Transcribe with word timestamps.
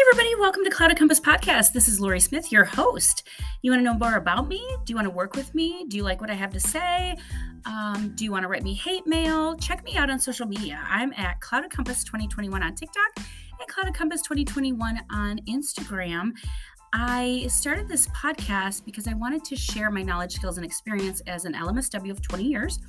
Hey, 0.00 0.04
everybody, 0.12 0.34
welcome 0.36 0.64
to 0.64 0.70
Clouded 0.70 0.96
Compass 0.96 1.20
Podcast. 1.20 1.74
This 1.74 1.86
is 1.86 2.00
Lori 2.00 2.20
Smith, 2.20 2.50
your 2.50 2.64
host. 2.64 3.28
You 3.60 3.70
want 3.70 3.80
to 3.80 3.84
know 3.84 3.92
more 3.92 4.16
about 4.16 4.48
me? 4.48 4.66
Do 4.86 4.90
you 4.90 4.96
want 4.96 5.04
to 5.04 5.10
work 5.10 5.36
with 5.36 5.54
me? 5.54 5.84
Do 5.88 5.98
you 5.98 6.02
like 6.02 6.22
what 6.22 6.30
I 6.30 6.34
have 6.34 6.50
to 6.54 6.58
say? 6.58 7.18
Um, 7.66 8.14
do 8.14 8.24
you 8.24 8.30
want 8.30 8.44
to 8.44 8.48
write 8.48 8.62
me 8.62 8.72
hate 8.72 9.06
mail? 9.06 9.56
Check 9.56 9.84
me 9.84 9.96
out 9.96 10.08
on 10.08 10.18
social 10.18 10.46
media. 10.46 10.80
I'm 10.88 11.12
at 11.18 11.42
Clouded 11.42 11.70
Compass 11.70 12.02
2021 12.04 12.62
on 12.62 12.74
TikTok 12.74 13.10
and 13.18 13.68
Clouded 13.68 13.92
Compass 13.92 14.22
2021 14.22 15.00
on 15.12 15.38
Instagram. 15.40 16.32
I 16.92 17.46
started 17.48 17.88
this 17.88 18.08
podcast 18.08 18.84
because 18.84 19.06
I 19.06 19.14
wanted 19.14 19.44
to 19.44 19.54
share 19.54 19.92
my 19.92 20.02
knowledge, 20.02 20.32
skills, 20.32 20.56
and 20.56 20.66
experience 20.66 21.20
as 21.28 21.44
an 21.44 21.54
LMSW 21.54 22.10
of 22.10 22.20
20 22.20 22.42
years. 22.42 22.80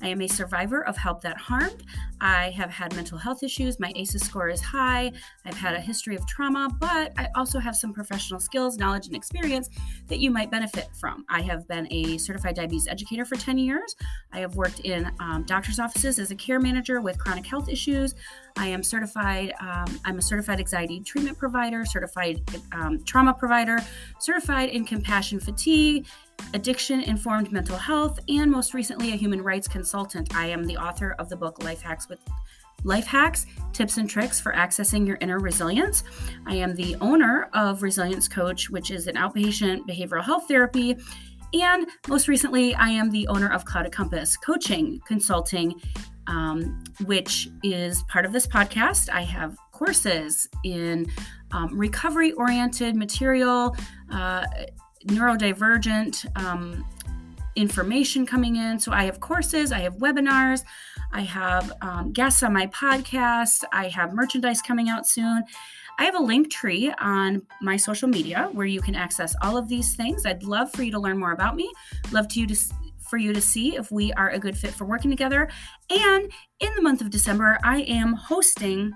I 0.00 0.08
am 0.08 0.22
a 0.22 0.28
survivor 0.28 0.86
of 0.86 0.96
help 0.96 1.20
that 1.22 1.36
harmed. 1.36 1.84
I 2.22 2.50
have 2.50 2.70
had 2.70 2.96
mental 2.96 3.18
health 3.18 3.42
issues. 3.42 3.78
My 3.78 3.92
ACEs 3.96 4.24
score 4.24 4.48
is 4.48 4.62
high. 4.62 5.12
I've 5.44 5.56
had 5.56 5.74
a 5.74 5.80
history 5.80 6.16
of 6.16 6.26
trauma, 6.26 6.70
but 6.80 7.12
I 7.18 7.28
also 7.34 7.58
have 7.58 7.76
some 7.76 7.92
professional 7.92 8.40
skills, 8.40 8.78
knowledge, 8.78 9.08
and 9.08 9.14
experience 9.14 9.68
that 10.08 10.20
you 10.20 10.30
might 10.30 10.50
benefit 10.50 10.88
from. 10.98 11.26
I 11.28 11.42
have 11.42 11.68
been 11.68 11.86
a 11.92 12.16
certified 12.16 12.56
diabetes 12.56 12.88
educator 12.88 13.26
for 13.26 13.36
10 13.36 13.58
years. 13.58 13.94
I 14.32 14.40
have 14.40 14.56
worked 14.56 14.80
in 14.80 15.10
um, 15.20 15.44
doctor's 15.44 15.78
offices 15.78 16.18
as 16.18 16.30
a 16.30 16.36
care 16.36 16.60
manager 16.60 17.02
with 17.02 17.18
chronic 17.18 17.44
health 17.44 17.68
issues. 17.68 18.14
I 18.56 18.66
am 18.68 18.82
certified, 18.82 19.52
um, 19.60 20.00
I'm 20.04 20.18
a 20.18 20.22
certified 20.22 20.58
anxiety 20.58 21.00
treatment 21.00 21.38
provider, 21.38 21.84
certified 21.84 22.40
um, 22.72 23.02
trauma 23.04 23.34
provider, 23.34 23.78
certified 24.18 24.70
in 24.70 24.84
compassion 24.84 25.40
fatigue, 25.40 26.06
addiction 26.54 27.00
informed 27.00 27.52
mental 27.52 27.76
health, 27.76 28.18
and 28.28 28.50
most 28.50 28.74
recently, 28.74 29.12
a 29.12 29.16
human 29.16 29.42
rights 29.42 29.68
consultant. 29.68 30.34
I 30.34 30.46
am 30.46 30.64
the 30.64 30.76
author 30.76 31.14
of 31.18 31.28
the 31.28 31.36
book 31.36 31.62
Life 31.62 31.82
Hacks 31.82 32.08
with 32.08 32.20
Life 32.84 33.06
Hacks 33.06 33.46
Tips 33.72 33.98
and 33.98 34.08
Tricks 34.08 34.40
for 34.40 34.52
Accessing 34.52 35.06
Your 35.06 35.18
Inner 35.20 35.38
Resilience. 35.38 36.02
I 36.46 36.54
am 36.56 36.74
the 36.74 36.96
owner 37.00 37.50
of 37.52 37.82
Resilience 37.82 38.28
Coach, 38.28 38.70
which 38.70 38.90
is 38.90 39.06
an 39.06 39.16
outpatient 39.16 39.86
behavioral 39.88 40.24
health 40.24 40.48
therapy. 40.48 40.96
And 41.52 41.88
most 42.08 42.28
recently, 42.28 42.74
I 42.76 42.88
am 42.90 43.10
the 43.10 43.26
owner 43.26 43.52
of 43.52 43.64
Clouded 43.64 43.92
Compass 43.92 44.36
Coaching, 44.36 45.00
Consulting, 45.06 45.80
um, 46.26 46.82
which 47.04 47.48
is 47.62 48.02
part 48.04 48.24
of 48.24 48.32
this 48.32 48.46
podcast. 48.46 49.08
I 49.08 49.22
have 49.22 49.56
courses 49.72 50.48
in 50.64 51.06
um, 51.52 51.76
recovery 51.76 52.32
oriented 52.32 52.96
material, 52.96 53.76
uh, 54.10 54.44
neurodivergent 55.06 56.26
um, 56.38 56.84
information 57.56 58.26
coming 58.26 58.56
in. 58.56 58.78
So 58.78 58.92
I 58.92 59.04
have 59.04 59.20
courses, 59.20 59.72
I 59.72 59.80
have 59.80 59.96
webinars, 59.96 60.62
I 61.12 61.22
have 61.22 61.72
um, 61.82 62.12
guests 62.12 62.42
on 62.42 62.52
my 62.52 62.66
podcast, 62.68 63.64
I 63.72 63.88
have 63.88 64.12
merchandise 64.12 64.62
coming 64.62 64.88
out 64.88 65.06
soon. 65.06 65.42
I 65.98 66.04
have 66.04 66.14
a 66.14 66.18
Linktree 66.18 66.94
on 66.98 67.42
my 67.60 67.76
social 67.76 68.08
media 68.08 68.48
where 68.52 68.66
you 68.66 68.80
can 68.80 68.94
access 68.94 69.34
all 69.42 69.58
of 69.58 69.68
these 69.68 69.96
things. 69.96 70.24
I'd 70.24 70.42
love 70.42 70.72
for 70.72 70.82
you 70.82 70.90
to 70.92 70.98
learn 70.98 71.18
more 71.18 71.32
about 71.32 71.56
me. 71.56 71.70
Love 72.10 72.26
to 72.28 72.40
you 72.40 72.46
to 72.46 72.56
for 73.10 73.18
you 73.18 73.32
to 73.32 73.40
see 73.40 73.76
if 73.76 73.90
we 73.90 74.12
are 74.12 74.30
a 74.30 74.38
good 74.38 74.56
fit 74.56 74.72
for 74.72 74.84
working 74.84 75.10
together. 75.10 75.48
And 75.90 76.30
in 76.60 76.74
the 76.76 76.82
month 76.82 77.00
of 77.00 77.10
December, 77.10 77.58
I 77.62 77.82
am 77.82 78.14
hosting 78.14 78.92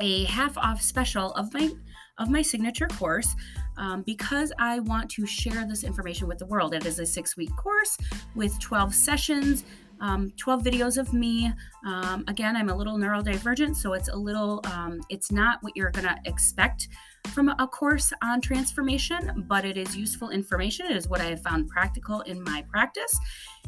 a 0.00 0.24
half 0.24 0.56
off 0.56 0.80
special 0.80 1.32
of 1.34 1.52
my 1.54 1.70
of 2.18 2.28
my 2.28 2.42
signature 2.42 2.86
course 2.88 3.34
um, 3.76 4.02
because 4.02 4.52
I 4.58 4.80
want 4.80 5.10
to 5.12 5.26
share 5.26 5.66
this 5.66 5.82
information 5.82 6.28
with 6.28 6.38
the 6.38 6.46
world. 6.46 6.74
It 6.74 6.84
is 6.84 6.98
a 6.98 7.06
six 7.06 7.36
week 7.36 7.54
course 7.56 7.96
with 8.34 8.58
12 8.60 8.94
sessions. 8.94 9.64
Um, 10.00 10.32
12 10.36 10.64
videos 10.64 10.98
of 10.98 11.12
me. 11.12 11.52
Um, 11.86 12.24
again, 12.26 12.56
I'm 12.56 12.70
a 12.70 12.74
little 12.74 12.98
neurodivergent, 12.98 13.76
so 13.76 13.92
it's 13.92 14.08
a 14.08 14.16
little, 14.16 14.60
um, 14.64 15.00
it's 15.10 15.30
not 15.30 15.58
what 15.60 15.76
you're 15.76 15.92
to 15.92 16.16
expect 16.24 16.88
from 17.28 17.48
a 17.48 17.66
course 17.66 18.12
on 18.22 18.40
transformation, 18.40 19.44
but 19.48 19.64
it 19.64 19.76
is 19.76 19.96
useful 19.96 20.30
information. 20.30 20.86
It 20.86 20.96
is 20.96 21.08
what 21.08 21.20
I 21.20 21.26
have 21.26 21.42
found 21.42 21.68
practical 21.68 22.20
in 22.22 22.42
my 22.42 22.64
practice. 22.70 23.18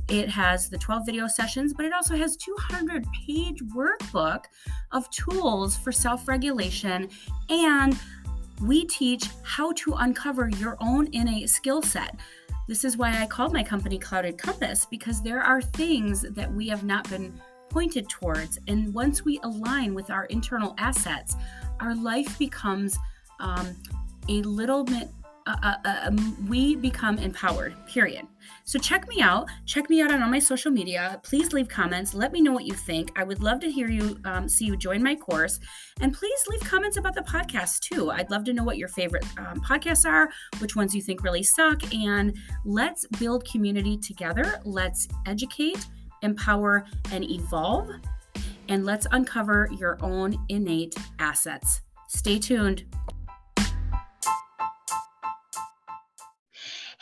It 0.08 0.28
has 0.28 0.68
the 0.68 0.78
12 0.78 1.06
video 1.06 1.26
sessions, 1.26 1.72
but 1.72 1.86
it 1.86 1.92
also 1.92 2.14
has 2.16 2.36
200 2.36 3.06
page 3.26 3.62
workbook 3.74 4.44
of 4.92 5.08
tools 5.10 5.76
for 5.76 5.92
self-regulation 5.92 7.08
and 7.48 7.98
we 8.62 8.84
teach 8.84 9.28
how 9.42 9.72
to 9.72 9.94
uncover 9.94 10.48
your 10.48 10.76
own 10.80 11.08
innate 11.12 11.50
skill 11.50 11.82
set. 11.82 12.16
This 12.68 12.84
is 12.84 12.96
why 12.96 13.20
I 13.20 13.26
called 13.26 13.52
my 13.52 13.62
company 13.62 13.98
Clouded 13.98 14.38
Compass 14.38 14.86
because 14.86 15.22
there 15.22 15.42
are 15.42 15.60
things 15.60 16.22
that 16.22 16.52
we 16.52 16.68
have 16.68 16.84
not 16.84 17.08
been 17.10 17.38
pointed 17.68 18.08
towards. 18.08 18.58
And 18.68 18.94
once 18.94 19.24
we 19.24 19.40
align 19.42 19.94
with 19.94 20.10
our 20.10 20.26
internal 20.26 20.74
assets, 20.78 21.34
our 21.80 21.94
life 21.94 22.38
becomes 22.38 22.96
um, 23.40 23.74
a 24.28 24.42
little 24.42 24.84
bit 24.84 25.08
uh, 25.46 25.56
uh, 25.62 25.74
uh, 25.84 26.00
um, 26.04 26.46
we 26.48 26.74
become 26.74 27.18
empowered 27.18 27.74
period. 27.86 28.26
So 28.64 28.78
check 28.78 29.06
me 29.08 29.20
out. 29.20 29.46
Check 29.66 29.90
me 29.90 30.00
out 30.00 30.10
on 30.10 30.22
all 30.22 30.30
my 30.30 30.38
social 30.38 30.70
media. 30.70 31.20
Please 31.22 31.52
leave 31.52 31.68
comments. 31.68 32.14
Let 32.14 32.32
me 32.32 32.40
know 32.40 32.52
what 32.52 32.64
you 32.64 32.72
think. 32.72 33.12
I 33.14 33.24
would 33.24 33.42
love 33.42 33.60
to 33.60 33.70
hear 33.70 33.90
you 33.90 34.18
um, 34.24 34.48
see 34.48 34.64
you 34.64 34.74
join 34.74 35.02
my 35.02 35.14
course. 35.14 35.60
And 36.00 36.14
please 36.14 36.44
leave 36.48 36.62
comments 36.62 36.96
about 36.96 37.14
the 37.14 37.20
podcast 37.20 37.80
too. 37.80 38.10
I'd 38.10 38.30
love 38.30 38.44
to 38.44 38.54
know 38.54 38.64
what 38.64 38.78
your 38.78 38.88
favorite 38.88 39.24
um, 39.36 39.60
podcasts 39.60 40.08
are 40.08 40.30
which 40.60 40.76
ones 40.76 40.94
you 40.94 41.02
think 41.02 41.22
really 41.22 41.42
suck. 41.42 41.92
And 41.94 42.34
let's 42.64 43.06
build 43.18 43.46
community 43.46 43.98
together. 43.98 44.62
Let's 44.64 45.08
educate 45.26 45.86
empower 46.22 46.86
and 47.12 47.22
evolve. 47.22 47.90
And 48.70 48.86
let's 48.86 49.06
uncover 49.10 49.68
your 49.78 49.98
own 50.00 50.38
innate 50.48 50.94
assets. 51.18 51.82
Stay 52.08 52.38
tuned 52.38 52.84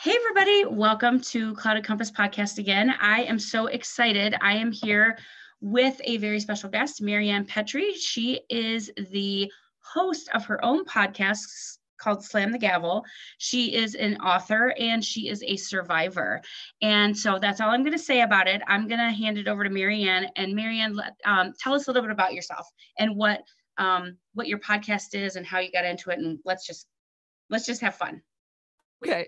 Hey, 0.03 0.11
everybody, 0.17 0.65
welcome 0.65 1.21
to 1.21 1.53
Clouded 1.53 1.85
Compass 1.85 2.11
Podcast 2.11 2.57
again. 2.57 2.93
I 2.99 3.23
am 3.23 3.39
so 3.39 3.67
excited. 3.67 4.35
I 4.41 4.51
am 4.51 4.69
here 4.69 5.17
with 5.61 5.95
a 6.03 6.17
very 6.17 6.41
special 6.41 6.69
guest, 6.69 7.01
Maryann 7.01 7.47
Petri. 7.47 7.93
She 7.93 8.41
is 8.49 8.91
the 9.11 9.49
host 9.79 10.29
of 10.33 10.43
her 10.43 10.61
own 10.61 10.83
podcast 10.83 11.77
called 11.97 12.21
Slam 12.21 12.51
the 12.51 12.57
Gavel. 12.57 13.05
She 13.37 13.73
is 13.73 13.95
an 13.95 14.17
author 14.17 14.75
and 14.77 15.01
she 15.01 15.29
is 15.29 15.41
a 15.41 15.55
survivor. 15.55 16.41
And 16.81 17.17
so 17.17 17.39
that's 17.39 17.61
all 17.61 17.69
I'm 17.69 17.83
going 17.83 17.93
to 17.93 17.97
say 17.97 18.23
about 18.23 18.49
it. 18.49 18.61
I'm 18.67 18.89
going 18.89 18.99
to 18.99 19.15
hand 19.15 19.37
it 19.37 19.47
over 19.47 19.63
to 19.63 19.69
Maryann. 19.69 20.27
And 20.35 20.53
Maryann, 20.53 20.99
um, 21.23 21.53
tell 21.57 21.75
us 21.75 21.87
a 21.87 21.91
little 21.91 22.03
bit 22.03 22.11
about 22.11 22.33
yourself 22.33 22.67
and 22.99 23.15
what 23.15 23.39
um, 23.77 24.17
what 24.33 24.49
your 24.49 24.59
podcast 24.59 25.15
is 25.15 25.37
and 25.37 25.45
how 25.45 25.59
you 25.59 25.71
got 25.71 25.85
into 25.85 26.09
it. 26.09 26.19
And 26.19 26.39
let's 26.43 26.67
just 26.67 26.87
let's 27.49 27.65
just 27.65 27.79
have 27.79 27.95
fun. 27.95 28.21
Okay. 29.03 29.27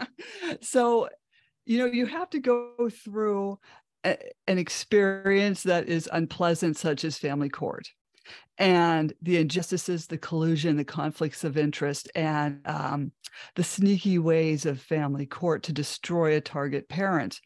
so, 0.60 1.08
you 1.64 1.78
know, 1.78 1.86
you 1.86 2.06
have 2.06 2.30
to 2.30 2.40
go 2.40 2.90
through 2.90 3.58
a, 4.04 4.16
an 4.46 4.58
experience 4.58 5.62
that 5.64 5.88
is 5.88 6.08
unpleasant, 6.12 6.76
such 6.76 7.04
as 7.04 7.18
family 7.18 7.48
court 7.48 7.88
and 8.58 9.12
the 9.22 9.36
injustices, 9.36 10.06
the 10.06 10.18
collusion, 10.18 10.76
the 10.76 10.84
conflicts 10.84 11.44
of 11.44 11.56
interest, 11.56 12.10
and 12.14 12.60
um, 12.66 13.12
the 13.54 13.64
sneaky 13.64 14.18
ways 14.18 14.66
of 14.66 14.80
family 14.80 15.26
court 15.26 15.62
to 15.64 15.72
destroy 15.72 16.36
a 16.36 16.40
target 16.40 16.88
parent. 16.88 17.40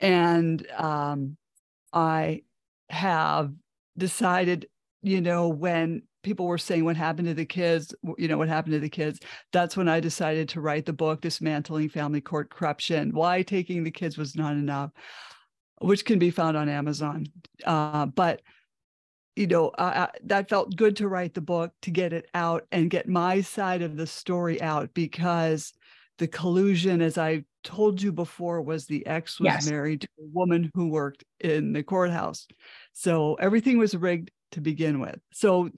And 0.00 0.66
um, 0.72 1.36
I 1.92 2.42
have 2.90 3.52
decided, 3.96 4.66
you 5.02 5.20
know, 5.20 5.48
when 5.48 6.02
people 6.22 6.46
were 6.46 6.58
saying 6.58 6.84
what 6.84 6.96
happened 6.96 7.28
to 7.28 7.34
the 7.34 7.44
kids? 7.44 7.94
You 8.18 8.28
know 8.28 8.38
what 8.38 8.48
happened 8.48 8.74
to 8.74 8.80
the 8.80 8.88
kids? 8.88 9.20
That's 9.52 9.76
when 9.76 9.88
i 9.88 10.00
decided 10.00 10.48
to 10.50 10.60
write 10.60 10.86
the 10.86 10.92
book 10.92 11.20
dismantling 11.20 11.88
family 11.88 12.20
court 12.20 12.50
corruption 12.50 13.12
why 13.12 13.42
taking 13.42 13.84
the 13.84 13.90
kids 13.90 14.16
was 14.16 14.36
not 14.36 14.52
enough 14.52 14.90
which 15.80 16.04
can 16.04 16.18
be 16.18 16.30
found 16.30 16.56
on 16.56 16.68
amazon. 16.68 17.26
Uh, 17.64 18.06
but 18.06 18.42
you 19.36 19.46
know 19.46 19.72
that 20.24 20.48
felt 20.48 20.76
good 20.76 20.96
to 20.96 21.08
write 21.08 21.34
the 21.34 21.40
book 21.40 21.72
to 21.82 21.90
get 21.90 22.12
it 22.12 22.28
out 22.34 22.66
and 22.70 22.90
get 22.90 23.08
my 23.08 23.40
side 23.40 23.82
of 23.82 23.96
the 23.96 24.06
story 24.06 24.60
out 24.60 24.92
because 24.94 25.72
the 26.18 26.28
collusion 26.28 27.00
as 27.00 27.16
i 27.16 27.42
told 27.62 28.00
you 28.02 28.12
before 28.12 28.60
was 28.60 28.86
the 28.86 29.06
ex 29.06 29.40
was 29.40 29.46
yes. 29.46 29.70
married 29.70 30.02
to 30.02 30.08
a 30.20 30.26
woman 30.32 30.70
who 30.74 30.88
worked 30.88 31.24
in 31.40 31.72
the 31.72 31.82
courthouse. 31.82 32.46
So 32.92 33.34
everything 33.34 33.78
was 33.78 33.94
rigged 33.94 34.30
to 34.52 34.60
begin 34.60 35.00
with. 35.00 35.18
So 35.32 35.70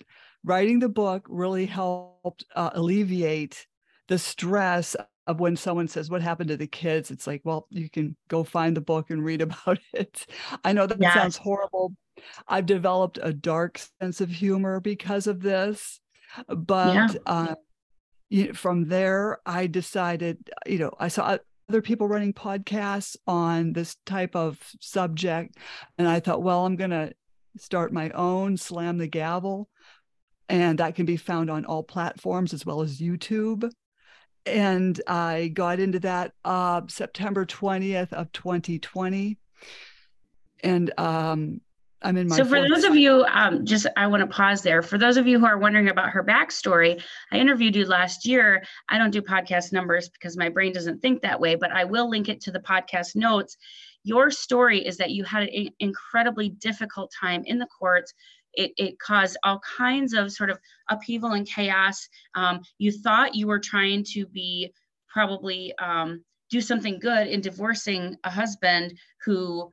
writing 0.44 0.78
the 0.78 0.88
book 0.88 1.26
really 1.28 1.66
helped 1.66 2.44
uh, 2.54 2.70
alleviate 2.74 3.66
the 4.08 4.18
stress 4.18 4.94
of 5.26 5.40
when 5.40 5.56
someone 5.56 5.88
says 5.88 6.10
what 6.10 6.20
happened 6.20 6.48
to 6.48 6.56
the 6.56 6.66
kids 6.66 7.10
it's 7.10 7.26
like 7.26 7.40
well 7.44 7.66
you 7.70 7.88
can 7.88 8.14
go 8.28 8.44
find 8.44 8.76
the 8.76 8.80
book 8.80 9.10
and 9.10 9.24
read 9.24 9.40
about 9.48 9.78
it 9.92 10.26
i 10.64 10.72
know 10.72 10.86
that 10.86 11.00
yeah. 11.00 11.14
sounds 11.14 11.36
horrible 11.36 11.94
i've 12.48 12.66
developed 12.66 13.18
a 13.22 13.32
dark 13.32 13.80
sense 14.00 14.20
of 14.20 14.30
humor 14.30 14.80
because 14.80 15.26
of 15.26 15.40
this 15.40 16.00
but 16.48 16.94
yeah. 16.94 17.08
uh, 17.26 17.54
from 18.52 18.88
there 18.88 19.38
i 19.46 19.66
decided 19.66 20.38
you 20.66 20.78
know 20.78 20.92
i 20.98 21.08
saw 21.08 21.36
other 21.68 21.82
people 21.82 22.06
running 22.06 22.32
podcasts 22.32 23.16
on 23.26 23.72
this 23.72 23.96
type 24.04 24.36
of 24.36 24.58
subject 24.80 25.56
and 25.96 26.06
i 26.06 26.20
thought 26.20 26.42
well 26.42 26.66
i'm 26.66 26.76
going 26.76 26.90
to 26.90 27.12
start 27.56 27.92
my 27.92 28.10
own 28.10 28.56
slam 28.56 28.98
the 28.98 29.06
gavel 29.06 29.68
and 30.48 30.78
that 30.78 30.94
can 30.94 31.06
be 31.06 31.16
found 31.16 31.50
on 31.50 31.64
all 31.64 31.82
platforms 31.82 32.52
as 32.52 32.66
well 32.66 32.82
as 32.82 32.98
YouTube. 32.98 33.70
And 34.46 35.00
I 35.06 35.48
got 35.54 35.80
into 35.80 36.00
that 36.00 36.32
uh, 36.44 36.82
September 36.88 37.46
20th 37.46 38.12
of 38.12 38.30
2020. 38.32 39.38
And 40.62 40.92
um, 40.98 41.60
I'm 42.04 42.16
in 42.18 42.28
my. 42.28 42.36
So, 42.36 42.44
for 42.44 42.60
those 42.60 42.84
of 42.84 42.94
you, 42.94 43.24
um, 43.32 43.64
just 43.64 43.86
I 43.96 44.06
want 44.06 44.20
to 44.20 44.26
pause 44.26 44.62
there. 44.62 44.82
For 44.82 44.98
those 44.98 45.16
of 45.16 45.26
you 45.26 45.38
who 45.38 45.46
are 45.46 45.58
wondering 45.58 45.88
about 45.88 46.10
her 46.10 46.22
backstory, 46.22 47.02
I 47.32 47.38
interviewed 47.38 47.74
you 47.74 47.86
last 47.86 48.26
year. 48.26 48.62
I 48.88 48.98
don't 48.98 49.10
do 49.10 49.22
podcast 49.22 49.72
numbers 49.72 50.10
because 50.10 50.36
my 50.36 50.50
brain 50.50 50.72
doesn't 50.72 51.00
think 51.00 51.22
that 51.22 51.40
way, 51.40 51.54
but 51.54 51.72
I 51.72 51.84
will 51.84 52.08
link 52.08 52.28
it 52.28 52.42
to 52.42 52.52
the 52.52 52.60
podcast 52.60 53.16
notes. 53.16 53.56
Your 54.02 54.30
story 54.30 54.84
is 54.84 54.98
that 54.98 55.12
you 55.12 55.24
had 55.24 55.44
an 55.44 55.70
incredibly 55.80 56.50
difficult 56.50 57.10
time 57.18 57.42
in 57.46 57.58
the 57.58 57.66
courts. 57.66 58.12
It, 58.56 58.72
it 58.76 58.98
caused 58.98 59.36
all 59.42 59.60
kinds 59.60 60.12
of 60.14 60.32
sort 60.32 60.50
of 60.50 60.58
upheaval 60.88 61.32
and 61.32 61.46
chaos. 61.46 62.08
Um, 62.34 62.60
you 62.78 62.92
thought 62.92 63.34
you 63.34 63.46
were 63.46 63.60
trying 63.60 64.04
to 64.12 64.26
be 64.26 64.72
probably 65.08 65.72
um, 65.78 66.24
do 66.50 66.60
something 66.60 66.98
good 66.98 67.26
in 67.26 67.40
divorcing 67.40 68.16
a 68.24 68.30
husband 68.30 68.98
who 69.24 69.70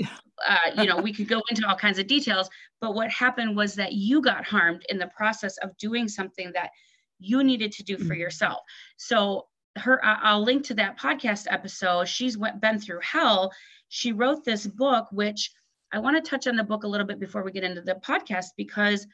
uh, 0.46 0.56
you 0.76 0.86
know, 0.86 0.96
we 0.96 1.12
could 1.12 1.28
go 1.28 1.40
into 1.50 1.66
all 1.68 1.76
kinds 1.76 1.98
of 1.98 2.06
details, 2.06 2.48
but 2.80 2.94
what 2.94 3.10
happened 3.10 3.56
was 3.56 3.74
that 3.74 3.92
you 3.92 4.20
got 4.20 4.44
harmed 4.44 4.84
in 4.88 4.98
the 4.98 5.06
process 5.08 5.56
of 5.58 5.76
doing 5.76 6.08
something 6.08 6.50
that 6.54 6.70
you 7.18 7.44
needed 7.44 7.72
to 7.72 7.84
do 7.84 7.96
for 7.96 8.04
mm-hmm. 8.04 8.14
yourself. 8.14 8.60
So 8.96 9.46
her, 9.76 10.04
I'll 10.04 10.42
link 10.42 10.64
to 10.66 10.74
that 10.74 10.98
podcast 10.98 11.46
episode. 11.48 12.08
She's 12.08 12.36
went, 12.36 12.60
been 12.60 12.78
through 12.78 13.00
hell. 13.02 13.52
She 13.88 14.12
wrote 14.12 14.44
this 14.44 14.66
book, 14.66 15.06
which 15.12 15.50
I 15.92 15.98
want 15.98 16.22
to 16.22 16.28
touch 16.28 16.46
on 16.46 16.56
the 16.56 16.64
book 16.64 16.84
a 16.84 16.88
little 16.88 17.06
bit 17.06 17.20
before 17.20 17.42
we 17.42 17.52
get 17.52 17.64
into 17.64 17.82
the 17.82 17.94
podcast 17.96 18.46
because 18.56 19.06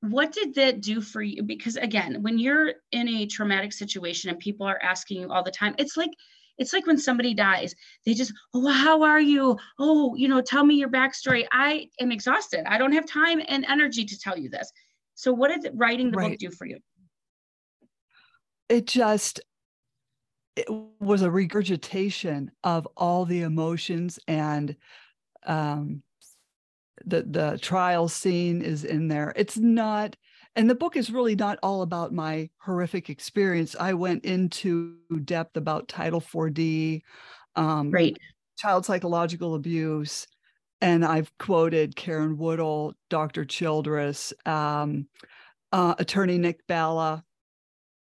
what 0.00 0.32
did 0.32 0.54
that 0.54 0.80
do 0.80 1.00
for 1.00 1.22
you? 1.22 1.42
Because 1.42 1.76
again, 1.76 2.22
when 2.22 2.38
you're 2.38 2.74
in 2.92 3.08
a 3.08 3.26
traumatic 3.26 3.72
situation 3.72 4.30
and 4.30 4.38
people 4.38 4.66
are 4.66 4.80
asking 4.82 5.20
you 5.20 5.30
all 5.30 5.42
the 5.42 5.50
time, 5.50 5.74
it's 5.78 5.96
like 5.96 6.10
it's 6.58 6.72
like 6.72 6.86
when 6.86 6.98
somebody 6.98 7.34
dies, 7.34 7.74
they 8.04 8.14
just, 8.14 8.32
oh, 8.54 8.68
how 8.68 9.02
are 9.02 9.20
you? 9.20 9.58
Oh, 9.78 10.14
you 10.14 10.26
know, 10.26 10.40
tell 10.40 10.64
me 10.64 10.76
your 10.76 10.88
backstory. 10.88 11.46
I 11.52 11.88
am 12.00 12.10
exhausted. 12.10 12.64
I 12.66 12.78
don't 12.78 12.92
have 12.92 13.06
time 13.06 13.42
and 13.46 13.64
energy 13.66 14.04
to 14.06 14.18
tell 14.18 14.38
you 14.38 14.48
this. 14.48 14.72
So, 15.14 15.32
what 15.32 15.48
did 15.48 15.70
writing 15.74 16.10
the 16.10 16.18
right. 16.18 16.30
book 16.30 16.38
do 16.38 16.50
for 16.50 16.66
you? 16.66 16.78
It 18.68 18.86
just, 18.86 19.40
it 20.56 20.66
was 20.98 21.22
a 21.22 21.30
regurgitation 21.30 22.50
of 22.64 22.88
all 22.96 23.26
the 23.26 23.42
emotions 23.42 24.18
and 24.26 24.76
um, 25.44 26.02
the 27.04 27.22
the 27.22 27.58
trial 27.60 28.08
scene 28.08 28.62
is 28.62 28.84
in 28.84 29.08
there. 29.08 29.32
It's 29.36 29.56
not 29.56 30.16
and 30.56 30.70
the 30.70 30.74
book 30.74 30.96
is 30.96 31.10
really 31.10 31.36
not 31.36 31.58
all 31.62 31.82
about 31.82 32.14
my 32.14 32.48
horrific 32.56 33.10
experience. 33.10 33.76
I 33.78 33.92
went 33.92 34.24
into 34.24 34.96
depth 35.24 35.58
about 35.58 35.86
Title 35.86 36.20
4D, 36.20 37.02
um, 37.56 37.90
right. 37.90 38.16
child 38.56 38.86
psychological 38.86 39.54
abuse, 39.54 40.26
and 40.80 41.04
I've 41.04 41.30
quoted 41.38 41.94
Karen 41.94 42.38
Woodall, 42.38 42.94
Dr. 43.10 43.44
Childress, 43.44 44.32
um, 44.46 45.08
uh, 45.72 45.94
Attorney 45.98 46.38
Nick 46.38 46.66
Bala. 46.66 47.22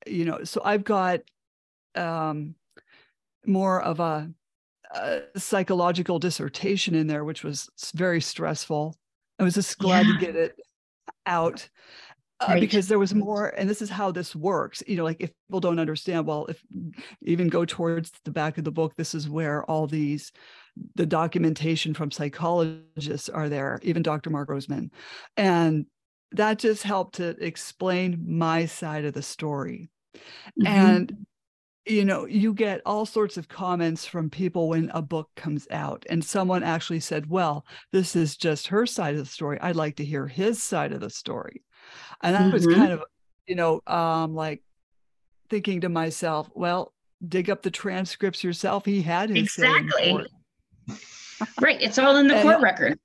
You 0.07 0.25
know, 0.25 0.45
so 0.45 0.63
I've 0.65 0.85
got 0.85 1.23
um, 1.97 2.55
more 3.45 3.83
of 3.83 3.99
a, 3.99 4.31
a, 4.95 5.23
psychological 5.37 6.19
dissertation 6.19 6.95
in 6.95 7.07
there, 7.07 7.25
which 7.25 7.45
was 7.45 7.69
very 7.95 8.21
stressful. 8.21 8.97
I 9.39 9.45
was 9.45 9.55
just 9.55 9.79
glad 9.79 10.07
yeah. 10.07 10.13
to 10.13 10.19
get 10.21 10.37
it 10.37 10.57
out 11.27 11.69
uh, 12.41 12.47
right. 12.49 12.61
because 12.61 12.89
there 12.89 12.99
was 12.99 13.15
more 13.15 13.49
and 13.49 13.69
this 13.69 13.81
is 13.81 13.89
how 13.89 14.11
this 14.11 14.35
works 14.35 14.83
you 14.87 14.97
know 14.97 15.05
like 15.05 15.21
if 15.21 15.31
people 15.49 15.61
don't 15.61 15.79
understand 15.79 16.27
well 16.27 16.47
if 16.47 16.61
even 17.23 17.49
go 17.49 17.65
towards 17.65 18.13
the 18.25 18.31
back 18.31 18.59
of 18.59 18.65
the 18.65 18.71
book 18.71 18.93
this 18.97 19.15
is 19.15 19.29
where 19.29 19.65
all 19.65 19.87
these 19.87 20.33
the 20.97 21.07
documentation 21.07 21.95
from 21.95 22.11
psychologists 22.11 23.29
are 23.29 23.49
there 23.49 23.79
even 23.83 24.03
dr 24.03 24.29
mark 24.31 24.49
grossman 24.49 24.91
and 25.37 25.87
that 26.33 26.59
just 26.59 26.83
helped 26.83 27.17
to 27.17 27.29
explain 27.45 28.25
my 28.27 28.67
side 28.67 29.05
of 29.05 29.15
the 29.15 29.23
story 29.23 29.89
mm-hmm. 30.17 30.67
and 30.67 31.27
you 31.87 32.05
know 32.05 32.25
you 32.25 32.55
get 32.55 32.81
all 32.87 33.05
sorts 33.05 33.37
of 33.37 33.49
comments 33.49 34.07
from 34.07 34.31
people 34.31 34.71
when 34.71 34.91
a 34.95 35.03
book 35.03 35.29
comes 35.37 35.69
out 35.71 36.07
and 36.09 36.25
someone 36.25 36.63
actually 36.63 37.01
said 37.01 37.29
well 37.29 37.67
this 37.93 38.17
is 38.17 38.37
just 38.37 38.69
her 38.69 38.87
side 38.87 39.15
of 39.15 39.21
the 39.21 39.27
story 39.27 39.61
i'd 39.61 39.77
like 39.77 39.97
to 39.97 40.05
hear 40.05 40.27
his 40.27 40.63
side 40.63 40.93
of 40.93 41.01
the 41.01 41.11
story 41.11 41.63
and 42.23 42.37
I 42.37 42.41
mm-hmm. 42.41 42.53
was 42.53 42.67
kind 42.67 42.93
of, 42.93 43.03
you 43.47 43.57
know, 43.57 43.81
um, 43.87 44.35
like 44.35 44.63
thinking 45.51 45.83
to 45.83 45.89
myself, 45.89 46.51
well, 46.55 46.93
dig 47.27 47.51
up 47.51 47.63
the 47.63 47.71
transcripts 47.71 48.43
yourself. 48.45 48.85
He 48.85 49.03
had 49.03 49.31
his 49.31 49.39
exactly. 49.39 50.27
right. 51.61 51.81
It's 51.81 51.99
all 51.99 52.17
in 52.17 52.29
the 52.29 52.41
court 52.43 52.61
record. 52.61 52.99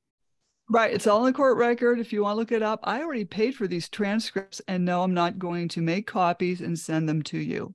Right. 0.70 0.94
It's 0.94 1.08
all 1.08 1.26
in 1.26 1.26
the 1.26 1.36
court 1.36 1.58
record. 1.58 2.00
If 2.00 2.14
you 2.14 2.24
want 2.24 2.36
to 2.36 2.40
look 2.40 2.52
it 2.52 2.62
up, 2.62 2.80
I 2.84 3.02
already 3.02 3.26
paid 3.26 3.56
for 3.56 3.68
these 3.68 3.90
transcripts 3.90 4.62
and 4.68 4.86
no, 4.86 5.02
I'm 5.04 5.14
not 5.14 5.40
going 5.40 5.68
to 5.70 5.82
make 5.82 6.06
copies 6.08 6.62
and 6.62 6.78
send 6.78 7.10
them 7.10 7.24
to 7.24 7.40
you. 7.40 7.74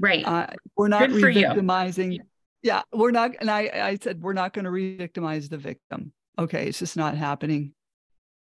Right. 0.00 0.24
Uh, 0.26 0.46
we're 0.76 0.88
not 0.88 1.10
re-victimizing. 1.10 2.20
Yeah, 2.62 2.82
we're 2.92 3.10
not. 3.10 3.32
And 3.40 3.50
I, 3.50 3.70
I 3.74 3.98
said, 4.00 4.22
we're 4.22 4.32
not 4.32 4.52
going 4.52 4.64
to 4.64 4.70
re-victimize 4.70 5.48
the 5.48 5.58
victim. 5.58 6.12
Okay. 6.38 6.68
It's 6.68 6.78
just 6.78 6.96
not 6.96 7.16
happening. 7.16 7.72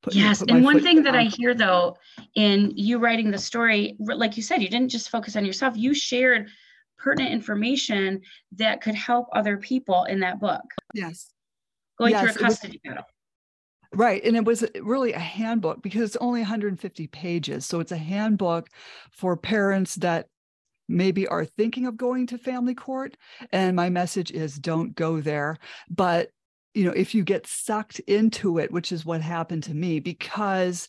Put, 0.03 0.15
yes, 0.15 0.43
and 0.49 0.65
one 0.65 0.81
thing 0.81 1.03
down. 1.03 1.05
that 1.05 1.15
I 1.15 1.25
hear 1.25 1.53
though 1.53 1.99
in 2.35 2.73
you 2.75 2.99
writing 2.99 3.31
the 3.31 3.37
story, 3.37 3.97
like 3.99 4.35
you 4.35 4.43
said, 4.43 4.63
you 4.63 4.69
didn't 4.71 4.89
just 4.89 5.11
focus 5.11 5.37
on 5.37 5.45
yourself. 5.45 5.77
You 5.77 5.93
shared 5.93 6.49
pertinent 6.97 7.33
information 7.33 8.23
that 8.57 8.81
could 8.81 8.95
help 8.95 9.29
other 9.33 9.59
people 9.59 10.05
in 10.05 10.21
that 10.21 10.41
book. 10.41 10.63
Yes. 10.95 11.33
Going 11.99 12.13
yes, 12.13 12.23
through 12.23 12.31
a 12.31 12.35
custody 12.49 12.81
battle. 12.83 13.05
Right. 13.93 14.23
And 14.25 14.37
it 14.37 14.45
was 14.45 14.65
really 14.81 15.13
a 15.13 15.19
handbook 15.19 15.83
because 15.83 16.03
it's 16.03 16.17
only 16.17 16.41
150 16.41 17.07
pages. 17.09 17.67
So 17.67 17.81
it's 17.81 17.93
a 17.93 17.97
handbook 17.97 18.69
for 19.11 19.37
parents 19.37 19.97
that 19.97 20.27
maybe 20.91 21.27
are 21.27 21.45
thinking 21.45 21.87
of 21.87 21.97
going 21.97 22.27
to 22.29 22.39
family 22.39 22.75
court. 22.75 23.17
And 23.53 23.77
my 23.77 23.89
message 23.89 24.31
is 24.31 24.57
don't 24.57 24.95
go 24.95 25.21
there. 25.21 25.57
But 25.89 26.31
you 26.75 26.85
know 26.85 26.93
if 26.93 27.15
you 27.15 27.25
get 27.25 27.47
sucked 27.47 27.99
into 28.01 28.59
it 28.59 28.71
which 28.71 28.93
is 28.93 29.05
what 29.05 29.21
happened 29.21 29.63
to 29.65 29.75
me 29.75 30.01
because 30.01 30.89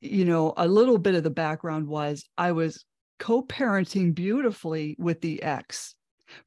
you 0.00 0.24
know 0.24 0.52
a 0.56 0.68
little 0.68 0.98
bit 0.98 1.14
of 1.14 1.22
the 1.22 1.30
background 1.30 1.86
was 1.86 2.24
i 2.36 2.52
was 2.52 2.84
co-parenting 3.18 4.14
beautifully 4.14 4.96
with 4.98 5.20
the 5.20 5.42
ex 5.42 5.94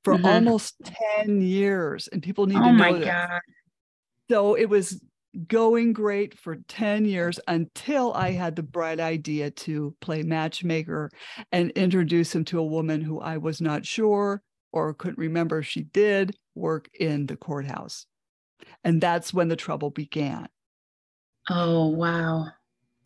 for 0.03 0.15
mm-hmm. 0.15 0.25
almost 0.25 0.75
10 1.15 1.41
years 1.41 2.07
and 2.11 2.21
people 2.21 2.45
need 2.45 2.57
oh 2.57 2.65
to 2.65 2.71
know 2.73 2.99
this 2.99 3.05
God. 3.05 3.39
so 4.29 4.55
it 4.55 4.69
was 4.69 5.01
going 5.47 5.93
great 5.93 6.37
for 6.37 6.55
10 6.67 7.05
years 7.05 7.39
until 7.47 8.13
i 8.13 8.31
had 8.31 8.55
the 8.55 8.63
bright 8.63 8.99
idea 8.99 9.51
to 9.51 9.95
play 10.01 10.23
matchmaker 10.23 11.09
and 11.51 11.69
introduce 11.71 12.33
him 12.33 12.43
to 12.43 12.59
a 12.59 12.65
woman 12.65 13.01
who 13.01 13.19
i 13.19 13.37
was 13.37 13.61
not 13.61 13.85
sure 13.85 14.41
or 14.71 14.93
couldn't 14.93 15.17
remember 15.17 15.63
she 15.63 15.83
did 15.83 16.35
work 16.55 16.89
in 16.99 17.25
the 17.25 17.35
courthouse. 17.35 18.05
And 18.83 19.01
that's 19.01 19.33
when 19.33 19.47
the 19.47 19.55
trouble 19.55 19.89
began. 19.89 20.47
Oh 21.49 21.87
wow. 21.87 22.47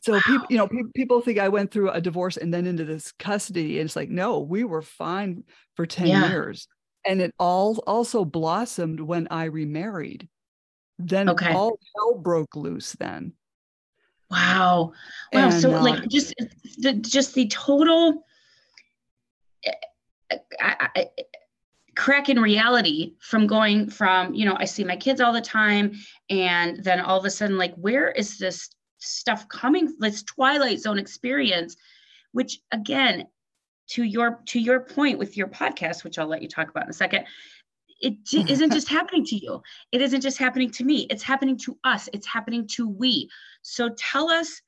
So 0.01 0.13
wow. 0.13 0.21
people 0.25 0.47
you 0.49 0.57
know 0.57 0.67
pe- 0.67 0.91
people 0.95 1.21
think 1.21 1.37
i 1.37 1.49
went 1.49 1.71
through 1.71 1.91
a 1.91 2.01
divorce 2.01 2.37
and 2.37 2.53
then 2.53 2.65
into 2.65 2.85
this 2.85 3.11
custody 3.19 3.79
and 3.79 3.85
it's 3.85 3.95
like 3.95 4.09
no 4.09 4.39
we 4.39 4.63
were 4.63 4.81
fine 4.81 5.43
for 5.75 5.85
10 5.85 6.07
yeah. 6.07 6.29
years. 6.29 6.67
And 7.05 7.21
it 7.21 7.33
all 7.39 7.83
also 7.87 8.25
blossomed 8.25 8.99
when 8.99 9.27
i 9.29 9.45
remarried 9.45 10.27
then 11.07 11.29
okay. 11.29 11.53
all 11.53 11.77
hell 11.95 12.15
broke 12.15 12.55
loose 12.55 12.93
then 12.93 13.33
wow 14.29 14.93
wow 15.33 15.49
and, 15.49 15.53
so 15.53 15.73
uh, 15.73 15.81
like 15.81 16.07
just 16.07 16.33
the 16.79 16.93
just 16.93 17.33
the 17.33 17.47
total 17.47 18.25
eh, 19.65 20.37
I, 20.59 20.89
I, 20.95 21.09
crack 21.95 22.29
in 22.29 22.39
reality 22.39 23.15
from 23.19 23.47
going 23.47 23.89
from 23.89 24.33
you 24.33 24.45
know 24.45 24.55
i 24.57 24.65
see 24.65 24.83
my 24.83 24.95
kids 24.95 25.19
all 25.19 25.33
the 25.33 25.41
time 25.41 25.93
and 26.29 26.83
then 26.83 27.01
all 27.01 27.19
of 27.19 27.25
a 27.25 27.29
sudden 27.29 27.57
like 27.57 27.75
where 27.75 28.09
is 28.11 28.37
this 28.37 28.69
stuff 28.99 29.47
coming 29.49 29.93
this 29.99 30.23
twilight 30.23 30.79
zone 30.79 30.99
experience 30.99 31.75
which 32.31 32.59
again 32.71 33.27
to 33.87 34.03
your 34.03 34.39
to 34.45 34.59
your 34.59 34.79
point 34.79 35.19
with 35.19 35.35
your 35.35 35.47
podcast 35.47 36.03
which 36.03 36.17
i'll 36.17 36.27
let 36.27 36.41
you 36.41 36.47
talk 36.47 36.69
about 36.69 36.83
in 36.83 36.89
a 36.89 36.93
second 36.93 37.25
it 38.01 38.15
isn't 38.49 38.71
just 38.71 38.87
happening 38.87 39.25
to 39.25 39.35
you. 39.35 39.61
It 39.91 40.01
isn't 40.01 40.21
just 40.21 40.37
happening 40.37 40.71
to 40.71 40.83
me. 40.83 41.07
It's 41.09 41.23
happening 41.23 41.57
to 41.59 41.77
us. 41.83 42.09
It's 42.13 42.27
happening 42.27 42.67
to 42.69 42.87
we. 42.87 43.29
So 43.61 43.89
tell 43.97 44.29
us 44.29 44.61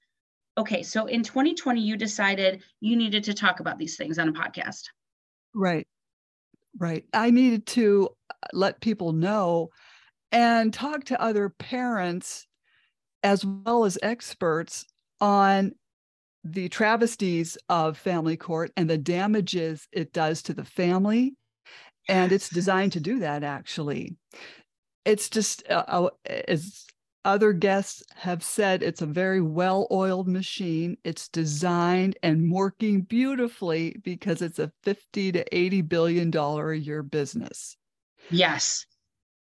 okay 0.55 0.83
so 0.83 1.07
in 1.07 1.23
2020 1.23 1.81
you 1.81 1.97
decided 1.97 2.61
you 2.79 2.95
needed 2.95 3.23
to 3.23 3.33
talk 3.33 3.59
about 3.59 3.79
these 3.79 3.97
things 3.97 4.19
on 4.19 4.29
a 4.29 4.33
podcast. 4.33 4.83
Right. 5.53 5.87
Right. 6.77 7.05
I 7.13 7.31
needed 7.31 7.65
to 7.67 8.09
uh, 8.29 8.33
let 8.53 8.81
people 8.81 9.13
know 9.13 9.69
and 10.31 10.73
talk 10.73 11.05
to 11.05 11.21
other 11.21 11.49
parents 11.49 12.47
as 13.21 13.45
well 13.45 13.85
as 13.85 13.97
experts 14.01 14.85
on 15.21 15.73
the 16.43 16.67
travesties 16.69 17.57
of 17.69 17.97
family 17.97 18.35
court 18.35 18.71
and 18.75 18.89
the 18.89 18.97
damages 18.97 19.87
it 19.91 20.11
does 20.11 20.41
to 20.43 20.53
the 20.53 20.65
family. 20.65 21.35
And 22.07 22.31
it's 22.31 22.49
designed 22.49 22.93
to 22.93 22.99
do 22.99 23.19
that, 23.19 23.43
actually. 23.43 24.15
It's 25.05 25.29
just, 25.29 25.63
uh, 25.69 25.83
uh, 25.87 26.09
as 26.47 26.85
other 27.25 27.53
guests 27.53 28.03
have 28.15 28.43
said, 28.43 28.83
it's 28.83 29.01
a 29.01 29.05
very 29.05 29.41
well 29.41 29.87
oiled 29.91 30.27
machine. 30.27 30.97
It's 31.03 31.29
designed 31.29 32.17
and 32.21 32.51
working 32.51 33.01
beautifully 33.01 33.95
because 34.03 34.41
it's 34.41 34.59
a 34.59 34.71
50 34.83 35.31
to 35.33 35.55
80 35.55 35.81
billion 35.81 36.31
dollar 36.31 36.71
a 36.71 36.77
year 36.77 37.03
business. 37.03 37.77
Yes. 38.29 38.85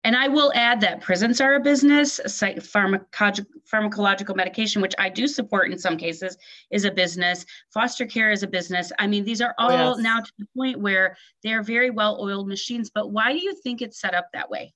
And 0.07 0.15
I 0.15 0.29
will 0.29 0.53
add 0.55 0.81
that 0.83 1.01
prisons 1.01 1.41
are 1.41 1.57
a 1.57 1.61
business, 1.61 2.21
pharmacological 2.25 4.37
medication, 4.37 4.81
which 4.81 4.95
I 5.01 5.09
do 5.09 5.27
support 5.27 5.73
in 5.73 5.79
some 5.81 5.97
cases, 5.97 6.39
is 6.71 6.85
a 6.85 6.93
business. 6.93 7.45
Foster 7.75 8.07
care 8.07 8.31
is 8.31 8.45
a 8.45 8.47
business. 8.47 8.93
I 9.01 9.09
mean, 9.09 9.25
these 9.25 9.41
are 9.41 9.53
oh, 9.59 9.67
all 9.67 9.97
yes. 9.97 9.99
now 9.99 10.21
to 10.21 10.33
the 10.39 10.47
point 10.57 10.79
where 10.79 11.17
they're 11.43 11.65
very 11.65 11.91
well 11.91 12.21
oiled 12.21 12.47
machines. 12.47 12.89
But 12.89 13.11
why 13.11 13.33
do 13.33 13.43
you 13.43 13.53
think 13.65 13.83
it's 13.83 14.01
set 14.01 14.15
up 14.15 14.29
that 14.33 14.49
way? 14.49 14.73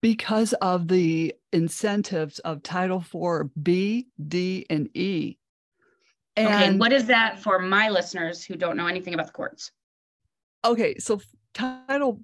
Because 0.00 0.54
of 0.54 0.88
the 0.88 1.34
incentives 1.52 2.38
of 2.38 2.62
Title 2.62 3.04
IV 3.14 3.50
B, 3.62 4.06
D, 4.26 4.64
and 4.70 4.88
E. 4.96 5.36
And 6.36 6.48
okay, 6.48 6.76
what 6.78 6.94
is 6.94 7.04
that 7.08 7.40
for 7.40 7.58
my 7.58 7.90
listeners 7.90 8.42
who 8.42 8.56
don't 8.56 8.78
know 8.78 8.86
anything 8.86 9.12
about 9.12 9.26
the 9.26 9.32
courts? 9.32 9.70
Okay, 10.64 10.96
so 10.96 11.20
Title 11.52 12.22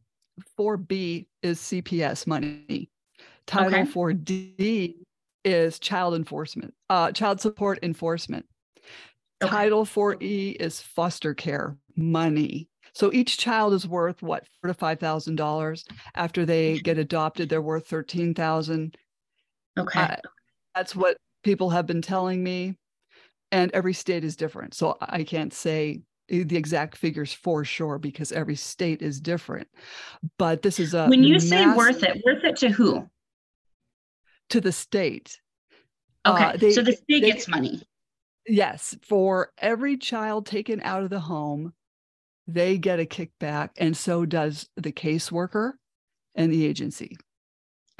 4B 0.58 1.26
is 1.42 1.58
CPS 1.58 2.26
money. 2.26 2.90
Title 3.46 3.80
okay. 3.80 3.90
4D 3.90 4.94
is 5.44 5.78
child 5.78 6.14
enforcement, 6.14 6.74
uh, 6.88 7.12
child 7.12 7.40
support 7.40 7.78
enforcement. 7.82 8.46
Okay. 9.42 9.50
Title 9.50 9.84
4E 9.84 10.56
is 10.60 10.80
foster 10.80 11.34
care 11.34 11.76
money. 11.96 12.68
So 12.92 13.12
each 13.12 13.38
child 13.38 13.72
is 13.72 13.86
worth 13.86 14.22
what 14.22 14.44
four 14.60 14.68
to 14.68 14.74
five 14.74 14.98
thousand 14.98 15.36
dollars. 15.36 15.84
After 16.14 16.44
they 16.44 16.78
get 16.80 16.98
adopted, 16.98 17.48
they're 17.48 17.62
worth 17.62 17.86
thirteen 17.86 18.34
thousand. 18.34 18.96
Okay, 19.78 20.00
uh, 20.00 20.16
that's 20.74 20.96
what 20.96 21.16
people 21.44 21.70
have 21.70 21.86
been 21.86 22.02
telling 22.02 22.42
me, 22.42 22.74
and 23.52 23.70
every 23.72 23.94
state 23.94 24.24
is 24.24 24.36
different. 24.36 24.74
So 24.74 24.96
I 25.00 25.22
can't 25.22 25.54
say 25.54 26.02
the 26.30 26.56
exact 26.56 26.96
figures 26.96 27.32
for 27.32 27.64
sure 27.64 27.98
because 27.98 28.32
every 28.32 28.56
state 28.56 29.02
is 29.02 29.20
different. 29.20 29.68
But 30.38 30.62
this 30.62 30.78
is 30.78 30.94
a 30.94 31.06
when 31.08 31.24
you 31.24 31.40
say 31.40 31.66
worth 31.74 32.02
it, 32.02 32.22
worth 32.24 32.44
it 32.44 32.56
to 32.58 32.68
who? 32.68 33.08
To 34.50 34.60
the 34.60 34.72
state. 34.72 35.40
Okay, 36.26 36.44
uh, 36.44 36.56
they, 36.56 36.72
so 36.72 36.82
the 36.82 36.92
state 36.92 37.20
they, 37.22 37.32
gets 37.32 37.48
money. 37.48 37.82
Yes, 38.46 38.96
for 39.02 39.52
every 39.58 39.96
child 39.96 40.46
taken 40.46 40.80
out 40.82 41.02
of 41.02 41.10
the 41.10 41.20
home, 41.20 41.72
they 42.46 42.78
get 42.78 43.00
a 43.00 43.04
kickback, 43.04 43.70
and 43.76 43.96
so 43.96 44.24
does 44.24 44.68
the 44.76 44.92
caseworker 44.92 45.72
and 46.34 46.52
the 46.52 46.66
agency. 46.66 47.16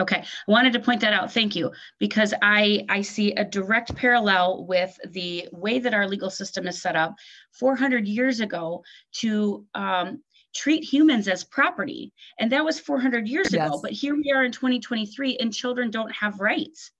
Okay, 0.00 0.16
I 0.16 0.50
wanted 0.50 0.72
to 0.72 0.80
point 0.80 1.00
that 1.02 1.12
out. 1.12 1.32
Thank 1.32 1.54
you, 1.54 1.70
because 1.98 2.32
I 2.40 2.84
I 2.88 3.02
see 3.02 3.32
a 3.32 3.44
direct 3.44 3.94
parallel 3.94 4.64
with 4.66 4.96
the 5.10 5.48
way 5.52 5.78
that 5.78 5.92
our 5.92 6.08
legal 6.08 6.30
system 6.30 6.66
is 6.66 6.80
set 6.80 6.96
up 6.96 7.14
400 7.52 8.08
years 8.08 8.40
ago 8.40 8.82
to 9.20 9.66
um, 9.74 10.22
treat 10.54 10.82
humans 10.82 11.28
as 11.28 11.44
property, 11.44 12.12
and 12.38 12.50
that 12.50 12.64
was 12.64 12.80
400 12.80 13.28
years 13.28 13.52
yes. 13.52 13.66
ago. 13.66 13.78
But 13.82 13.92
here 13.92 14.16
we 14.16 14.32
are 14.34 14.44
in 14.44 14.52
2023, 14.52 15.36
and 15.36 15.52
children 15.52 15.90
don't 15.90 16.12
have 16.12 16.40
rights. 16.40 16.90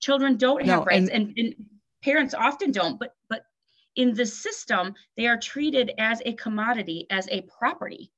Children 0.00 0.36
don't 0.36 0.66
have 0.66 0.84
rights, 0.84 1.10
and, 1.10 1.28
and, 1.28 1.38
and 1.38 1.54
parents 2.02 2.34
often 2.34 2.72
don't. 2.72 2.98
But 2.98 3.14
but 3.28 3.44
in 3.94 4.14
the 4.14 4.26
system, 4.26 4.94
they 5.16 5.28
are 5.28 5.38
treated 5.38 5.92
as 5.98 6.20
a 6.26 6.32
commodity, 6.32 7.06
as 7.08 7.28
a 7.30 7.42
property. 7.42 8.10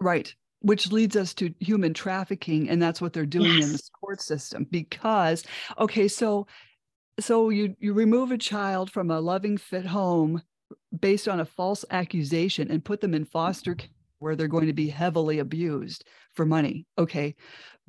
Right 0.00 0.34
which 0.62 0.90
leads 0.92 1.16
us 1.16 1.34
to 1.34 1.52
human 1.60 1.92
trafficking 1.92 2.68
and 2.68 2.80
that's 2.80 3.00
what 3.00 3.12
they're 3.12 3.26
doing 3.26 3.58
yes. 3.58 3.64
in 3.64 3.72
the 3.72 3.82
court 4.00 4.20
system 4.20 4.66
because 4.70 5.44
okay 5.78 6.08
so 6.08 6.46
so 7.20 7.50
you 7.50 7.76
you 7.78 7.92
remove 7.92 8.32
a 8.32 8.38
child 8.38 8.90
from 8.90 9.10
a 9.10 9.20
loving 9.20 9.58
fit 9.58 9.84
home 9.84 10.42
based 10.98 11.28
on 11.28 11.40
a 11.40 11.44
false 11.44 11.84
accusation 11.90 12.70
and 12.70 12.84
put 12.84 13.00
them 13.00 13.14
in 13.14 13.24
foster 13.24 13.72
mm-hmm. 13.72 13.80
care 13.80 13.88
where 14.18 14.36
they're 14.36 14.48
going 14.48 14.68
to 14.68 14.72
be 14.72 14.88
heavily 14.88 15.40
abused 15.40 16.04
for 16.34 16.46
money 16.46 16.86
okay 16.96 17.34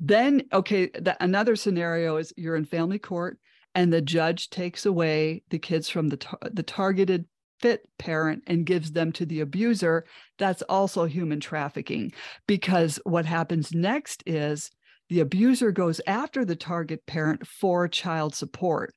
then 0.00 0.42
okay 0.52 0.88
the, 0.88 1.16
another 1.20 1.56
scenario 1.56 2.16
is 2.16 2.32
you're 2.36 2.56
in 2.56 2.64
family 2.64 2.98
court 2.98 3.38
and 3.76 3.92
the 3.92 4.02
judge 4.02 4.50
takes 4.50 4.86
away 4.86 5.42
the 5.50 5.58
kids 5.58 5.88
from 5.88 6.08
the 6.08 6.16
tar- 6.16 6.38
the 6.52 6.62
targeted 6.62 7.24
fit 7.64 7.88
parent 7.98 8.42
and 8.46 8.66
gives 8.66 8.92
them 8.92 9.10
to 9.10 9.24
the 9.24 9.40
abuser, 9.40 10.04
that's 10.38 10.60
also 10.62 11.06
human 11.06 11.40
trafficking. 11.40 12.12
Because 12.46 13.00
what 13.04 13.24
happens 13.24 13.72
next 13.72 14.22
is 14.26 14.70
the 15.08 15.20
abuser 15.20 15.72
goes 15.72 15.98
after 16.06 16.44
the 16.44 16.56
target 16.56 17.06
parent 17.06 17.46
for 17.46 17.88
child 17.88 18.34
support. 18.34 18.94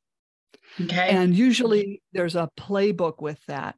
Okay. 0.81 1.07
And 1.09 1.33
usually 1.33 2.01
there's 2.11 2.35
a 2.35 2.49
playbook 2.59 3.21
with 3.21 3.39
that. 3.47 3.75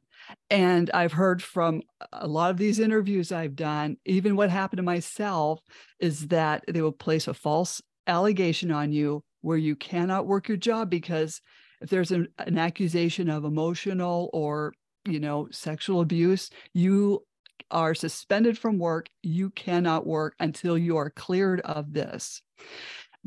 And 0.50 0.90
I've 0.92 1.12
heard 1.12 1.40
from 1.40 1.82
a 2.12 2.26
lot 2.26 2.50
of 2.50 2.56
these 2.56 2.80
interviews 2.80 3.30
I've 3.30 3.54
done, 3.54 3.96
even 4.04 4.34
what 4.34 4.50
happened 4.50 4.78
to 4.78 4.82
myself 4.82 5.60
is 6.00 6.26
that 6.28 6.64
they 6.66 6.82
will 6.82 6.90
place 6.90 7.28
a 7.28 7.34
false 7.34 7.80
allegation 8.08 8.72
on 8.72 8.90
you 8.90 9.22
where 9.40 9.56
you 9.56 9.76
cannot 9.76 10.26
work 10.26 10.48
your 10.48 10.56
job 10.56 10.90
because 10.90 11.40
if 11.80 11.88
there's 11.88 12.10
an, 12.10 12.28
an 12.38 12.58
accusation 12.58 13.30
of 13.30 13.44
emotional 13.44 14.28
or 14.32 14.74
you 15.06 15.20
know 15.20 15.48
sexual 15.50 16.00
abuse 16.00 16.50
you 16.74 17.24
are 17.70 17.94
suspended 17.94 18.58
from 18.58 18.78
work 18.78 19.08
you 19.22 19.50
cannot 19.50 20.06
work 20.06 20.34
until 20.40 20.76
you 20.76 20.96
are 20.96 21.10
cleared 21.10 21.60
of 21.60 21.92
this 21.92 22.42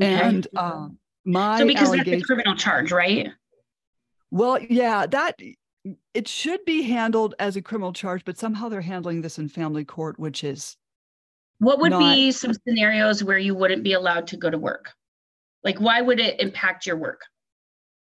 okay. 0.02 0.14
and 0.14 0.48
um, 0.58 0.98
my 1.26 1.60
so 1.60 1.68
because 1.68 1.92
that's 1.92 2.08
a 2.08 2.22
criminal 2.22 2.56
charge 2.56 2.92
right 2.92 3.30
well 4.32 4.60
yeah 4.70 5.06
that 5.06 5.40
it 6.14 6.28
should 6.28 6.64
be 6.66 6.84
handled 6.84 7.36
as 7.40 7.56
a 7.56 7.62
criminal 7.62 7.94
charge 7.94 8.24
but 8.26 8.38
somehow 8.38 8.70
they're 8.70 8.82
handling 8.82 9.22
this 9.22 9.40
in 9.40 9.48
family 9.48 9.86
court 9.86 10.20
which 10.20 10.44
is 10.44 10.78
what 11.60 11.80
would 11.80 11.92
not, 11.92 12.00
be 12.00 12.32
some 12.32 12.54
scenarios 12.68 13.24
where 13.24 13.38
you 13.38 13.56
wouldn't 13.56 13.84
be 13.84 13.94
allowed 13.94 14.28
to 14.28 14.38
go 14.38 14.50
to 14.50 14.58
work 14.58 14.94
like 15.64 15.80
why 15.80 16.02
would 16.02 16.20
it 16.20 16.40
impact 16.40 16.86
your 16.86 16.98
work 16.98 17.22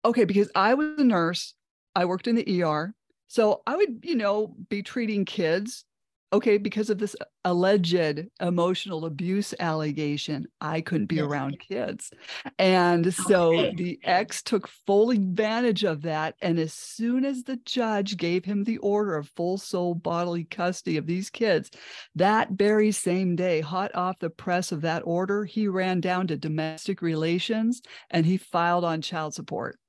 okay, 0.05 0.23
because 0.23 0.49
I 0.55 0.75
was 0.75 0.99
a 0.99 1.03
nurse, 1.03 1.53
I 1.95 2.05
worked 2.05 2.27
in 2.27 2.35
the 2.35 2.63
ER. 2.63 2.93
So 3.27 3.61
I 3.65 3.75
would, 3.75 3.99
you 4.03 4.15
know, 4.15 4.55
be 4.69 4.83
treating 4.83 5.25
kids. 5.25 5.85
Okay, 6.33 6.57
because 6.57 6.89
of 6.89 6.97
this 6.97 7.15
alleged 7.45 8.27
emotional 8.41 9.05
abuse 9.05 9.53
allegation, 9.57 10.47
I 10.59 10.81
couldn't 10.81 11.05
be 11.05 11.17
yes. 11.17 11.23
around 11.23 11.59
kids. 11.59 12.11
And 12.59 13.13
so 13.13 13.71
the 13.71 13.99
ex 14.03 14.41
took 14.41 14.67
full 14.67 15.11
advantage 15.11 15.85
of 15.85 16.01
that. 16.01 16.35
And 16.41 16.59
as 16.59 16.73
soon 16.73 17.23
as 17.23 17.43
the 17.43 17.57
judge 17.63 18.17
gave 18.17 18.43
him 18.43 18.63
the 18.63 18.79
order 18.79 19.15
of 19.15 19.29
full 19.29 19.57
sole 19.57 19.95
bodily 19.95 20.43
custody 20.43 20.97
of 20.97 21.05
these 21.05 21.29
kids, 21.29 21.69
that 22.15 22.49
very 22.51 22.91
same 22.91 23.37
day, 23.37 23.61
hot 23.61 23.95
off 23.95 24.19
the 24.19 24.29
press 24.29 24.73
of 24.73 24.81
that 24.81 25.03
order, 25.05 25.45
he 25.45 25.69
ran 25.69 26.01
down 26.01 26.27
to 26.27 26.37
domestic 26.37 27.01
relations 27.01 27.81
and 28.09 28.25
he 28.25 28.35
filed 28.35 28.83
on 28.83 29.01
child 29.01 29.35
support. 29.35 29.79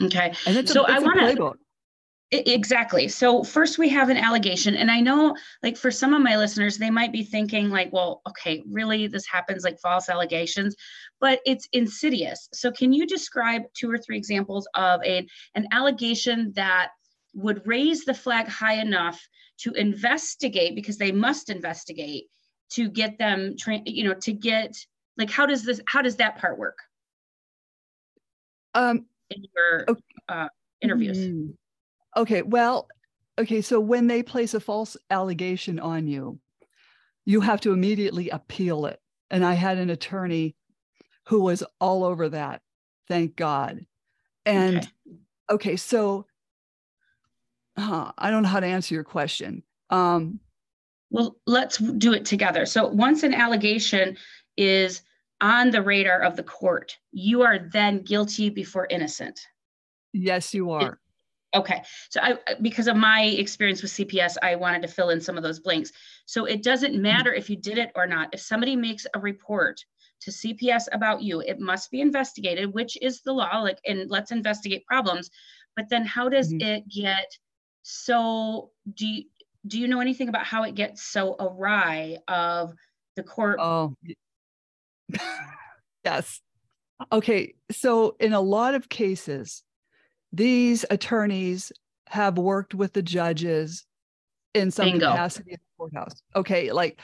Okay. 0.00 0.32
And 0.46 0.56
it's 0.56 0.72
so 0.72 0.84
I 0.86 0.98
want 0.98 1.20
to 1.20 1.54
Exactly. 2.34 3.08
So 3.08 3.44
first 3.44 3.76
we 3.76 3.90
have 3.90 4.08
an 4.08 4.16
allegation 4.16 4.74
and 4.74 4.90
I 4.90 5.00
know 5.00 5.36
like 5.62 5.76
for 5.76 5.90
some 5.90 6.14
of 6.14 6.22
my 6.22 6.38
listeners 6.38 6.78
they 6.78 6.88
might 6.88 7.12
be 7.12 7.22
thinking 7.22 7.68
like 7.68 7.92
well 7.92 8.22
okay 8.26 8.62
really 8.70 9.06
this 9.06 9.26
happens 9.26 9.64
like 9.64 9.78
false 9.78 10.08
allegations 10.08 10.74
but 11.20 11.40
it's 11.44 11.68
insidious. 11.74 12.48
So 12.54 12.72
can 12.72 12.90
you 12.90 13.06
describe 13.06 13.64
two 13.74 13.90
or 13.90 13.98
three 13.98 14.16
examples 14.16 14.66
of 14.74 15.04
a 15.04 15.26
an 15.54 15.66
allegation 15.72 16.52
that 16.56 16.92
would 17.34 17.60
raise 17.66 18.06
the 18.06 18.14
flag 18.14 18.48
high 18.48 18.80
enough 18.80 19.20
to 19.58 19.72
investigate 19.74 20.74
because 20.74 20.96
they 20.96 21.12
must 21.12 21.50
investigate 21.50 22.24
to 22.70 22.88
get 22.88 23.18
them 23.18 23.56
train 23.58 23.82
you 23.84 24.04
know 24.04 24.14
to 24.14 24.32
get 24.32 24.74
like 25.18 25.30
how 25.30 25.44
does 25.44 25.64
this 25.64 25.82
how 25.86 26.00
does 26.00 26.16
that 26.16 26.38
part 26.38 26.58
work? 26.58 26.78
Um 28.72 29.04
in 29.28 29.44
your 29.54 29.84
okay. 29.86 30.02
uh, 30.30 30.48
interviews? 30.80 31.52
Okay, 32.16 32.42
well, 32.42 32.88
okay, 33.38 33.60
so 33.60 33.80
when 33.80 34.06
they 34.06 34.22
place 34.22 34.54
a 34.54 34.60
false 34.60 34.96
allegation 35.10 35.78
on 35.78 36.06
you, 36.06 36.38
you 37.24 37.40
have 37.40 37.60
to 37.62 37.72
immediately 37.72 38.28
appeal 38.30 38.86
it. 38.86 39.00
And 39.30 39.44
I 39.44 39.54
had 39.54 39.78
an 39.78 39.90
attorney 39.90 40.56
who 41.28 41.40
was 41.40 41.62
all 41.80 42.04
over 42.04 42.28
that, 42.28 42.60
thank 43.08 43.36
God. 43.36 43.86
And 44.44 44.78
okay, 44.78 44.88
okay 45.50 45.76
so 45.76 46.26
uh, 47.76 48.12
I 48.18 48.30
don't 48.30 48.42
know 48.42 48.48
how 48.48 48.60
to 48.60 48.66
answer 48.66 48.94
your 48.94 49.04
question. 49.04 49.62
Um, 49.90 50.40
well, 51.10 51.36
let's 51.46 51.78
do 51.78 52.12
it 52.12 52.24
together. 52.24 52.66
So 52.66 52.88
once 52.88 53.22
an 53.22 53.34
allegation 53.34 54.16
is 54.56 55.02
on 55.40 55.70
the 55.70 55.82
radar 55.82 56.20
of 56.22 56.36
the 56.36 56.42
court, 56.42 56.96
you 57.12 57.42
are 57.42 57.68
then 57.72 58.02
guilty 58.02 58.50
before 58.50 58.86
innocent. 58.90 59.40
Yes, 60.12 60.54
you 60.54 60.70
are. 60.70 60.98
Okay. 61.54 61.82
So 62.10 62.20
I 62.20 62.38
because 62.62 62.88
of 62.88 62.96
my 62.96 63.22
experience 63.24 63.82
with 63.82 63.92
CPS, 63.92 64.36
I 64.42 64.56
wanted 64.56 64.82
to 64.82 64.88
fill 64.88 65.10
in 65.10 65.20
some 65.20 65.36
of 65.36 65.42
those 65.42 65.60
blanks. 65.60 65.92
So 66.26 66.46
it 66.46 66.62
doesn't 66.62 66.92
mm-hmm. 66.92 67.02
matter 67.02 67.32
if 67.32 67.50
you 67.50 67.56
did 67.56 67.78
it 67.78 67.90
or 67.94 68.06
not. 68.06 68.30
If 68.32 68.40
somebody 68.40 68.74
makes 68.74 69.06
a 69.14 69.18
report 69.18 69.84
to 70.22 70.30
CPS 70.30 70.84
about 70.92 71.22
you, 71.22 71.40
it 71.40 71.60
must 71.60 71.90
be 71.90 72.00
investigated, 72.00 72.72
which 72.72 72.96
is 73.02 73.20
the 73.22 73.32
law, 73.32 73.60
like 73.60 73.78
and 73.86 74.10
let's 74.10 74.30
investigate 74.30 74.86
problems. 74.86 75.30
But 75.76 75.88
then 75.88 76.04
how 76.04 76.28
does 76.28 76.52
mm-hmm. 76.52 76.66
it 76.66 76.88
get 76.88 77.26
so 77.82 78.70
do 78.94 79.06
you 79.06 79.24
do 79.66 79.78
you 79.78 79.88
know 79.88 80.00
anything 80.00 80.28
about 80.28 80.44
how 80.44 80.62
it 80.62 80.74
gets 80.74 81.02
so 81.02 81.36
awry 81.38 82.18
of 82.28 82.74
the 83.16 83.22
court 83.22 83.58
Oh 83.60 83.94
yes. 86.04 86.40
Okay. 87.10 87.54
So 87.70 88.16
in 88.20 88.32
a 88.32 88.40
lot 88.40 88.74
of 88.74 88.88
cases, 88.88 89.62
these 90.32 90.84
attorneys 90.90 91.72
have 92.08 92.38
worked 92.38 92.74
with 92.74 92.92
the 92.92 93.02
judges 93.02 93.84
in 94.54 94.70
some 94.70 94.90
Bingo. 94.90 95.10
capacity 95.10 95.52
in 95.52 95.58
the 95.58 95.76
courthouse. 95.78 96.22
Okay, 96.36 96.72
like 96.72 97.00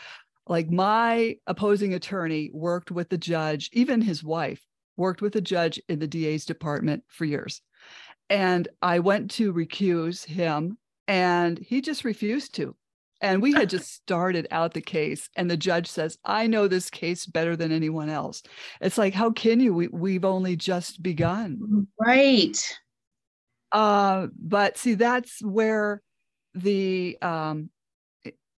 like 0.46 0.70
my 0.70 1.36
opposing 1.46 1.94
attorney 1.94 2.50
worked 2.52 2.90
with 2.90 3.10
the 3.10 3.18
judge, 3.18 3.68
even 3.72 4.00
his 4.00 4.24
wife 4.24 4.62
worked 4.96 5.22
with 5.22 5.34
the 5.34 5.40
judge 5.40 5.80
in 5.88 5.98
the 5.98 6.06
DA's 6.06 6.44
department 6.44 7.04
for 7.08 7.24
years. 7.24 7.60
And 8.30 8.68
I 8.82 8.98
went 8.98 9.30
to 9.32 9.52
recuse 9.52 10.24
him 10.24 10.78
and 11.06 11.58
he 11.58 11.80
just 11.80 12.04
refused 12.04 12.54
to. 12.56 12.74
And 13.20 13.42
we 13.42 13.52
had 13.52 13.68
just 13.70 13.92
started 13.94 14.46
out 14.50 14.74
the 14.74 14.80
case, 14.80 15.28
and 15.36 15.50
the 15.50 15.56
judge 15.56 15.88
says, 15.88 16.18
I 16.24 16.46
know 16.46 16.68
this 16.68 16.88
case 16.88 17.26
better 17.26 17.56
than 17.56 17.72
anyone 17.72 18.08
else. 18.08 18.42
It's 18.80 18.98
like, 18.98 19.14
how 19.14 19.30
can 19.32 19.58
you? 19.58 19.74
We, 19.74 19.88
we've 19.88 20.24
only 20.24 20.54
just 20.54 21.02
begun. 21.02 21.88
Right. 21.98 22.56
Uh, 23.72 24.28
but 24.38 24.78
see, 24.78 24.94
that's 24.94 25.42
where 25.42 26.02
the 26.54 27.18
um, 27.22 27.70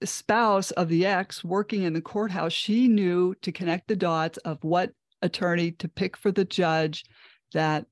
spouse 0.03 0.71
of 0.71 0.89
the 0.89 1.05
ex 1.05 1.43
working 1.43 1.83
in 1.83 1.93
the 1.93 2.01
courthouse, 2.01 2.53
she 2.53 2.87
knew 2.87 3.35
to 3.41 3.51
connect 3.51 3.87
the 3.87 3.95
dots 3.95 4.37
of 4.39 4.63
what 4.63 4.91
attorney 5.21 5.71
to 5.71 5.87
pick 5.87 6.15
for 6.15 6.31
the 6.31 6.45
judge 6.45 7.05
that 7.53 7.85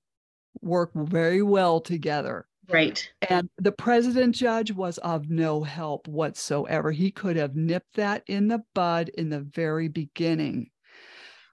work 0.62 0.91
very 0.95 1.41
well 1.41 1.79
together. 1.81 2.45
Right. 2.69 3.09
And 3.29 3.50
the 3.57 3.71
president 3.71 4.36
judge 4.36 4.71
was 4.71 4.97
of 5.00 5.29
no 5.29 5.63
help 5.63 6.07
whatsoever. 6.07 6.91
He 6.91 7.12
could 7.12 7.38
have 7.38 7.55
nipped 7.55 7.95
that 7.95 8.24
in 8.27 8.50
the 8.50 8.63
bud 8.75 9.09
in 9.09 9.29
the 9.29 9.39
very 9.39 9.88
beginning 9.88 10.69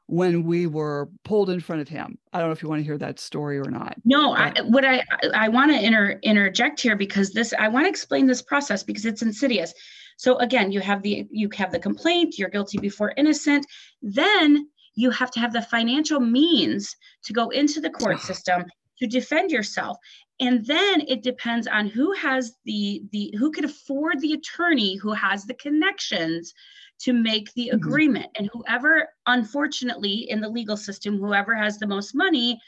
when 0.06 0.44
we 0.44 0.66
were 0.66 1.08
pulled 1.24 1.50
in 1.50 1.60
front 1.60 1.80
of 1.80 1.88
him. 1.88 2.18
I 2.32 2.38
don't 2.38 2.48
know 2.48 2.52
if 2.52 2.62
you 2.62 2.68
want 2.68 2.80
to 2.80 2.84
hear 2.84 2.98
that 2.98 3.18
story 3.18 3.58
or 3.58 3.70
not. 3.70 3.96
No, 4.04 4.34
I, 4.34 4.52
what 4.62 4.84
I 4.84 5.02
I 5.34 5.48
want 5.48 5.72
to 5.72 5.82
inter, 5.82 6.18
interject 6.22 6.80
here 6.80 6.96
because 6.96 7.32
this 7.32 7.54
I 7.58 7.68
want 7.68 7.86
to 7.86 7.90
explain 7.90 8.26
this 8.26 8.42
process 8.42 8.82
because 8.82 9.06
it's 9.06 9.22
insidious. 9.22 9.72
So 10.16 10.36
again, 10.38 10.72
you 10.72 10.80
have 10.80 11.02
the 11.02 11.26
you 11.30 11.48
have 11.56 11.72
the 11.72 11.78
complaint, 11.78 12.38
you're 12.38 12.50
guilty 12.50 12.78
before 12.78 13.14
innocent, 13.16 13.66
then 14.02 14.68
you 14.94 15.10
have 15.10 15.30
to 15.32 15.40
have 15.40 15.52
the 15.52 15.62
financial 15.62 16.20
means 16.20 16.94
to 17.24 17.32
go 17.32 17.48
into 17.48 17.80
the 17.80 17.90
court 17.90 18.20
system 18.30 18.64
to 18.98 19.06
defend 19.06 19.50
yourself 19.50 19.96
and 20.40 20.64
then 20.66 21.02
it 21.06 21.22
depends 21.22 21.66
on 21.66 21.86
who 21.86 22.12
has 22.12 22.56
the 22.64 23.02
the 23.12 23.34
who 23.38 23.50
can 23.52 23.64
afford 23.64 24.20
the 24.20 24.32
attorney 24.32 24.96
who 24.96 25.12
has 25.12 25.44
the 25.44 25.54
connections 25.54 26.54
to 27.00 27.12
make 27.12 27.52
the 27.54 27.68
mm-hmm. 27.68 27.76
agreement. 27.76 28.26
And 28.36 28.50
whoever 28.52 29.08
unfortunately 29.26 30.28
in 30.28 30.40
the 30.40 30.48
legal 30.48 30.76
system 30.76 31.18
whoever 31.18 31.54
has 31.54 31.78
the 31.78 31.86
most 31.86 32.14
money 32.14 32.60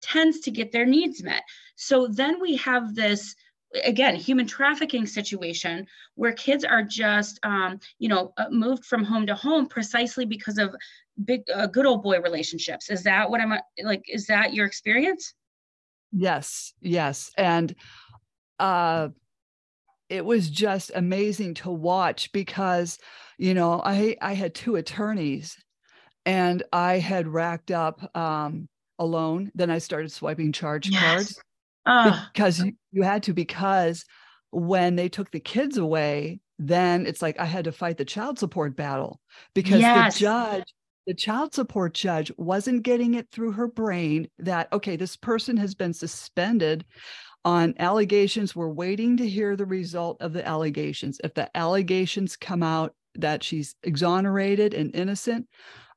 tends 0.00 0.40
to 0.40 0.50
get 0.50 0.70
their 0.70 0.86
needs 0.86 1.22
met. 1.22 1.42
So 1.74 2.06
then 2.06 2.40
we 2.40 2.56
have 2.56 2.94
this 2.94 3.34
again 3.84 4.14
human 4.14 4.46
trafficking 4.46 5.04
situation 5.04 5.86
where 6.14 6.32
kids 6.32 6.64
are 6.64 6.82
just 6.84 7.40
um, 7.42 7.80
you 7.98 8.08
know 8.08 8.32
uh, 8.36 8.48
moved 8.50 8.84
from 8.84 9.02
home 9.02 9.26
to 9.26 9.34
home 9.34 9.66
precisely 9.66 10.24
because 10.24 10.58
of 10.58 10.74
big 11.24 11.42
uh, 11.52 11.66
good 11.66 11.84
old 11.84 12.04
boy 12.04 12.20
relationships. 12.20 12.90
Is 12.90 13.02
that 13.02 13.28
what 13.28 13.40
i'm 13.40 13.58
like 13.82 14.04
is 14.08 14.26
that 14.26 14.54
your 14.54 14.66
experience 14.66 15.34
Yes, 16.12 16.72
yes. 16.80 17.30
And 17.36 17.74
uh 18.58 19.08
it 20.08 20.24
was 20.24 20.48
just 20.48 20.90
amazing 20.94 21.54
to 21.54 21.70
watch 21.70 22.32
because 22.32 22.98
you 23.38 23.54
know 23.54 23.80
i 23.84 24.16
i 24.20 24.32
had 24.32 24.54
two 24.54 24.76
attorneys 24.76 25.56
and 26.26 26.62
i 26.72 26.98
had 26.98 27.28
racked 27.28 27.70
up 27.70 28.16
um 28.16 28.68
a 28.98 29.04
loan 29.04 29.50
then 29.54 29.70
i 29.70 29.78
started 29.78 30.10
swiping 30.10 30.52
charge 30.52 30.88
yes. 30.88 31.02
cards 31.02 31.40
uh. 31.86 32.26
because 32.32 32.64
you 32.90 33.02
had 33.02 33.22
to 33.22 33.32
because 33.32 34.04
when 34.50 34.96
they 34.96 35.08
took 35.08 35.30
the 35.30 35.40
kids 35.40 35.76
away 35.76 36.40
then 36.58 37.06
it's 37.06 37.22
like 37.22 37.38
i 37.38 37.44
had 37.44 37.64
to 37.64 37.72
fight 37.72 37.96
the 37.96 38.04
child 38.04 38.38
support 38.38 38.74
battle 38.76 39.20
because 39.54 39.80
yes. 39.80 40.14
the 40.14 40.20
judge 40.20 40.74
the 41.08 41.14
child 41.14 41.54
support 41.54 41.94
judge 41.94 42.30
wasn't 42.36 42.82
getting 42.82 43.14
it 43.14 43.30
through 43.32 43.52
her 43.52 43.66
brain 43.66 44.28
that, 44.38 44.70
okay, 44.74 44.94
this 44.94 45.16
person 45.16 45.56
has 45.56 45.74
been 45.74 45.94
suspended 45.94 46.84
on 47.46 47.72
allegations. 47.78 48.54
We're 48.54 48.68
waiting 48.68 49.16
to 49.16 49.26
hear 49.26 49.56
the 49.56 49.64
result 49.64 50.20
of 50.20 50.34
the 50.34 50.46
allegations. 50.46 51.18
If 51.24 51.32
the 51.32 51.48
allegations 51.56 52.36
come 52.36 52.62
out 52.62 52.94
that 53.14 53.42
she's 53.42 53.74
exonerated 53.84 54.74
and 54.74 54.94
innocent, 54.94 55.46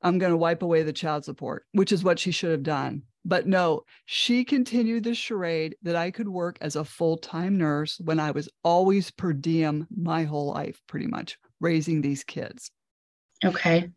I'm 0.02 0.18
going 0.18 0.32
to 0.32 0.38
wipe 0.38 0.64
away 0.64 0.82
the 0.84 0.94
child 0.94 1.26
support, 1.26 1.66
which 1.74 1.92
is 1.92 2.06
what 2.06 2.18
she 2.18 2.32
should 2.32 2.52
have 2.52 2.64
done. 2.64 3.02
But 3.26 3.46
no, 3.48 3.82
she 4.06 4.46
continued 4.46 5.04
the 5.04 5.14
charade 5.14 5.76
that 5.84 5.98
I 5.98 6.12
could 6.12 6.30
work 6.30 6.58
as 6.62 6.78
a 6.78 6.86
full 6.86 7.18
time 7.18 7.58
nurse 7.58 8.00
when 8.02 8.18
I 8.18 8.32
was 8.32 8.48
always 8.64 9.12
per 9.12 9.34
diem 9.34 9.88
my 9.94 10.24
whole 10.24 10.54
life, 10.54 10.82
pretty 10.88 11.08
much 11.08 11.38
raising 11.60 12.00
these 12.00 12.24
kids. 12.24 12.72
Okay. 13.44 13.90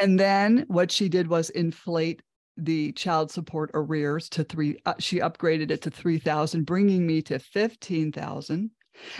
And 0.00 0.18
then 0.18 0.64
what 0.68 0.90
she 0.90 1.08
did 1.08 1.28
was 1.28 1.50
inflate 1.50 2.22
the 2.56 2.92
child 2.92 3.30
support 3.30 3.70
arrears 3.72 4.28
to 4.30 4.44
three. 4.44 4.78
Uh, 4.84 4.94
she 4.98 5.20
upgraded 5.20 5.70
it 5.70 5.82
to 5.82 5.90
3,000, 5.90 6.64
bringing 6.64 7.06
me 7.06 7.22
to 7.22 7.38
15,000. 7.38 8.70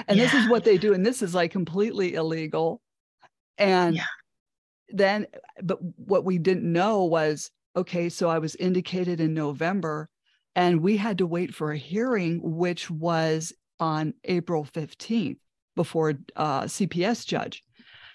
And 0.08 0.18
yeah. 0.18 0.24
this 0.24 0.34
is 0.34 0.48
what 0.48 0.64
they 0.64 0.76
do. 0.76 0.92
And 0.92 1.06
this 1.06 1.22
is 1.22 1.34
like 1.34 1.52
completely 1.52 2.14
illegal. 2.14 2.82
And 3.56 3.96
yeah. 3.96 4.04
then, 4.88 5.26
but 5.62 5.78
what 5.96 6.24
we 6.24 6.38
didn't 6.38 6.70
know 6.70 7.04
was 7.04 7.50
okay, 7.76 8.08
so 8.08 8.28
I 8.28 8.38
was 8.38 8.56
indicated 8.56 9.20
in 9.20 9.34
November 9.34 10.08
and 10.56 10.80
we 10.80 10.96
had 10.96 11.18
to 11.18 11.26
wait 11.26 11.54
for 11.54 11.70
a 11.70 11.78
hearing, 11.78 12.40
which 12.42 12.90
was 12.90 13.52
on 13.78 14.14
April 14.24 14.64
15th 14.64 15.38
before 15.76 16.14
uh, 16.34 16.62
CPS 16.62 17.24
judge. 17.24 17.62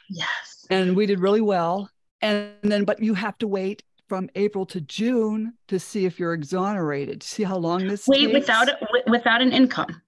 Yes. 0.09 0.65
And 0.69 0.97
we 0.97 1.05
did 1.05 1.21
really 1.21 1.39
well 1.39 1.89
and 2.23 2.53
then 2.63 2.85
but 2.85 3.01
you 3.01 3.13
have 3.13 3.37
to 3.39 3.47
wait 3.47 3.83
from 4.07 4.29
April 4.35 4.65
to 4.67 4.81
June 4.81 5.53
to 5.67 5.79
see 5.79 6.05
if 6.05 6.19
you're 6.19 6.33
exonerated. 6.33 7.21
See 7.21 7.43
how 7.43 7.57
long 7.57 7.87
this 7.87 8.07
wait 8.07 8.27
takes? 8.27 8.33
without 8.33 8.69
without 9.07 9.41
an 9.41 9.51
income. 9.51 10.01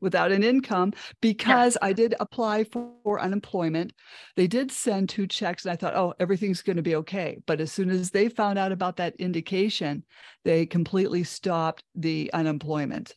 Without 0.00 0.32
an 0.32 0.42
income, 0.42 0.92
because 1.20 1.78
yeah. 1.80 1.88
I 1.88 1.92
did 1.92 2.16
apply 2.18 2.64
for, 2.64 2.90
for 3.04 3.20
unemployment. 3.20 3.92
They 4.34 4.48
did 4.48 4.72
send 4.72 5.08
two 5.08 5.28
checks, 5.28 5.64
and 5.64 5.72
I 5.72 5.76
thought, 5.76 5.94
oh, 5.94 6.12
everything's 6.18 6.60
going 6.60 6.76
to 6.76 6.82
be 6.82 6.96
okay. 6.96 7.38
But 7.46 7.60
as 7.60 7.70
soon 7.70 7.88
as 7.88 8.10
they 8.10 8.28
found 8.28 8.58
out 8.58 8.72
about 8.72 8.96
that 8.96 9.14
indication, 9.20 10.02
they 10.44 10.66
completely 10.66 11.22
stopped 11.22 11.84
the 11.94 12.32
unemployment. 12.32 13.14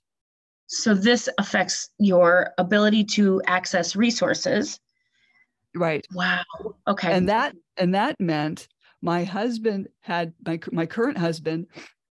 So 0.68 0.94
this 0.94 1.28
affects 1.40 1.90
your 1.98 2.54
ability 2.60 3.06
to 3.16 3.42
access 3.48 3.96
resources 3.96 4.80
Right. 5.76 6.08
Wow. 6.14 6.44
Okay. 6.88 7.12
And 7.12 7.30
that 7.30 7.54
and 7.78 7.94
that 7.96 8.20
meant 8.20 8.68
my 9.02 9.24
husband 9.24 9.88
had 10.02 10.34
my 10.46 10.60
my 10.72 10.86
current 10.86 11.18
husband 11.18 11.68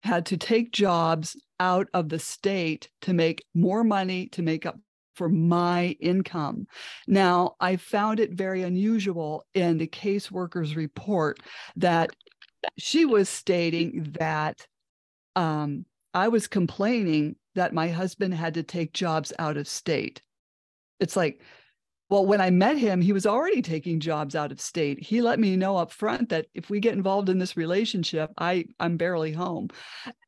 had 0.03 0.25
to 0.27 0.37
take 0.37 0.71
jobs 0.71 1.35
out 1.59 1.87
of 1.93 2.09
the 2.09 2.19
state 2.19 2.89
to 3.01 3.13
make 3.13 3.43
more 3.53 3.83
money 3.83 4.27
to 4.27 4.41
make 4.41 4.65
up 4.65 4.79
for 5.13 5.27
my 5.27 5.97
income. 5.99 6.65
Now, 7.05 7.57
I 7.59 7.75
found 7.75 8.21
it 8.21 8.31
very 8.31 8.63
unusual 8.63 9.45
in 9.53 9.77
the 9.77 9.87
caseworker's 9.87 10.77
report 10.77 11.41
that 11.75 12.11
she 12.77 13.03
was 13.03 13.27
stating 13.27 14.15
that 14.17 14.65
um, 15.35 15.85
I 16.13 16.29
was 16.29 16.47
complaining 16.47 17.35
that 17.55 17.73
my 17.73 17.89
husband 17.89 18.33
had 18.33 18.53
to 18.53 18.63
take 18.63 18.93
jobs 18.93 19.33
out 19.37 19.57
of 19.57 19.67
state. 19.67 20.21
It's 21.01 21.17
like 21.17 21.41
well, 22.09 22.25
when 22.25 22.41
I 22.41 22.49
met 22.49 22.77
him, 22.77 23.01
he 23.01 23.13
was 23.13 23.27
already 23.27 23.61
taking 23.61 23.99
jobs 23.99 24.35
out 24.35 24.51
of 24.51 24.59
state. 24.59 25.01
He 25.01 25.21
let 25.21 25.39
me 25.39 25.55
know 25.55 25.77
up 25.77 25.91
front 25.91 26.29
that 26.29 26.47
if 26.55 26.69
we 26.69 26.79
get 26.79 26.95
involved 26.95 27.29
in 27.29 27.37
this 27.37 27.55
relationship, 27.55 28.31
I 28.37 28.65
I'm 28.79 28.97
barely 28.97 29.31
home. 29.31 29.69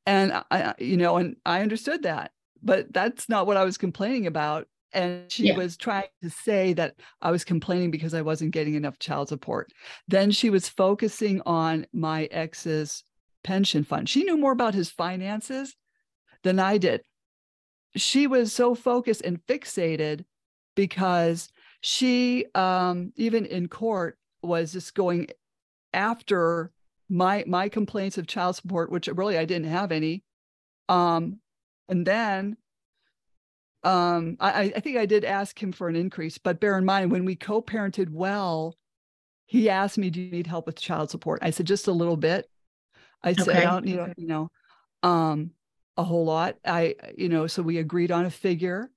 And 0.06 0.44
I 0.52 0.76
you 0.78 0.98
know, 0.98 1.18
and 1.18 1.36
I 1.46 1.62
understood 1.62 2.04
that. 2.04 2.32
But 2.62 2.94
that's 2.94 3.28
not 3.28 3.48
what 3.48 3.58
I 3.58 3.64
was 3.64 3.78
complaining 3.78 4.28
about. 4.28 4.68
And 4.94 5.32
she 5.32 5.48
yeah. 5.48 5.58
was 5.58 5.78
trying 5.78 6.10
to 6.22 6.30
say 6.30 6.74
that 6.74 6.96
I 7.22 7.32
was 7.32 7.44
complaining 7.44 7.92
because 7.92 8.14
I 8.14 8.22
wasn't 8.22 8.52
getting 8.52 8.76
enough 8.76 9.00
child 9.00 9.30
support. 9.30 9.72
Then 10.08 10.32
she 10.32 10.50
was 10.50 10.70
focusing 10.70 11.42
on 11.46 11.88
my 11.94 12.26
ex's 12.26 13.04
pension 13.44 13.84
fund. 13.84 14.10
She 14.10 14.24
knew 14.24 14.38
more 14.38 14.52
about 14.52 14.76
his 14.76 14.92
finances 14.92 15.76
than 16.44 16.60
I 16.60 16.78
did. 16.78 17.02
she 17.96 18.28
was 18.28 18.54
so 18.54 18.76
focused 18.76 19.22
and 19.22 19.46
fixated 19.48 20.26
because 20.76 21.50
she 21.82 22.46
um 22.56 23.12
even 23.16 23.46
in 23.46 23.68
court 23.68 24.18
was 24.44 24.72
just 24.74 24.94
going 24.96 25.28
after 25.94 26.72
my 27.10 27.44
my 27.48 27.68
complaints 27.68 28.18
of 28.18 28.28
child 28.28 28.56
support 28.56 28.92
which 28.92 29.08
really 29.08 29.38
I 29.38 29.46
didn't 29.46 29.70
have 29.70 29.92
any. 29.92 30.24
Um 30.88 31.40
and 31.90 32.06
then 32.06 32.58
um 33.84 34.38
I 34.40 34.72
I 34.76 34.80
think 34.80 34.98
I 34.98 35.08
did 35.08 35.26
ask 35.26 35.62
him 35.62 35.72
for 35.72 35.90
an 35.90 35.96
increase 35.96 36.38
but 36.38 36.60
bear 36.60 36.78
in 36.78 36.86
mind 36.86 37.12
when 37.12 37.26
we 37.26 37.36
co-parented 37.36 38.10
well 38.10 38.78
he 39.48 39.70
asked 39.70 39.98
me 39.98 40.10
do 40.12 40.22
you 40.22 40.32
need 40.32 40.48
help 40.48 40.68
with 40.68 40.80
child 40.80 41.10
support? 41.10 41.40
I 41.42 41.50
said 41.50 41.66
just 41.68 41.88
a 41.88 41.92
little 41.92 42.16
bit. 42.16 42.48
I 43.24 43.34
said 43.34 43.58
I 43.58 43.64
don't 43.64 43.86
need 43.86 44.00
you 44.18 44.28
know 44.28 44.52
um 45.04 45.52
a 45.98 46.04
whole 46.04 46.26
lot. 46.26 46.58
I 46.64 46.96
you 47.18 47.28
know 47.28 47.48
so 47.48 47.64
we 47.64 47.80
agreed 47.80 48.12
on 48.12 48.26
a 48.26 48.30
figure 48.32 48.92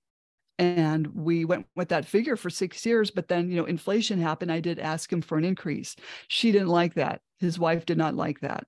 and 0.58 1.06
we 1.08 1.44
went 1.44 1.66
with 1.74 1.88
that 1.88 2.04
figure 2.04 2.36
for 2.36 2.50
six 2.50 2.84
years 2.86 3.10
but 3.10 3.28
then 3.28 3.50
you 3.50 3.56
know 3.56 3.64
inflation 3.64 4.20
happened 4.20 4.52
i 4.52 4.60
did 4.60 4.78
ask 4.78 5.12
him 5.12 5.22
for 5.22 5.38
an 5.38 5.44
increase. 5.44 5.96
She 6.28 6.52
didn't 6.52 6.68
like 6.68 6.94
that. 6.94 7.20
His 7.38 7.58
wife 7.58 7.86
did 7.86 7.98
not 7.98 8.14
like 8.14 8.40
that. 8.40 8.66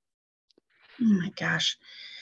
Oh 1.00 1.04
my 1.04 1.30
gosh. 1.38 1.76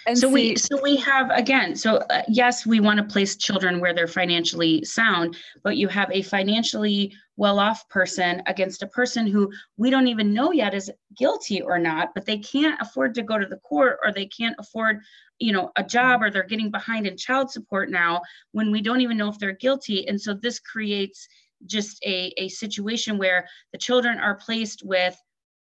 And 0.06 0.18
so 0.18 0.28
see, 0.28 0.34
we 0.34 0.56
so 0.56 0.82
we 0.82 0.96
have 0.96 1.30
again 1.30 1.74
so 1.74 1.96
uh, 1.96 2.22
yes 2.28 2.66
we 2.66 2.78
want 2.78 2.98
to 2.98 3.04
place 3.04 3.36
children 3.36 3.80
where 3.80 3.94
they're 3.94 4.06
financially 4.06 4.84
sound 4.84 5.34
but 5.62 5.78
you 5.78 5.88
have 5.88 6.10
a 6.12 6.20
financially 6.20 7.14
well-off 7.38 7.88
person 7.88 8.42
against 8.46 8.82
a 8.82 8.86
person 8.86 9.26
who 9.26 9.50
we 9.78 9.88
don't 9.88 10.08
even 10.08 10.34
know 10.34 10.52
yet 10.52 10.74
is 10.74 10.90
guilty 11.16 11.62
or 11.62 11.78
not 11.78 12.10
but 12.14 12.26
they 12.26 12.36
can't 12.36 12.78
afford 12.82 13.14
to 13.14 13.22
go 13.22 13.38
to 13.38 13.46
the 13.46 13.56
court 13.56 13.96
or 14.04 14.12
they 14.12 14.26
can't 14.26 14.56
afford 14.58 15.00
you 15.38 15.52
know 15.52 15.70
a 15.76 15.84
job 15.84 16.22
or 16.22 16.30
they're 16.30 16.44
getting 16.44 16.70
behind 16.70 17.06
in 17.06 17.16
child 17.16 17.50
support 17.50 17.90
now 17.90 18.20
when 18.52 18.70
we 18.70 18.80
don't 18.80 19.00
even 19.00 19.16
know 19.16 19.28
if 19.28 19.38
they're 19.38 19.52
guilty 19.52 20.06
and 20.08 20.20
so 20.20 20.34
this 20.34 20.58
creates 20.58 21.26
just 21.66 22.02
a, 22.04 22.32
a 22.36 22.48
situation 22.48 23.18
where 23.18 23.46
the 23.72 23.78
children 23.78 24.18
are 24.18 24.34
placed 24.34 24.82
with 24.84 25.16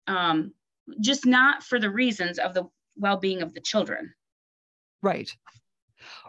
um, 0.08 0.52
just 1.00 1.26
not 1.26 1.62
for 1.62 1.78
the 1.78 1.90
reasons 1.90 2.38
of 2.38 2.54
the 2.54 2.64
well-being 2.96 3.40
of 3.40 3.54
the 3.54 3.61
children 3.61 4.12
Right. 5.02 5.35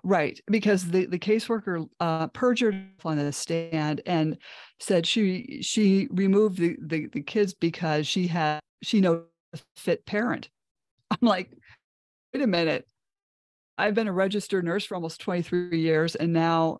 Right, 0.03 0.39
because 0.47 0.89
the 0.89 1.05
the 1.05 1.17
caseworker 1.17 1.87
uh, 1.99 2.27
perjured 2.27 2.89
on 3.03 3.17
the 3.17 3.31
stand 3.31 4.01
and 4.05 4.37
said 4.79 5.07
she 5.07 5.59
she 5.61 6.07
removed 6.11 6.57
the, 6.57 6.77
the 6.81 7.07
the 7.07 7.21
kids 7.21 7.53
because 7.53 8.05
she 8.05 8.27
had 8.27 8.59
she 8.83 9.01
knows 9.01 9.23
fit 9.75 10.05
parent. 10.05 10.49
I'm 11.09 11.27
like, 11.27 11.51
wait 12.33 12.43
a 12.43 12.47
minute, 12.47 12.87
I've 13.77 13.95
been 13.95 14.07
a 14.07 14.13
registered 14.13 14.65
nurse 14.65 14.85
for 14.85 14.95
almost 14.95 15.21
23 15.21 15.79
years, 15.79 16.15
and 16.15 16.31
now, 16.31 16.79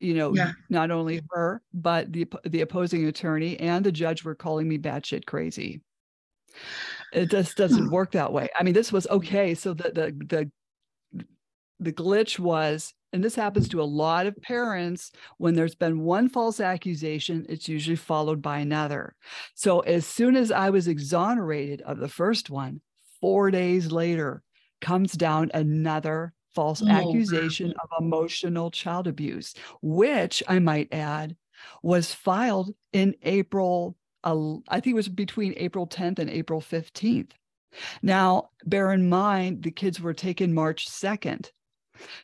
you 0.00 0.14
know, 0.14 0.34
yeah. 0.34 0.52
not 0.68 0.90
only 0.90 1.20
her 1.30 1.62
but 1.72 2.12
the 2.12 2.26
the 2.44 2.62
opposing 2.62 3.06
attorney 3.06 3.58
and 3.60 3.84
the 3.84 3.92
judge 3.92 4.24
were 4.24 4.34
calling 4.34 4.68
me 4.68 4.78
batshit 4.78 5.26
crazy. 5.26 5.80
It 7.12 7.30
just 7.30 7.56
doesn't 7.56 7.86
hmm. 7.86 7.92
work 7.92 8.12
that 8.12 8.32
way. 8.32 8.48
I 8.58 8.62
mean, 8.62 8.74
this 8.74 8.92
was 8.92 9.06
okay. 9.08 9.54
So 9.54 9.74
the 9.74 9.90
the 9.90 10.26
the 10.28 11.26
the 11.78 11.92
glitch 11.92 12.38
was, 12.38 12.94
and 13.12 13.22
this 13.22 13.34
happens 13.34 13.68
to 13.68 13.82
a 13.82 13.84
lot 13.84 14.26
of 14.26 14.40
parents, 14.40 15.10
when 15.38 15.54
there's 15.54 15.74
been 15.74 16.00
one 16.00 16.28
false 16.28 16.60
accusation, 16.60 17.44
it's 17.48 17.68
usually 17.68 17.96
followed 17.96 18.40
by 18.40 18.58
another. 18.58 19.14
So 19.54 19.80
as 19.80 20.06
soon 20.06 20.36
as 20.36 20.52
I 20.52 20.70
was 20.70 20.88
exonerated 20.88 21.82
of 21.82 21.98
the 21.98 22.08
first 22.08 22.50
one, 22.50 22.80
four 23.20 23.50
days 23.50 23.90
later 23.90 24.42
comes 24.82 25.12
down 25.12 25.50
another 25.54 26.34
false 26.54 26.82
oh, 26.82 26.88
accusation 26.88 27.72
of 27.82 27.88
emotional 27.98 28.70
child 28.70 29.06
abuse, 29.06 29.54
which 29.80 30.42
I 30.48 30.58
might 30.58 30.92
add 30.92 31.36
was 31.82 32.12
filed 32.12 32.74
in 32.92 33.14
April, 33.22 33.96
uh, 34.24 34.54
I 34.68 34.80
think 34.80 34.92
it 34.92 34.94
was 34.94 35.08
between 35.08 35.54
April 35.56 35.86
10th 35.86 36.18
and 36.18 36.28
April 36.28 36.60
15th. 36.60 37.30
Now, 38.02 38.50
bear 38.66 38.92
in 38.92 39.08
mind, 39.08 39.62
the 39.62 39.70
kids 39.70 40.00
were 40.00 40.12
taken 40.12 40.52
March 40.52 40.88
2nd. 40.90 41.50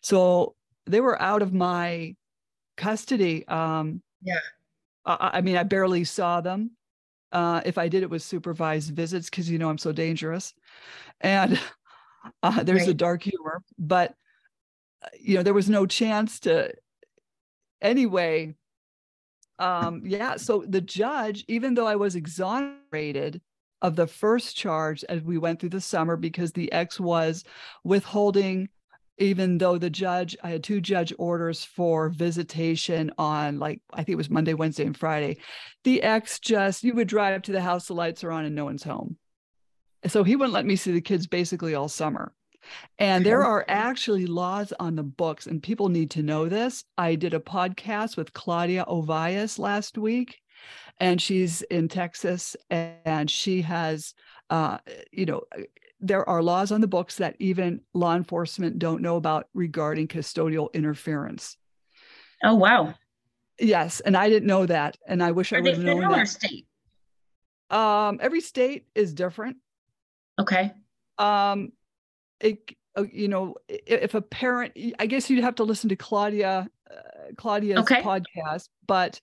So 0.03 0.55
they 0.87 1.01
were 1.01 1.21
out 1.23 1.43
of 1.43 1.55
my 1.55 2.17
custody. 2.77 3.47
Um, 3.49 4.03
yeah. 4.23 4.41
I, 5.07 5.31
I 5.35 5.41
mean, 5.41 5.57
I 5.57 5.63
barely 5.63 6.05
saw 6.05 6.41
them. 6.41 6.73
Uh, 7.31 7.61
if 7.65 7.77
I 7.77 7.89
did, 7.89 8.03
it 8.03 8.11
was 8.11 8.25
supervised 8.25 8.95
visits 8.95 9.29
because 9.29 9.51
you 9.51 9.59
know 9.59 9.69
I'm 9.69 9.79
so 9.79 9.93
dangerous, 9.93 10.55
and 11.21 11.61
uh, 12.43 12.63
there's 12.63 12.83
right. 12.83 12.91
a 12.91 12.95
dark 12.95 13.23
humor. 13.23 13.63
But 13.79 14.15
uh, 15.03 15.09
you 15.21 15.37
know, 15.37 15.43
there 15.43 15.55
was 15.55 15.71
no 15.71 15.87
chance 15.87 16.41
to. 16.41 16.73
Anyway, 17.81 18.55
um, 19.59 20.03
yeah. 20.05 20.37
So 20.37 20.65
the 20.67 20.81
judge, 20.81 21.45
even 21.49 21.75
though 21.75 21.87
I 21.87 21.97
was 21.97 22.17
exonerated 22.17 23.41
of 23.81 23.95
the 23.95 24.07
first 24.07 24.57
charge 24.57 25.05
as 25.09 25.23
we 25.23 25.39
went 25.39 25.61
through 25.61 25.69
the 25.69 25.81
summer, 25.81 26.17
because 26.17 26.53
the 26.53 26.73
ex 26.73 26.99
was 26.99 27.45
withholding 27.85 28.69
even 29.19 29.59
though 29.59 29.79
the 29.79 29.91
judge, 29.91 30.37
I 30.43 30.51
had 30.51 30.65
two 30.65 30.81
judge 30.81 31.13
orders 31.19 31.65
for 31.65 32.09
visitation 32.09 33.11
on 33.19 33.59
like, 33.59 33.81
I 33.93 33.99
think 33.99 34.11
it 34.11 34.17
was 34.17 34.31
Monday, 34.31 34.55
Wednesday, 34.55 34.87
and 34.87 34.97
Friday. 34.97 35.39
The 35.85 36.03
ex 36.03 36.39
just, 36.39 36.85
you 36.85 36.95
would 36.95 37.09
drive 37.09 37.43
to 37.43 37.53
the 37.53 37.61
house, 37.61 37.89
the 37.89 37.95
lights 37.95 38.25
are 38.25 38.31
on, 38.31 38.45
and 38.45 38.55
no 38.55 38.65
one's 38.65 38.85
home. 38.85 39.17
So 40.07 40.25
he 40.25 40.37
wouldn't 40.37 40.55
let 40.55 40.67
me 40.67 40.77
see 40.77 40.93
the 40.93 41.01
kids 41.01 41.27
basically 41.27 41.75
all 41.75 41.89
summer. 41.89 42.33
And 42.99 43.25
there 43.25 43.45
are 43.45 43.65
actually 43.69 44.27
laws 44.27 44.73
on 44.79 44.97
the 44.97 45.03
books, 45.03 45.47
and 45.47 45.63
people 45.63 45.89
need 45.89 46.11
to 46.13 46.23
know 46.23 46.49
this. 46.49 46.85
I 46.97 47.15
did 47.15 47.35
a 47.35 47.41
podcast 47.41 48.17
with 48.17 48.33
Claudia 48.33 48.85
Ovias 48.87 49.59
last 49.59 49.97
week, 49.97 50.41
and 50.99 51.21
she's 51.21 51.63
in 51.63 51.89
Texas, 51.89 52.57
and 52.71 53.31
she 53.31 53.63
has, 53.63 54.15
uh, 54.51 54.79
you 55.13 55.27
know, 55.27 55.43
there 56.01 56.29
are 56.29 56.43
laws 56.43 56.71
on 56.71 56.81
the 56.81 56.87
books 56.87 57.17
that 57.17 57.37
even 57.39 57.81
law 57.95 58.15
enforcement 58.15 58.79
don't 58.79 59.03
know 59.03 59.17
about 59.17 59.49
regarding 59.55 60.09
custodial 60.09 60.73
interference. 60.73 61.57
Oh 62.45 62.55
wow. 62.55 62.95
Yes, 63.59 64.01
and 64.01 64.17
I 64.17 64.29
didn't 64.29 64.47
know 64.47 64.67
that, 64.67 64.97
and 65.07 65.23
I 65.23 65.33
wish 65.33 65.53
are 65.53 65.57
I 65.57 65.61
would 65.61 65.75
have 65.75 65.83
known 65.83 66.03
that. 66.13 66.29
state? 66.29 66.67
Um, 67.71 68.19
every 68.21 68.41
state 68.41 68.87
is 68.95 69.13
different. 69.13 69.57
Okay. 70.39 70.73
Um, 71.19 71.73
it 72.41 72.59
uh, 72.97 73.05
you 73.13 73.29
know 73.29 73.57
if 73.69 74.15
a 74.15 74.23
parent, 74.23 74.73
I 74.99 75.07
guess 75.07 75.29
you'd 75.29 75.45
have 75.45 75.57
to 75.57 75.65
listen 75.65 75.89
to 75.89 75.97
Claudia, 75.97 76.69
uh, 76.91 76.95
Claudia's 77.37 77.81
okay. 77.81 78.03
podcast, 78.03 78.69
but 78.87 79.21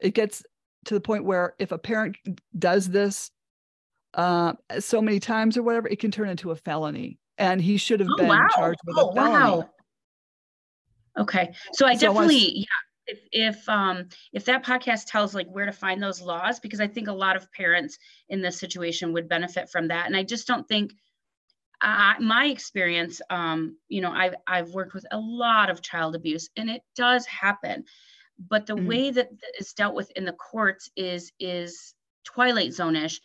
it 0.00 0.14
gets 0.14 0.44
to 0.86 0.94
the 0.94 1.00
point 1.00 1.24
where 1.24 1.54
if 1.58 1.72
a 1.72 1.78
parent 1.78 2.16
does 2.58 2.88
this 2.88 3.30
uh, 4.14 4.54
so 4.80 5.00
many 5.02 5.20
times 5.20 5.56
or 5.56 5.62
whatever, 5.62 5.88
it 5.88 5.98
can 5.98 6.10
turn 6.10 6.28
into 6.28 6.50
a 6.50 6.56
felony. 6.56 7.18
And 7.36 7.60
he 7.60 7.76
should 7.76 8.00
have 8.00 8.08
oh, 8.12 8.16
been 8.16 8.28
wow. 8.28 8.48
charged 8.54 8.80
with 8.84 8.96
oh, 8.98 9.10
a 9.10 9.14
felony. 9.14 9.32
Wow. 9.34 9.70
Okay. 11.18 11.52
So 11.72 11.86
I 11.86 11.94
so 11.94 12.08
definitely, 12.08 12.58
yeah. 12.58 12.64
If, 13.08 13.20
if 13.32 13.68
um 13.68 14.08
if 14.32 14.44
that 14.44 14.64
podcast 14.64 15.06
tells 15.06 15.34
like 15.34 15.48
where 15.48 15.66
to 15.66 15.72
find 15.72 16.02
those 16.02 16.20
laws 16.20 16.60
because 16.60 16.80
i 16.80 16.86
think 16.86 17.08
a 17.08 17.12
lot 17.12 17.36
of 17.36 17.50
parents 17.52 17.98
in 18.28 18.42
this 18.42 18.58
situation 18.58 19.12
would 19.12 19.28
benefit 19.28 19.70
from 19.70 19.88
that. 19.88 20.06
And 20.06 20.16
i 20.16 20.22
just 20.22 20.46
don't 20.46 20.68
think 20.68 20.92
I, 21.80 22.16
my 22.20 22.46
experience 22.46 23.20
um 23.30 23.76
you 23.88 24.00
know 24.00 24.12
i've 24.12 24.34
i've 24.46 24.70
worked 24.70 24.94
with 24.94 25.06
a 25.10 25.18
lot 25.18 25.70
of 25.70 25.80
child 25.80 26.14
abuse 26.14 26.50
and 26.56 26.68
it 26.70 26.82
does 26.94 27.24
happen. 27.26 27.84
But 28.38 28.66
the 28.66 28.74
mm-hmm. 28.74 28.86
way 28.86 29.10
that 29.10 29.30
it's 29.58 29.72
dealt 29.72 29.94
with 29.94 30.10
in 30.12 30.24
the 30.24 30.32
courts 30.32 30.90
is 30.96 31.32
is 31.40 31.94
twilight 32.24 32.72
zone-ish. 32.72 33.20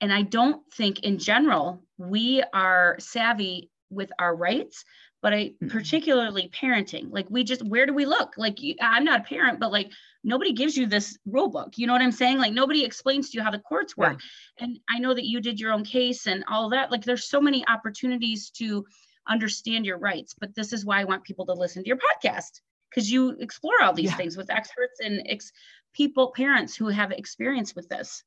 And 0.00 0.12
I 0.12 0.22
don't 0.22 0.62
think 0.72 1.00
in 1.00 1.18
general 1.18 1.82
we 1.96 2.42
are 2.52 2.96
savvy 2.98 3.70
with 3.90 4.10
our 4.18 4.34
rights, 4.34 4.84
but 5.20 5.32
I 5.32 5.46
mm-hmm. 5.46 5.68
particularly 5.68 6.50
parenting. 6.50 7.10
Like 7.10 7.26
we 7.28 7.44
just, 7.44 7.62
where 7.62 7.86
do 7.86 7.92
we 7.92 8.06
look? 8.06 8.34
Like 8.36 8.58
I'm 8.80 9.04
not 9.04 9.20
a 9.20 9.24
parent, 9.24 9.60
but 9.60 9.72
like 9.72 9.90
nobody 10.22 10.52
gives 10.52 10.76
you 10.76 10.86
this 10.86 11.18
rule 11.26 11.48
book. 11.48 11.74
You 11.76 11.86
know 11.86 11.92
what 11.92 12.02
I'm 12.02 12.12
saying? 12.12 12.38
Like 12.38 12.52
nobody 12.52 12.84
explains 12.84 13.30
to 13.30 13.38
you 13.38 13.42
how 13.42 13.50
the 13.50 13.58
courts 13.58 13.96
work. 13.96 14.20
Yeah. 14.58 14.64
And 14.64 14.78
I 14.88 14.98
know 14.98 15.14
that 15.14 15.26
you 15.26 15.40
did 15.40 15.58
your 15.58 15.72
own 15.72 15.84
case 15.84 16.26
and 16.26 16.44
all 16.48 16.70
that. 16.70 16.90
Like 16.90 17.04
there's 17.04 17.28
so 17.28 17.40
many 17.40 17.66
opportunities 17.66 18.50
to 18.50 18.84
understand 19.28 19.86
your 19.86 19.98
rights. 19.98 20.34
But 20.38 20.54
this 20.54 20.72
is 20.72 20.84
why 20.84 21.00
I 21.00 21.04
want 21.04 21.24
people 21.24 21.46
to 21.46 21.52
listen 21.52 21.82
to 21.82 21.88
your 21.88 21.98
podcast 21.98 22.60
because 22.90 23.10
you 23.10 23.36
explore 23.40 23.82
all 23.82 23.92
these 23.92 24.10
yeah. 24.10 24.16
things 24.16 24.36
with 24.36 24.50
experts 24.50 25.00
and 25.00 25.22
ex- 25.26 25.52
people, 25.92 26.32
parents 26.34 26.76
who 26.76 26.88
have 26.88 27.12
experience 27.12 27.74
with 27.74 27.88
this. 27.88 28.22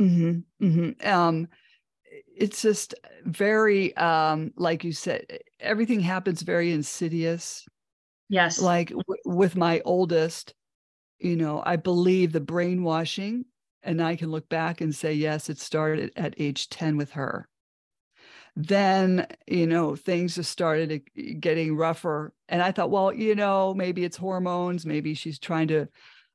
Mm-hmm, 0.00 0.64
mm-hmm. 0.64 1.08
Um, 1.08 1.48
it's 2.10 2.62
just 2.62 2.94
very, 3.24 3.96
um, 3.96 4.52
like 4.56 4.84
you 4.84 4.92
said, 4.92 5.26
everything 5.60 6.00
happens 6.00 6.42
very 6.42 6.72
insidious. 6.72 7.66
Yes. 8.28 8.60
Like 8.60 8.90
w- 8.90 9.04
with 9.24 9.56
my 9.56 9.80
oldest, 9.84 10.54
you 11.20 11.36
know, 11.36 11.62
I 11.64 11.76
believe 11.76 12.32
the 12.32 12.40
brainwashing, 12.40 13.46
and 13.82 14.02
I 14.02 14.16
can 14.16 14.30
look 14.30 14.48
back 14.48 14.80
and 14.80 14.94
say, 14.94 15.14
yes, 15.14 15.50
it 15.50 15.58
started 15.58 16.12
at 16.16 16.34
age 16.38 16.68
10 16.70 16.96
with 16.96 17.12
her. 17.12 17.48
then 18.56 19.26
you 19.46 19.66
know 19.66 19.96
things 19.96 20.34
just 20.34 20.50
started 20.50 21.02
getting 21.38 21.76
rougher 21.76 22.32
and 22.48 22.62
i 22.62 22.72
thought 22.72 22.90
well 22.90 23.12
you 23.12 23.34
know 23.34 23.74
maybe 23.74 24.04
it's 24.04 24.16
hormones 24.16 24.84
maybe 24.84 25.14
she's 25.14 25.38
trying 25.38 25.68
to 25.68 25.86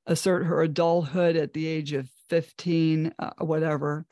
assert 0.06 0.46
her 0.46 0.62
adulthood 0.62 1.36
at 1.36 1.54
the 1.54 1.68
age 1.68 1.94
of 1.94 2.10
15 2.30 3.14
uh, 3.18 3.32
whatever 3.40 4.06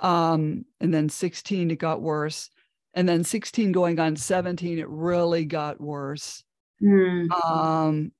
um, 0.00 0.64
and 0.80 0.92
then 0.92 1.08
16 1.08 1.70
it 1.70 1.78
got 1.78 2.00
worse 2.00 2.50
and 2.94 3.08
then 3.08 3.24
16 3.24 3.72
going 3.72 3.98
on 3.98 4.16
17 4.16 4.78
it 4.78 4.88
really 4.88 5.44
got 5.44 5.80
worse. 5.80 6.42
Mm. 6.82 7.30
um, 7.44 8.12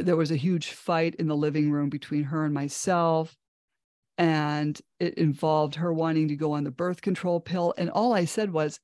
there 0.00 0.16
was 0.16 0.30
a 0.30 0.36
huge 0.36 0.70
fight 0.70 1.14
in 1.16 1.28
the 1.28 1.36
living 1.36 1.70
room 1.70 1.88
between 1.88 2.24
her 2.24 2.44
and 2.44 2.52
myself 2.52 3.34
and 4.18 4.80
it 5.00 5.14
involved 5.14 5.74
her 5.76 5.92
wanting 5.92 6.28
to 6.28 6.36
go 6.36 6.52
on 6.52 6.64
the 6.64 6.70
birth 6.70 7.00
control 7.00 7.40
pill 7.40 7.74
and 7.78 7.90
all 7.90 8.12
i 8.12 8.24
said 8.24 8.52
was 8.52 8.80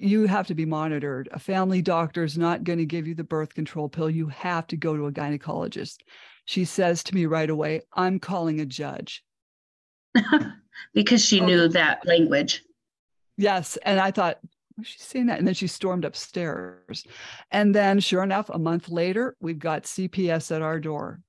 you 0.00 0.28
have 0.28 0.46
to 0.46 0.54
be 0.54 0.64
monitored. 0.64 1.28
A 1.32 1.40
family 1.40 1.82
doctor 1.82 2.22
is 2.22 2.38
not 2.38 2.62
going 2.62 2.78
to 2.78 2.86
give 2.86 3.08
you 3.08 3.16
the 3.16 3.24
birth 3.24 3.52
control 3.52 3.88
pill. 3.88 4.08
You 4.08 4.28
have 4.28 4.68
to 4.68 4.76
go 4.76 4.96
to 4.96 5.06
a 5.06 5.12
gynecologist. 5.12 5.96
She 6.48 6.64
says 6.64 7.04
to 7.04 7.14
me 7.14 7.26
right 7.26 7.50
away 7.50 7.82
i'm 7.92 8.18
calling 8.18 8.58
a 8.58 8.64
judge 8.64 9.22
because 10.94 11.24
she 11.24 11.40
knew 11.40 11.68
that 11.68 12.06
language. 12.06 12.64
Yes 13.36 13.76
and 13.84 14.00
i 14.00 14.10
thought 14.10 14.38
she's 14.82 15.02
saying 15.02 15.26
that? 15.26 15.38
And 15.38 15.46
then 15.46 15.54
she 15.54 15.66
stormed 15.66 16.04
upstairs. 16.04 17.04
And 17.50 17.74
then 17.74 18.00
sure 18.00 18.22
enough 18.22 18.48
a 18.50 18.58
month 18.58 18.88
later 18.88 19.36
we've 19.40 19.58
got 19.58 19.84
cps 19.84 20.54
at 20.54 20.62
our 20.62 20.80
door. 20.80 21.20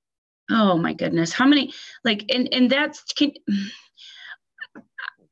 Oh 0.50 0.76
my 0.76 0.92
goodness. 0.92 1.32
How 1.32 1.46
many 1.46 1.72
like 2.04 2.24
and 2.32 2.52
and 2.52 2.70
that's 2.70 3.12
can 3.12 3.32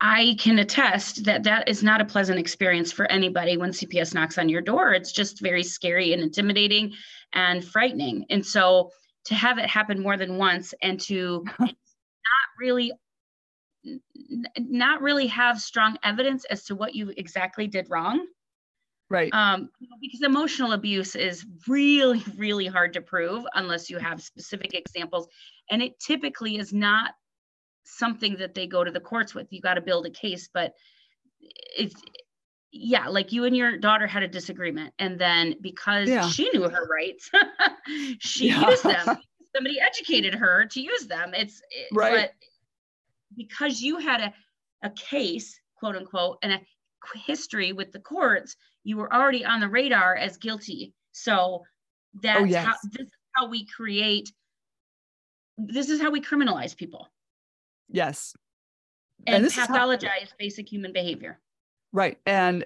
I 0.01 0.37
can 0.38 0.61
attest 0.61 1.25
that 1.25 1.42
that 1.42 1.68
is 1.68 1.83
not 1.83 2.01
a 2.01 2.05
pleasant 2.05 2.38
experience 2.38 2.92
for 2.92 3.07
anybody 3.07 3.57
when 3.57 3.71
CPS 3.71 4.14
knocks 4.14 4.38
on 4.38 4.49
your 4.49 4.61
door. 4.61 4.92
It's 4.92 5.11
just 5.11 5.40
very 5.40 5.64
scary 5.64 6.12
and 6.12 6.23
intimidating 6.23 6.92
and 7.33 7.64
frightening. 7.64 8.25
And 8.31 8.47
so 8.47 8.92
to 9.25 9.35
have 9.35 9.59
it 9.59 9.66
happen 9.66 10.01
more 10.01 10.16
than 10.16 10.38
once 10.38 10.73
and 10.83 11.01
to 11.01 11.44
not 11.59 11.75
really 12.61 12.92
not 14.59 15.01
really 15.03 15.27
have 15.29 15.61
strong 15.61 15.96
evidence 16.03 16.44
as 16.46 16.64
to 16.64 16.74
what 16.74 16.94
you 16.94 17.12
exactly 17.16 17.66
did 17.66 17.88
wrong. 17.88 18.27
Right. 19.11 19.33
Um, 19.33 19.70
because 20.01 20.22
emotional 20.22 20.72
abuse 20.72 21.16
is 21.16 21.46
really 21.66 22.22
really 22.37 22.66
hard 22.66 22.92
to 22.92 23.01
prove 23.01 23.44
unless 23.55 23.88
you 23.88 23.98
have 23.98 24.22
specific 24.22 24.74
examples. 24.74 25.29
And 25.70 25.83
it 25.83 25.98
typically 25.98 26.57
is 26.57 26.72
not 26.72 27.12
something 27.85 28.37
that 28.37 28.55
they 28.55 28.66
go 28.66 28.85
to 28.85 28.90
the 28.90 29.01
courts 29.01 29.35
with. 29.35 29.46
You 29.51 29.62
got 29.62 29.74
to 29.74 29.81
build 29.81 30.07
a 30.07 30.11
case 30.11 30.48
but 30.53 30.74
it's 31.40 31.94
yeah 32.72 33.09
like 33.09 33.33
you 33.33 33.44
and 33.44 33.57
your 33.57 33.79
daughter 33.79 34.07
had 34.07 34.22
a 34.22 34.29
disagreement 34.29 34.92
and 34.98 35.18
then 35.18 35.55
because 35.61 36.09
yeah. 36.09 36.29
she 36.29 36.51
knew 36.53 36.68
her 36.68 36.87
rights 36.87 37.31
she 38.18 38.48
yeah. 38.48 38.68
used 38.68 38.85
them. 38.85 39.16
Somebody 39.57 39.81
educated 39.81 40.35
her 40.35 40.66
to 40.66 40.81
use 40.81 41.07
them. 41.07 41.33
It's 41.35 41.62
right 41.92 42.31
because 43.36 43.80
you 43.80 43.98
had 43.98 44.20
a, 44.20 44.34
a 44.82 44.90
case 44.90 45.58
quote 45.78 45.96
unquote 45.96 46.38
and 46.42 46.52
a 46.52 46.60
history 47.26 47.72
with 47.72 47.92
the 47.92 48.00
courts 48.00 48.56
you 48.84 48.96
were 48.96 49.12
already 49.12 49.44
on 49.44 49.60
the 49.60 49.68
radar 49.68 50.16
as 50.16 50.36
guilty. 50.36 50.94
So 51.12 51.62
that's 52.22 52.40
oh, 52.40 52.44
yes. 52.44 52.64
how 52.64 52.74
this 52.90 53.06
is 53.06 53.12
how 53.34 53.48
we 53.48 53.66
create 53.66 54.32
this 55.58 55.90
is 55.90 56.00
how 56.00 56.10
we 56.10 56.20
criminalize 56.20 56.76
people. 56.76 57.08
Yes. 57.88 58.34
And, 59.26 59.44
and 59.44 59.52
pathologize 59.52 60.04
how, 60.04 60.36
basic 60.38 60.70
human 60.70 60.92
behavior. 60.92 61.40
Right. 61.92 62.18
And 62.24 62.64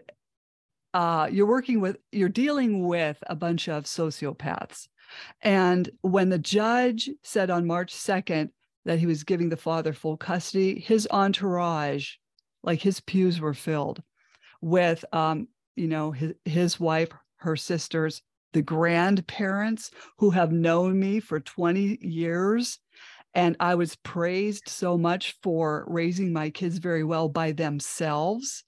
uh, 0.95 1.29
you're 1.33 1.47
working 1.47 1.81
with 1.81 1.97
you're 2.13 2.29
dealing 2.29 2.87
with 2.87 3.23
a 3.27 3.35
bunch 3.35 3.69
of 3.69 3.85
sociopaths. 3.85 4.89
And 5.41 5.91
when 6.03 6.29
the 6.29 6.39
judge 6.39 7.11
said 7.23 7.51
on 7.51 7.67
march 7.67 7.93
2nd 7.93 8.51
that 8.85 8.99
he 8.99 9.07
was 9.07 9.25
giving 9.25 9.49
the 9.49 9.57
father 9.57 9.93
full 9.93 10.17
custody 10.17 10.81
his 10.81 11.09
entourage 11.11 12.15
like 12.63 12.81
his 12.81 13.01
pews 13.01 13.41
were 13.41 13.55
filled 13.55 14.03
with 14.61 15.05
um, 15.13 15.49
you 15.77 15.89
know 15.89 16.11
his, 16.13 16.33
his 16.45 16.81
wife 16.81 17.11
her 17.37 17.57
sisters 17.57 18.23
the 18.53 18.63
grandparents 18.63 19.91
who 20.19 20.31
have 20.31 20.53
known 20.53 20.99
me 20.99 21.21
for 21.21 21.41
20 21.41 21.99
years. 22.01 22.79
And 23.35 23.57
i 23.61 23.75
was 23.75 23.97
praised 23.97 24.69
so 24.69 24.99
much 24.99 25.37
for 25.43 25.87
raising 25.89 26.33
my 26.33 26.51
kids 26.51 26.79
very 26.79 27.05
well 27.05 27.29
by 27.29 27.53
themselves. 27.53 28.65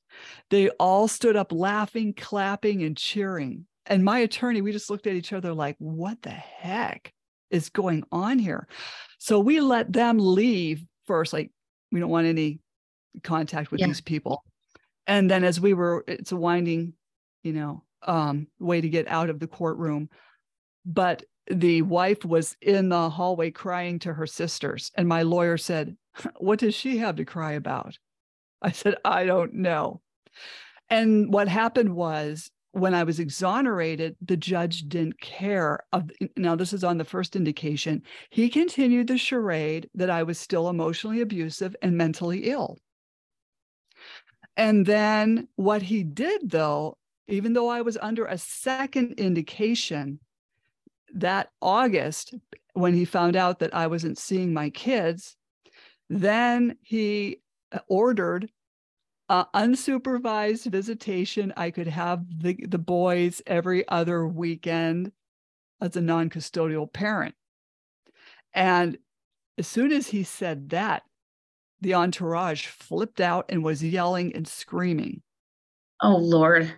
They 0.50 0.70
all 0.70 1.08
stood 1.08 1.36
up 1.36 1.52
laughing 1.52 2.14
clapping 2.14 2.82
and 2.82 2.96
cheering. 2.96 3.66
And 3.86 4.02
my 4.02 4.20
attorney 4.20 4.62
we 4.62 4.72
just 4.72 4.88
looked 4.88 5.06
at 5.06 5.16
each 5.16 5.32
other 5.32 5.52
like 5.52 5.76
what 5.78 6.22
the 6.22 6.30
heck 6.30 7.12
is 7.54 7.70
going 7.70 8.04
on 8.10 8.38
here. 8.38 8.66
So 9.18 9.38
we 9.38 9.60
let 9.60 9.92
them 9.92 10.18
leave 10.18 10.84
first 11.06 11.32
like 11.32 11.50
we 11.92 12.00
don't 12.00 12.10
want 12.10 12.26
any 12.26 12.58
contact 13.22 13.70
with 13.70 13.80
yeah. 13.80 13.86
these 13.86 14.00
people. 14.00 14.44
And 15.06 15.30
then 15.30 15.44
as 15.44 15.60
we 15.60 15.72
were 15.72 16.04
it's 16.08 16.32
a 16.32 16.36
winding 16.36 16.94
you 17.42 17.52
know 17.52 17.84
um, 18.02 18.48
way 18.58 18.80
to 18.80 18.88
get 18.88 19.08
out 19.08 19.30
of 19.30 19.38
the 19.38 19.46
courtroom. 19.46 20.10
But 20.84 21.24
the 21.50 21.82
wife 21.82 22.24
was 22.24 22.56
in 22.60 22.88
the 22.88 23.08
hallway 23.08 23.50
crying 23.50 23.98
to 24.00 24.12
her 24.12 24.26
sisters. 24.26 24.90
And 24.96 25.08
my 25.08 25.22
lawyer 25.22 25.56
said 25.56 25.96
what 26.36 26.58
does 26.58 26.74
she 26.74 26.98
have 26.98 27.16
to 27.16 27.24
cry 27.24 27.52
about? 27.52 27.98
I 28.60 28.72
said 28.72 28.96
i 29.04 29.24
don't 29.24 29.54
know. 29.54 30.00
And 30.90 31.32
what 31.32 31.48
happened 31.48 31.94
was 31.94 32.50
when 32.74 32.92
I 32.92 33.04
was 33.04 33.20
exonerated, 33.20 34.16
the 34.20 34.36
judge 34.36 34.88
didn't 34.88 35.20
care. 35.20 35.78
Of, 35.92 36.10
now, 36.36 36.56
this 36.56 36.72
is 36.72 36.82
on 36.82 36.98
the 36.98 37.04
first 37.04 37.36
indication. 37.36 38.02
He 38.30 38.48
continued 38.48 39.06
the 39.06 39.16
charade 39.16 39.88
that 39.94 40.10
I 40.10 40.24
was 40.24 40.40
still 40.40 40.68
emotionally 40.68 41.20
abusive 41.20 41.76
and 41.82 41.96
mentally 41.96 42.50
ill. 42.50 42.78
And 44.56 44.84
then 44.84 45.46
what 45.54 45.82
he 45.82 46.02
did, 46.02 46.50
though, 46.50 46.98
even 47.28 47.52
though 47.52 47.68
I 47.68 47.82
was 47.82 47.96
under 47.96 48.24
a 48.24 48.38
second 48.38 49.20
indication 49.20 50.18
that 51.14 51.50
August, 51.62 52.34
when 52.72 52.92
he 52.92 53.04
found 53.04 53.36
out 53.36 53.60
that 53.60 53.74
I 53.74 53.86
wasn't 53.86 54.18
seeing 54.18 54.52
my 54.52 54.70
kids, 54.70 55.36
then 56.10 56.76
he 56.82 57.38
uh, 57.70 57.78
ordered 57.88 58.50
uh, 59.28 59.44
unsupervised 59.54 60.66
visitation. 60.66 61.52
I 61.56 61.70
could 61.70 61.88
have 61.88 62.24
the, 62.42 62.56
the 62.68 62.78
boys 62.78 63.42
every 63.46 63.86
other 63.88 64.26
weekend 64.26 65.12
as 65.80 65.96
a 65.96 66.00
non 66.00 66.30
custodial 66.30 66.92
parent. 66.92 67.34
And 68.52 68.98
as 69.58 69.66
soon 69.66 69.92
as 69.92 70.08
he 70.08 70.22
said 70.22 70.70
that, 70.70 71.02
the 71.80 71.94
entourage 71.94 72.66
flipped 72.66 73.20
out 73.20 73.46
and 73.48 73.62
was 73.62 73.82
yelling 73.82 74.34
and 74.34 74.48
screaming. 74.48 75.22
Oh, 76.02 76.16
Lord. 76.16 76.72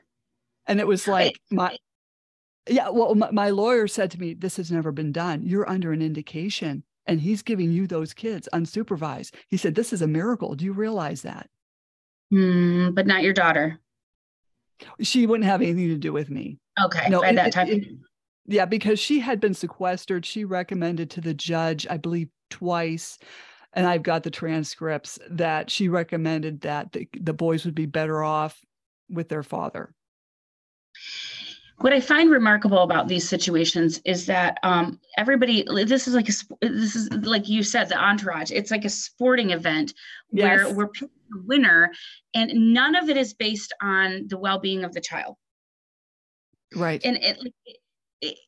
And 0.67 0.81
it 0.81 0.87
was 0.87 1.07
like, 1.07 1.41
my, 1.51 1.77
yeah, 2.69 2.89
well, 2.91 3.15
my, 3.15 3.31
my 3.31 3.51
lawyer 3.51 3.87
said 3.87 4.11
to 4.13 4.21
me, 4.21 4.35
This 4.35 4.57
has 4.57 4.73
never 4.73 4.91
been 4.91 5.13
done. 5.13 5.43
You're 5.45 5.69
under 5.69 5.93
an 5.93 6.03
indication, 6.03 6.83
and 7.07 7.21
he's 7.21 7.43
giving 7.43 7.71
you 7.71 7.87
those 7.87 8.13
kids 8.13 8.49
unsupervised. 8.53 9.35
He 9.49 9.57
said, 9.57 9.75
This 9.75 9.93
is 9.93 10.03
a 10.03 10.09
miracle. 10.09 10.55
Do 10.55 10.65
you 10.65 10.73
realize 10.73 11.23
that? 11.23 11.49
Mm, 12.33 12.95
but 12.95 13.07
not 13.07 13.23
your 13.23 13.33
daughter. 13.33 13.81
She 15.01 15.27
wouldn't 15.27 15.49
have 15.49 15.63
anything 15.63 15.89
to 15.89 15.97
do 15.97 16.13
with 16.13 16.31
me. 16.31 16.59
Okay. 16.83 17.09
No, 17.09 17.21
by 17.21 17.33
that 17.33 17.53
time. 17.53 17.69
It, 17.69 17.85
yeah, 18.47 18.65
because 18.65 18.99
she 18.99 19.21
had 19.21 19.41
been 19.41 19.55
sequestered. 19.55 20.27
She 20.27 20.45
recommended 20.45 21.11
to 21.11 21.21
the 21.21 21.35
judge, 21.35 21.87
I 21.89 21.97
believe, 21.97 22.29
twice 22.51 23.19
and 23.77 23.87
I've 23.87 24.03
got 24.03 24.23
the 24.23 24.31
transcripts 24.31 25.19
that 25.31 25.71
she 25.71 25.91
recommended 25.91 26.63
that 26.63 26.93
the, 26.93 27.07
the 27.21 27.35
boys 27.35 27.67
would 27.67 27.75
be 27.75 27.85
better 27.85 28.25
off 28.25 28.59
with 29.11 29.29
their 29.29 29.43
father. 29.43 29.95
What 31.79 31.93
I 31.93 32.01
find 32.01 32.31
remarkable 32.31 32.83
about 32.83 33.07
these 33.07 33.29
situations 33.29 34.01
is 34.07 34.25
that 34.27 34.59
um, 34.63 34.99
everybody, 35.19 35.63
this 35.85 36.09
is 36.09 36.15
like 36.15 36.29
a, 36.29 36.33
this 36.63 36.97
is 36.97 37.13
like 37.13 37.49
you 37.49 37.63
said, 37.63 37.91
the 37.91 38.03
entourage. 38.03 38.51
It's 38.51 38.71
like 38.71 38.87
a 38.87 38.89
sporting 38.91 39.51
event 39.51 39.93
yes. 40.33 40.65
where 40.65 40.75
we're 40.75 40.89
picking 40.89 41.11
a 41.35 41.47
winner, 41.47 41.93
and 42.35 42.73
none 42.73 42.97
of 42.97 43.11
it 43.11 43.19
is 43.19 43.35
based 43.35 43.75
on 43.83 44.27
the 44.29 44.39
well-being 44.39 44.85
of 44.85 44.95
the 44.95 45.03
child. 45.03 45.37
Right. 46.75 47.01
And 47.05 47.17
it, 47.19 47.39
it, 47.67 47.77
it 48.23 48.39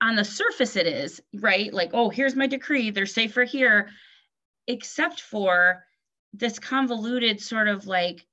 on 0.00 0.16
the 0.16 0.24
surface, 0.24 0.74
it 0.74 0.86
is 0.86 1.20
right. 1.34 1.72
Like, 1.72 1.90
oh, 1.92 2.08
here's 2.08 2.34
my 2.34 2.46
decree. 2.46 2.90
They're 2.90 3.06
safer 3.06 3.44
here 3.44 3.90
except 4.66 5.20
for 5.20 5.84
this 6.32 6.58
convoluted 6.58 7.40
sort 7.40 7.68
of 7.68 7.86
like 7.86 8.26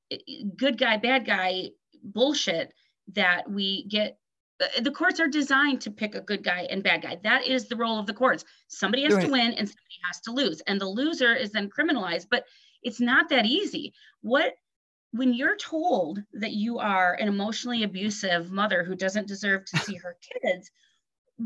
good 0.56 0.78
guy, 0.78 0.96
bad 0.96 1.26
guy 1.26 1.72
bullshit 2.04 2.74
that 3.14 3.52
we 3.52 3.86
get. 3.88 4.18
The 4.82 4.92
courts 4.92 5.20
are 5.20 5.28
designed 5.28 5.82
to 5.82 5.92
pick 5.92 6.16
a 6.16 6.22
good 6.22 6.44
guy 6.44 6.68
and 6.70 6.84
bad 6.84 7.02
guy. 7.02 7.18
That 7.24 7.46
is 7.46 7.68
the 7.68 7.78
role 7.78 7.98
of 7.98 8.06
the 8.06 8.14
courts. 8.14 8.44
Somebody 8.68 9.04
has 9.04 9.14
right. 9.14 9.26
to 9.26 9.32
win 9.32 9.54
and 9.54 9.68
somebody 9.68 10.00
has 10.06 10.20
to 10.22 10.32
lose. 10.32 10.62
And 10.62 10.82
the 10.82 10.86
loser 10.86 11.34
is 11.34 11.52
then 11.52 11.70
criminalized, 11.70 12.28
but 12.30 12.46
it's 12.84 13.00
not 13.00 13.30
that 13.30 13.46
easy. 13.46 13.94
What 14.22 14.54
when 15.12 15.34
you're 15.34 15.58
told 15.58 16.22
that 16.34 16.52
you 16.52 16.78
are 16.78 17.16
an 17.16 17.28
emotionally 17.28 17.84
abusive 17.84 18.52
mother 18.52 18.84
who 18.84 18.96
doesn't 18.96 19.28
deserve 19.28 19.66
to 19.66 19.78
see 19.78 19.96
her 19.96 20.18
kids, 20.44 20.72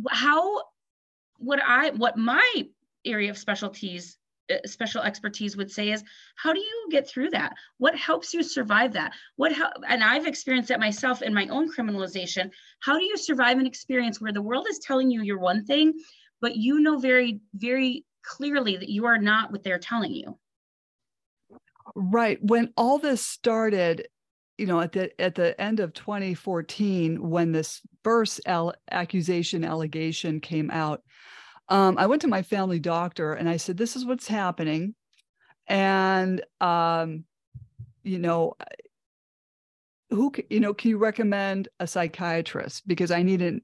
how 0.10 0.64
would 1.40 1.60
I 1.60 1.92
what 1.92 2.18
my 2.18 2.68
area 3.06 3.30
of 3.30 3.38
specialties 3.38 4.18
uh, 4.18 4.23
special 4.66 5.02
expertise 5.02 5.56
would 5.56 5.72
say 5.72 5.92
is 5.92 6.04
how 6.36 6.54
do 6.54 6.60
you 6.60 6.88
get 6.92 7.08
through 7.08 7.30
that? 7.32 7.54
What 7.78 7.96
helps 7.96 8.34
you 8.34 8.44
survive 8.44 8.94
that? 8.94 9.14
What 9.36 9.54
how 9.54 9.72
and 9.88 10.04
i've 10.04 10.28
experienced 10.28 10.70
that 10.70 10.80
myself 10.80 11.22
in 11.22 11.34
my 11.34 11.48
own 11.48 11.72
criminalization. 11.72 12.52
How 12.82 12.98
do 12.98 13.06
you 13.06 13.18
survive 13.18 13.58
an 13.58 13.68
experience 13.68 14.20
where 14.20 14.34
the 14.34 14.42
world 14.42 14.68
is 14.70 14.80
telling 14.80 15.10
you 15.10 15.22
you're 15.22 15.40
one 15.40 15.66
thing 15.66 15.94
but 16.42 16.56
you 16.56 16.80
know 16.80 17.00
very 17.00 17.40
very 17.54 18.06
clearly 18.24 18.78
that 18.78 18.90
you 18.90 19.06
are 19.06 19.18
not 19.18 19.52
what 19.52 19.64
they're 19.64 19.80
telling 19.80 20.14
you? 20.14 20.38
Right. 21.96 22.40
When 22.42 22.74
all 22.76 22.98
this 22.98 23.26
started 23.26 24.08
you 24.58 24.66
know 24.66 24.80
at 24.82 24.92
the 24.92 25.22
at 25.22 25.36
the 25.36 25.60
end 25.60 25.80
of 25.80 25.94
2014 25.94 27.30
when 27.30 27.52
this 27.52 27.82
first 28.04 28.40
accusation 28.92 29.64
allegation 29.64 30.40
came 30.40 30.70
out 30.70 31.02
um, 31.70 31.98
I 31.98 32.06
went 32.06 32.22
to 32.24 32.28
my 32.28 32.42
family 32.42 32.80
doctor 32.80 33.34
and 33.34 33.50
I 33.50 33.58
said, 33.58 33.78
"This 33.78 33.96
is 33.96 34.06
what's 34.06 34.28
happening," 34.28 34.96
and 35.68 36.44
um, 36.62 37.26
you 38.04 38.20
know, 38.20 38.56
who 40.10 40.32
you 40.50 40.60
know, 40.60 40.74
can 40.74 40.90
you 40.90 40.98
recommend 40.98 41.70
a 41.80 41.88
psychiatrist 41.88 42.88
because 42.88 43.12
I 43.12 43.24
need 43.24 43.42
an 43.42 43.62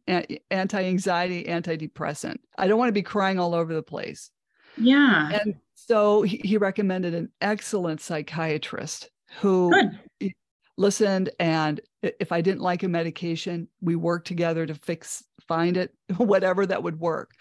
anti-anxiety 0.50 1.44
antidepressant. 1.46 2.38
I 2.58 2.68
don't 2.68 2.80
want 2.80 2.90
to 2.90 2.94
be 2.94 3.04
crying 3.04 3.40
all 3.40 3.54
over 3.54 3.74
the 3.74 3.84
place. 3.84 4.32
Yeah. 4.78 5.30
And 5.30 5.56
so 5.76 6.22
he, 6.22 6.42
he 6.44 6.58
recommended 6.58 7.14
an 7.14 7.32
excellent 7.42 8.02
psychiatrist 8.02 9.10
who 9.40 9.72
Good. 10.20 10.34
listened 10.78 11.30
and 11.40 11.82
if 12.02 12.32
I 12.32 12.42
didn't 12.42 12.62
like 12.62 12.84
a 12.84 12.88
medication, 12.88 13.68
we 13.82 13.96
worked 13.96 14.28
together 14.28 14.66
to 14.66 14.74
fix 14.74 15.24
find 15.48 15.78
it 15.78 15.94
whatever 16.18 16.66
that 16.66 16.82
would 16.82 17.00
work. 17.00 17.32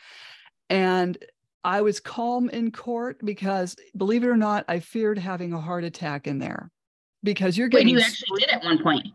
And 0.70 1.18
I 1.64 1.82
was 1.82 2.00
calm 2.00 2.48
in 2.50 2.70
court 2.70 3.18
because, 3.24 3.76
believe 3.96 4.24
it 4.24 4.28
or 4.28 4.36
not, 4.36 4.64
I 4.68 4.80
feared 4.80 5.18
having 5.18 5.52
a 5.52 5.60
heart 5.60 5.84
attack 5.84 6.26
in 6.26 6.38
there 6.38 6.70
because 7.22 7.58
you're 7.58 7.68
getting. 7.68 7.88
When 7.88 7.96
you 7.96 8.00
actually 8.00 8.40
did 8.40 8.50
at 8.50 8.64
one 8.64 8.82
point. 8.82 9.08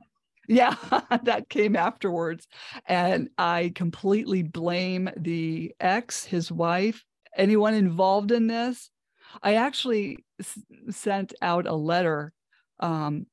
Yeah, 0.47 0.75
that 1.23 1.49
came 1.49 1.75
afterwards. 1.75 2.47
And 2.85 3.29
I 3.37 3.71
completely 3.75 4.43
blame 4.43 5.09
the 5.15 5.73
ex, 5.79 6.25
his 6.25 6.51
wife, 6.51 7.03
anyone 7.35 7.73
involved 7.73 8.31
in 8.31 8.47
this. 8.47 8.89
I 9.41 9.55
actually 9.55 10.25
s- 10.39 10.59
sent 10.89 11.33
out 11.41 11.65
a 11.65 11.73
letter 11.73 12.33
um, 12.79 13.25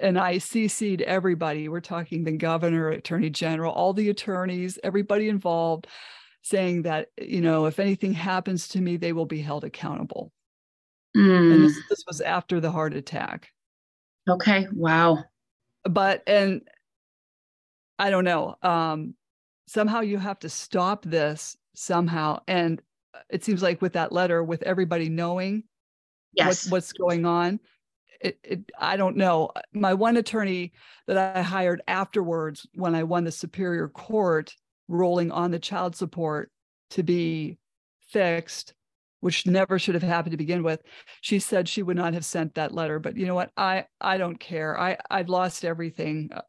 and 0.00 0.18
I 0.18 0.36
CC'd 0.36 1.02
everybody. 1.02 1.68
We're 1.68 1.80
talking 1.80 2.24
the 2.24 2.32
governor, 2.32 2.88
attorney 2.88 3.30
general, 3.30 3.72
all 3.72 3.92
the 3.92 4.10
attorneys, 4.10 4.78
everybody 4.82 5.28
involved 5.28 5.86
saying 6.42 6.82
that 6.82 7.08
you 7.20 7.40
know 7.40 7.66
if 7.66 7.78
anything 7.78 8.12
happens 8.12 8.68
to 8.68 8.80
me 8.80 8.96
they 8.96 9.12
will 9.12 9.26
be 9.26 9.40
held 9.40 9.64
accountable 9.64 10.32
mm. 11.16 11.54
and 11.54 11.64
this, 11.64 11.72
mm. 11.72 11.82
this 11.88 12.04
was 12.06 12.20
after 12.20 12.60
the 12.60 12.70
heart 12.70 12.94
attack 12.94 13.48
okay 14.28 14.66
wow 14.72 15.18
but 15.84 16.22
and 16.26 16.62
i 17.98 18.10
don't 18.10 18.24
know 18.24 18.54
um 18.62 19.14
somehow 19.66 20.00
you 20.00 20.18
have 20.18 20.38
to 20.38 20.48
stop 20.48 21.04
this 21.04 21.56
somehow 21.74 22.38
and 22.48 22.80
it 23.28 23.44
seems 23.44 23.62
like 23.62 23.82
with 23.82 23.92
that 23.92 24.12
letter 24.12 24.42
with 24.42 24.62
everybody 24.62 25.08
knowing 25.08 25.62
yes. 26.32 26.64
what, 26.66 26.72
what's 26.72 26.92
going 26.92 27.26
on 27.26 27.60
it, 28.20 28.38
it, 28.42 28.60
i 28.78 28.96
don't 28.96 29.16
know 29.16 29.50
my 29.72 29.92
one 29.92 30.16
attorney 30.16 30.72
that 31.06 31.36
i 31.36 31.42
hired 31.42 31.82
afterwards 31.86 32.66
when 32.74 32.94
i 32.94 33.02
won 33.02 33.24
the 33.24 33.32
superior 33.32 33.88
court 33.88 34.54
rolling 34.90 35.30
on 35.30 35.50
the 35.50 35.58
child 35.58 35.96
support 35.96 36.50
to 36.90 37.02
be 37.02 37.58
fixed 38.08 38.74
which 39.20 39.46
never 39.46 39.78
should 39.78 39.94
have 39.94 40.02
happened 40.02 40.32
to 40.32 40.38
begin 40.38 40.62
with. 40.62 40.82
She 41.20 41.38
said 41.38 41.68
she 41.68 41.82
would 41.82 41.96
not 41.96 42.14
have 42.14 42.24
sent 42.24 42.54
that 42.54 42.72
letter 42.72 42.98
but 42.98 43.16
you 43.16 43.26
know 43.26 43.34
what? 43.34 43.50
I 43.56 43.86
i 44.00 44.18
don't 44.18 44.38
care. 44.38 44.78
I 44.78 44.96
i've 45.10 45.28
lost 45.28 45.64
everything 45.64 46.30
uh, 46.34 46.42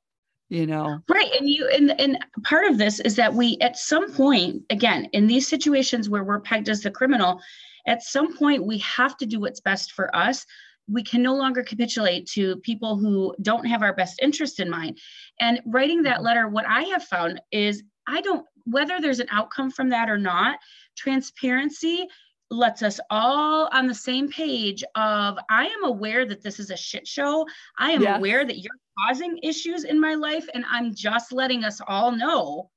you 0.49 0.67
know? 0.67 0.99
Right 1.09 1.31
and 1.39 1.49
you 1.49 1.69
and 1.69 1.99
and 1.99 2.17
part 2.43 2.65
of 2.65 2.77
this 2.77 2.99
is 2.99 3.15
that 3.15 3.33
we 3.33 3.57
at 3.61 3.77
some 3.77 4.11
point 4.11 4.63
again 4.69 5.05
in 5.13 5.27
these 5.27 5.47
situations 5.47 6.09
where 6.09 6.23
we're 6.23 6.41
pegged 6.41 6.69
as 6.69 6.81
the 6.81 6.91
criminal 6.91 7.41
at 7.87 8.03
some 8.03 8.37
point 8.37 8.65
we 8.65 8.77
have 8.79 9.17
to 9.17 9.25
do 9.25 9.39
what's 9.39 9.61
best 9.61 9.91
for 9.93 10.13
us. 10.15 10.45
We 10.87 11.03
can 11.03 11.21
no 11.21 11.35
longer 11.35 11.63
capitulate 11.63 12.25
to 12.31 12.57
people 12.57 12.97
who 12.97 13.33
don't 13.41 13.65
have 13.65 13.81
our 13.81 13.93
best 13.93 14.19
interest 14.21 14.59
in 14.59 14.69
mind. 14.69 14.97
And 15.39 15.61
writing 15.65 16.03
that 16.03 16.17
mm-hmm. 16.17 16.25
letter 16.25 16.47
what 16.47 16.65
i 16.67 16.83
have 16.83 17.03
found 17.03 17.41
is 17.51 17.83
I 18.07 18.21
don't, 18.21 18.45
whether 18.65 18.99
there's 18.99 19.19
an 19.19 19.29
outcome 19.31 19.71
from 19.71 19.89
that 19.89 20.09
or 20.09 20.17
not, 20.17 20.59
transparency 20.97 22.07
lets 22.49 22.83
us 22.83 22.99
all 23.09 23.69
on 23.71 23.87
the 23.87 23.95
same 23.95 24.29
page 24.29 24.83
of 24.95 25.37
I 25.49 25.67
am 25.67 25.85
aware 25.85 26.25
that 26.25 26.43
this 26.43 26.59
is 26.59 26.69
a 26.69 26.75
shit 26.75 27.07
show. 27.07 27.47
I 27.79 27.91
am 27.91 28.01
yes. 28.01 28.17
aware 28.17 28.45
that 28.45 28.59
you're 28.59 28.75
causing 29.07 29.39
issues 29.41 29.85
in 29.85 29.99
my 29.99 30.15
life 30.15 30.47
and 30.53 30.65
I'm 30.69 30.93
just 30.93 31.31
letting 31.31 31.63
us 31.63 31.79
all 31.87 32.11
know 32.11 32.69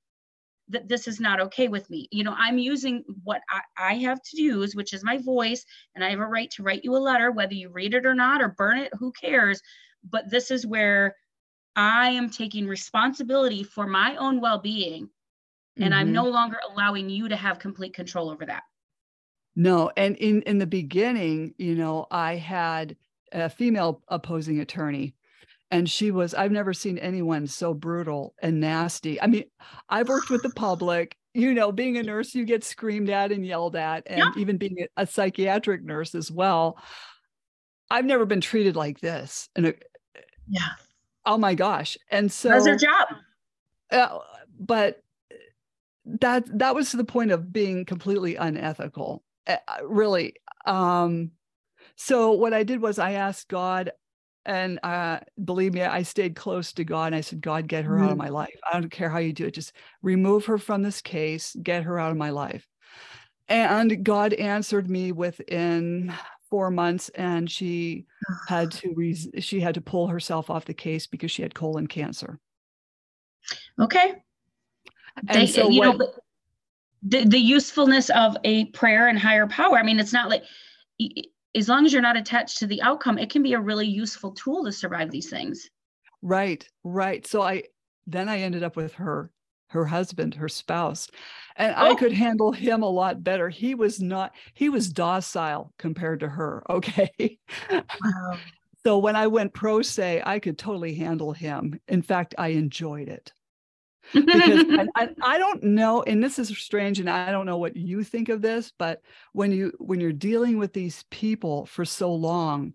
that 0.69 0.89
this 0.89 1.07
is 1.07 1.21
not 1.21 1.41
okay 1.41 1.69
with 1.69 1.91
me. 1.91 2.09
You 2.11 2.25
know, 2.25 2.35
I'm 2.39 2.57
using 2.57 3.05
what 3.25 3.43
I, 3.51 3.61
I 3.77 3.95
have 3.97 4.23
to 4.23 4.41
use, 4.41 4.75
which 4.75 4.95
is 4.95 5.05
my 5.05 5.19
voice, 5.19 5.65
and 5.95 6.03
I 6.03 6.11
have 6.11 6.21
a 6.21 6.27
right 6.27 6.51
to 6.53 6.63
write 6.63 6.85
you 6.85 6.97
a 6.97 6.99
letter, 6.99 7.31
whether 7.33 7.55
you 7.55 7.69
read 7.69 7.95
it 7.95 8.07
or 8.07 8.15
not 8.15 8.41
or 8.41 8.49
burn 8.49 8.79
it, 8.79 8.93
who 8.99 9.13
cares? 9.13 9.61
But 10.09 10.31
this 10.31 10.51
is 10.51 10.67
where 10.67 11.17
I 11.77 12.11
am 12.11 12.31
taking 12.31 12.67
responsibility 12.67 13.63
for 13.63 13.87
my 13.87 14.17
own 14.17 14.41
well 14.41 14.59
being. 14.59 15.09
And 15.77 15.87
mm-hmm. 15.87 15.95
I'm 15.95 16.13
no 16.13 16.25
longer 16.25 16.59
allowing 16.71 17.11
you 17.11 17.29
to 17.29 17.37
have 17.37 17.59
complete 17.59 17.95
control 17.95 18.31
over 18.31 18.47
that. 18.47 18.63
No. 19.57 19.91
And 19.97 20.17
in, 20.17 20.43
in 20.43 20.59
the 20.59 20.67
beginning, 20.67 21.55
you 21.59 21.75
know, 21.75 22.07
I 22.11 22.37
had 22.37 22.97
a 23.33 23.51
female 23.51 24.03
opposing 24.09 24.61
attorney 24.61 25.15
and 25.71 25.91
she 25.91 26.11
was 26.11 26.35
i've 26.35 26.53
never 26.53 26.73
seen 26.73 26.99
anyone 26.99 27.47
so 27.47 27.75
brutal 27.75 28.35
and 28.41 28.61
nasty 28.61 29.21
i 29.21 29.27
mean 29.27 29.45
i've 29.89 30.09
worked 30.09 30.31
with 30.31 30.43
the 30.43 30.51
public 30.51 31.17
you 31.33 31.53
know 31.53 31.73
being 31.73 31.97
a 31.99 32.03
nurse 32.03 32.35
you 32.35 32.45
get 32.45 32.63
screamed 32.63 33.11
at 33.11 33.33
and 33.33 33.45
yelled 33.45 33.75
at 33.75 34.05
and 34.07 34.19
yeah. 34.19 34.31
even 34.37 34.57
being 34.57 34.77
a, 34.81 35.03
a, 35.03 35.07
psychiatric 35.07 35.83
nurse 35.83 36.15
as 36.15 36.31
well 36.31 36.79
i've 37.91 38.05
never 38.05 38.25
been 38.25 38.41
treated 38.41 38.77
like 38.77 39.01
this 39.01 39.49
and 39.57 39.75
yeah 40.49 40.71
oh 41.27 41.39
my 41.39 41.55
gosh. 41.55 41.97
And 42.11 42.31
so 42.31 42.49
that's 42.49 42.65
their 42.65 42.77
job? 42.77 43.09
uh, 43.91 44.19
but 44.59 45.03
that 46.05 46.59
that 46.59 46.75
was 46.75 46.91
to 46.91 46.97
the 46.97 47.05
point 47.05 47.31
of 47.31 47.53
being 47.53 47.85
completely 47.85 48.37
unethical 48.37 49.23
uh, 49.47 49.57
really. 49.83 50.35
Um 50.67 51.33
so 51.97 52.33
what 52.33 52.53
i 52.53 52.63
did 52.63 52.81
was 52.81 52.99
i 52.99 53.13
asked 53.13 53.49
god 53.49 53.93
and 54.45 54.81
uh 54.83 55.21
believe 55.45 55.73
me 55.73 55.83
i 55.83 56.03
stayed 56.03 56.35
close 56.35 56.73
to 56.73 56.85
god 56.85 57.07
and 57.07 57.15
i 57.15 57.21
said 57.21 57.41
god 57.41 57.69
get 57.69 57.85
her 57.85 57.95
mm-hmm. 57.95 58.05
out 58.05 58.13
of 58.13 58.19
mm-hmm. 58.19 58.25
my 58.25 58.29
life. 58.31 58.59
I 58.71 58.81
don't 58.81 58.91
care 58.91 59.09
how 59.09 59.19
you 59.19 59.33
do 59.33 59.47
it. 59.47 59.55
Just 59.55 59.73
remove 60.03 60.47
her 60.47 60.59
from 60.59 60.83
this 60.83 61.01
case. 61.01 61.57
Get 61.63 61.85
her 61.85 61.99
out 61.99 62.11
of 62.11 62.17
my 62.17 62.31
life. 62.31 62.67
And 63.49 64.05
god 64.05 64.33
answered 64.33 64.91
me 64.91 65.13
within 65.13 66.13
four 66.55 66.71
months 66.71 67.09
and 67.17 67.51
she 67.51 68.07
had 68.47 68.71
to 68.71 68.95
re- 68.95 69.41
she 69.41 69.59
had 69.59 69.75
to 69.75 69.81
pull 69.81 70.07
herself 70.07 70.51
off 70.51 70.65
the 70.67 70.73
case 70.73 71.05
because 71.05 71.29
she 71.29 71.43
had 71.43 71.53
colon 71.53 71.89
cancer. 71.89 72.39
Okay. 73.81 74.23
And 75.17 75.29
they, 75.29 75.47
so 75.49 75.69
you 75.69 75.81
when, 75.81 75.99
know 75.99 76.13
the, 77.03 77.25
the 77.25 77.41
usefulness 77.41 78.09
of 78.11 78.37
a 78.45 78.67
prayer 78.67 79.09
and 79.09 79.19
higher 79.19 79.49
power 79.49 79.79
i 79.79 79.83
mean 79.83 79.99
it's 79.99 80.13
not 80.13 80.31
like 80.31 80.45
as 81.57 81.69
long 81.69 81.85
as 81.85 81.93
you're 81.93 82.03
not 82.03 82.17
attached 82.17 82.59
to 82.59 82.69
the 82.69 82.81
outcome 82.83 83.19
it 83.19 83.31
can 83.31 83.43
be 83.43 83.55
a 83.55 83.61
really 83.61 83.89
useful 83.89 84.31
tool 84.31 84.65
to 84.65 84.71
survive 84.71 85.11
these 85.11 85.29
things. 85.29 85.69
Right 86.23 86.69
right. 86.85 87.27
So 87.27 87.43
i 87.43 87.65
then 88.07 88.29
i 88.29 88.39
ended 88.39 88.63
up 88.63 88.77
with 88.77 88.95
her 88.95 89.33
her 89.75 89.85
husband, 89.85 90.35
her 90.35 90.49
spouse. 90.49 91.09
And 91.57 91.75
oh. 91.77 91.93
I 91.93 91.95
could 91.95 92.13
handle 92.13 92.53
him 92.53 92.83
a 92.83 92.89
lot 92.89 93.23
better. 93.23 93.49
He 93.49 93.75
was 93.75 94.01
not, 94.01 94.33
he 94.55 94.69
was 94.69 94.93
docile 94.93 95.73
compared 95.79 96.21
to 96.21 96.29
her. 96.29 96.63
Okay. 96.71 97.39
Wow. 97.71 98.39
so 98.85 98.99
when 98.99 99.15
I 99.15 99.27
went 99.27 99.55
pro 99.55 99.83
se, 99.83 100.23
I 100.25 100.39
could 100.39 100.59
totally 100.59 100.95
handle 100.95 101.33
him. 101.33 101.79
In 101.87 102.03
fact, 102.03 102.35
I 102.39 102.49
enjoyed 102.49 103.09
it. 103.09 103.33
because 104.13 104.65
I, 104.97 105.09
I, 105.23 105.39
don't 105.39 105.63
know 105.63 106.03
and 106.03 106.23
this 106.23 106.39
is 106.39 106.49
strange 106.59 107.01
and 107.01 107.09
i 107.09 107.33
don't 107.33 107.47
know 107.47 107.57
what 107.57 107.75
you 107.75 108.05
think 108.05 108.29
of 108.29 108.43
this 108.43 108.71
but 108.79 109.01
when 109.33 109.51
you 109.51 109.73
when 109.79 109.99
you're 109.99 110.13
dealing 110.13 110.59
with 110.59 110.75
these 110.75 111.07
people 111.11 111.65
for 111.65 111.87
so 111.87 112.13
long 112.13 112.75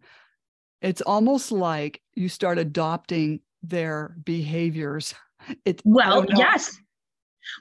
it's 0.81 1.01
almost 1.01 1.51
like 1.51 2.01
you 2.15 2.29
start 2.29 2.57
adopting 2.57 3.41
their 3.61 4.15
behaviors 4.23 5.13
it 5.65 5.81
well 5.85 6.25
yes 6.35 6.79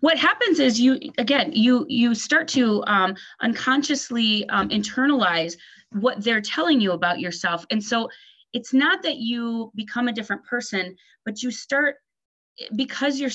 what 0.00 0.18
happens 0.18 0.58
is 0.58 0.80
you 0.80 0.98
again 1.18 1.52
you 1.52 1.86
you 1.88 2.14
start 2.14 2.48
to 2.48 2.84
um, 2.86 3.14
unconsciously 3.40 4.48
um, 4.48 4.68
internalize 4.68 5.56
what 5.92 6.22
they're 6.22 6.40
telling 6.40 6.80
you 6.80 6.92
about 6.92 7.20
yourself. 7.20 7.64
And 7.70 7.82
so 7.82 8.08
it's 8.52 8.72
not 8.72 9.02
that 9.02 9.16
you 9.16 9.72
become 9.74 10.08
a 10.08 10.12
different 10.12 10.44
person, 10.44 10.96
but 11.24 11.42
you 11.42 11.50
start 11.50 11.96
because 12.74 13.20
you're 13.20 13.30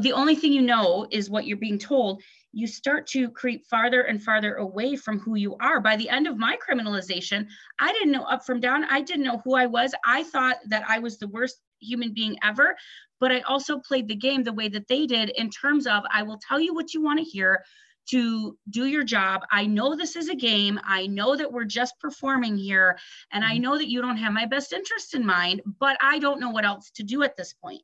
the 0.00 0.12
only 0.12 0.34
thing 0.34 0.52
you 0.52 0.60
know 0.60 1.06
is 1.10 1.30
what 1.30 1.46
you're 1.46 1.56
being 1.56 1.78
told 1.78 2.22
you 2.52 2.66
start 2.66 3.06
to 3.06 3.30
creep 3.30 3.66
farther 3.66 4.02
and 4.02 4.22
farther 4.22 4.54
away 4.54 4.96
from 4.96 5.18
who 5.18 5.34
you 5.34 5.56
are. 5.60 5.78
By 5.80 5.96
the 5.96 6.08
end 6.08 6.26
of 6.26 6.36
my 6.36 6.56
criminalization 6.56 7.46
i 7.80 7.92
didn't 7.92 8.12
know 8.12 8.24
up 8.24 8.44
from 8.44 8.60
down. 8.60 8.84
I 8.84 9.00
didn't 9.00 9.24
know 9.24 9.40
who 9.44 9.54
i 9.54 9.66
was. 9.66 9.94
I 10.04 10.24
thought 10.24 10.56
that 10.66 10.84
i 10.88 10.98
was 10.98 11.18
the 11.18 11.28
worst 11.28 11.60
human 11.80 12.12
being 12.12 12.36
ever 12.42 12.76
but 13.20 13.32
i 13.32 13.40
also 13.40 13.78
played 13.78 14.08
the 14.08 14.14
game 14.14 14.42
the 14.42 14.52
way 14.52 14.68
that 14.68 14.88
they 14.88 15.06
did 15.06 15.30
in 15.30 15.50
terms 15.50 15.86
of 15.86 16.02
i 16.12 16.22
will 16.22 16.38
tell 16.48 16.60
you 16.60 16.74
what 16.74 16.94
you 16.94 17.02
want 17.02 17.18
to 17.18 17.24
hear 17.24 17.62
to 18.10 18.56
do 18.70 18.86
your 18.86 19.04
job. 19.04 19.42
I 19.50 19.66
know 19.66 19.96
this 19.96 20.16
is 20.16 20.28
a 20.28 20.34
game. 20.34 20.80
I 20.84 21.06
know 21.06 21.36
that 21.36 21.52
we're 21.52 21.64
just 21.64 21.98
performing 22.00 22.56
here. 22.56 22.98
And 23.32 23.44
I 23.44 23.54
mm-hmm. 23.54 23.62
know 23.62 23.78
that 23.78 23.88
you 23.88 24.00
don't 24.00 24.16
have 24.16 24.32
my 24.32 24.46
best 24.46 24.72
interest 24.72 25.14
in 25.14 25.26
mind, 25.26 25.62
but 25.80 25.96
I 26.00 26.18
don't 26.18 26.40
know 26.40 26.50
what 26.50 26.64
else 26.64 26.90
to 26.92 27.02
do 27.02 27.22
at 27.22 27.36
this 27.36 27.52
point. 27.52 27.82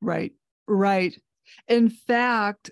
Right, 0.00 0.32
right. 0.66 1.16
In 1.68 1.90
fact, 1.90 2.70